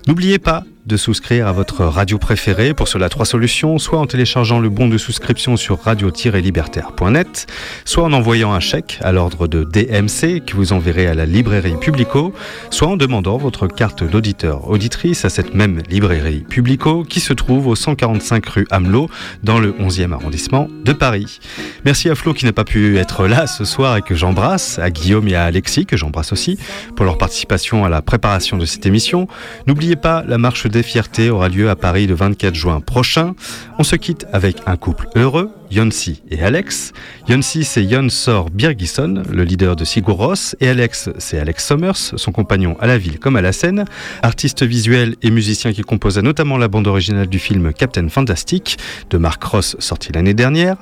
N'oubliez 0.08 0.40
pas 0.40 0.64
de 0.86 0.98
souscrire 0.98 1.48
à 1.48 1.52
votre 1.52 1.84
radio 1.84 2.18
préférée. 2.18 2.74
Pour 2.74 2.88
cela, 2.88 3.10
trois 3.10 3.26
solutions, 3.26 3.80
soit 3.80 4.00
en 4.00 4.06
téléchargeant 4.06 4.60
le 4.60 4.70
bon 4.70 4.88
de 4.88 4.98
souscription 4.98 5.58
sur 5.58 5.82
radio-libertaire.net, 5.82 7.48
soit 7.86 8.04
en 8.04 8.14
envoyant 8.14 8.54
un 8.54 8.60
chèque 8.60 9.00
à 9.02 9.12
l'ordre 9.12 9.48
de 9.48 9.64
DMC 9.64 10.44
que 10.46 10.56
vous 10.56 10.74
enverrez 10.74 11.08
à 11.08 11.16
la 11.16 11.26
librairie 11.26 11.76
Publico, 11.80 12.34
soit 12.70 12.88
en 12.88 12.98
demandant 12.98 13.38
votre 13.38 13.68
carte 13.68 14.04
d'auditeur 14.04 14.70
auditrice 14.70 15.26
à 15.26 15.30
cette 15.30 15.56
même 15.56 15.82
librairie 15.90 16.46
Publico 16.48 17.04
qui 17.04 17.20
se 17.20 17.34
trouve 17.34 17.68
au 17.68 17.76
145 17.76 18.46
rue 18.46 18.68
Hamelot 18.70 19.10
dans 19.44 19.60
le 19.60 19.72
11e 19.72 20.14
arrondissement 20.14 20.68
de 20.84 20.94
Paris. 20.94 21.40
Merci 21.84 22.10
à 22.10 22.16
Flo 22.16 22.34
qui 22.34 22.46
n'a 22.46 22.54
pas 22.54 22.64
pu 22.64 22.98
être 22.98 23.28
là 23.28 23.48
ce 23.48 23.66
soir 23.66 23.98
et 23.98 24.02
que 24.02 24.14
j'embrasse, 24.14 24.78
à 24.80 24.92
Guillaume 24.92 25.28
et 25.28 25.36
à 25.36 25.46
Alexis 25.46 25.86
que 25.86 25.98
j'embrasse 25.98 26.32
aussi 26.32 26.60
pour 26.96 27.06
leur 27.06 27.18
participation 27.18 27.86
à 27.86 27.90
la 27.90 28.02
préparation 28.02 28.58
de 28.58 28.66
cette 28.66 28.86
émission. 28.86 29.28
N'oubliez 29.66 29.96
pas 29.96 30.24
la 30.28 30.38
marche 30.38 30.68
des 30.76 30.84
fiertés 30.84 31.30
aura 31.30 31.48
lieu 31.48 31.70
à 31.70 31.78
Paris 31.78 32.06
le 32.06 32.16
24 32.16 32.54
juin 32.54 32.82
prochain. 32.82 33.34
On 33.80 33.84
se 33.84 33.96
quitte 33.96 34.26
avec 34.34 34.58
un 34.66 34.76
couple 34.76 35.08
heureux, 35.16 35.50
Yonsi 35.72 36.22
et 36.30 36.44
Alex. 36.44 36.92
Yonsi, 37.30 37.64
c'est 37.64 37.90
Jon 37.90 38.10
Sor 38.10 38.50
Birgisson, 38.50 39.24
le 39.32 39.44
leader 39.46 39.78
de 39.78 39.86
Sigur 39.86 40.18
Rós, 40.18 40.54
et 40.60 40.68
Alex, 40.68 41.10
c'est 41.18 41.40
Alex 41.40 41.66
Summers, 41.66 41.96
son 41.96 42.34
compagnon 42.34 42.76
à 42.82 42.88
la 42.88 42.98
ville 42.98 43.20
comme 43.20 43.38
à 43.38 43.42
la 43.42 43.54
scène, 43.54 43.86
artiste 44.22 44.64
visuel 44.64 45.16
et 45.22 45.32
musicien 45.32 45.72
qui 45.72 45.82
composa 45.82 46.22
notamment 46.22 46.58
la 46.58 46.68
bande 46.68 46.88
originale 46.88 47.28
du 47.28 47.40
film 47.40 47.72
Captain 47.72 48.10
Fantastic 48.10 48.78
de 49.10 49.18
Mark 49.18 49.42
Ross 49.46 49.78
sorti 49.80 50.12
l'année 50.12 50.34
dernière. 50.34 50.76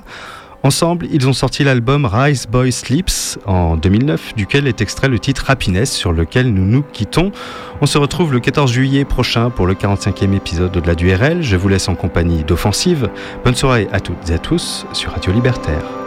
Ensemble, 0.64 1.06
ils 1.12 1.28
ont 1.28 1.34
sorti 1.34 1.62
l'album 1.62 2.06
Rise 2.06 2.46
Boy 2.46 2.72
Sleeps 2.72 3.38
en 3.44 3.76
2009, 3.76 4.34
duquel 4.34 4.66
est 4.66 4.80
extrait 4.80 5.08
le 5.08 5.18
titre 5.18 5.50
Happiness 5.50 5.92
sur 5.92 6.10
lequel 6.10 6.54
nous 6.54 6.64
nous 6.64 6.82
quittons. 6.82 7.32
On 7.82 7.86
se 7.86 7.98
retrouve 7.98 8.32
le 8.32 8.40
14 8.40 8.72
juillet 8.72 9.04
prochain 9.04 9.50
pour 9.50 9.66
le 9.66 9.74
45e 9.74 10.34
épisode 10.34 10.72
de 10.72 10.80
la 10.86 10.94
DURL. 10.94 11.42
Je 11.42 11.56
vous 11.56 11.68
laisse 11.68 11.86
en 11.88 11.94
compagnie 11.94 12.44
d'Offensive. 12.44 13.10
Bonne 13.44 13.54
soirée 13.54 13.88
à 13.92 14.00
toutes 14.00 14.30
et 14.30 14.32
à 14.32 14.38
tous 14.38 14.86
sur 14.94 15.12
Radio 15.12 15.34
Libertaire. 15.34 16.03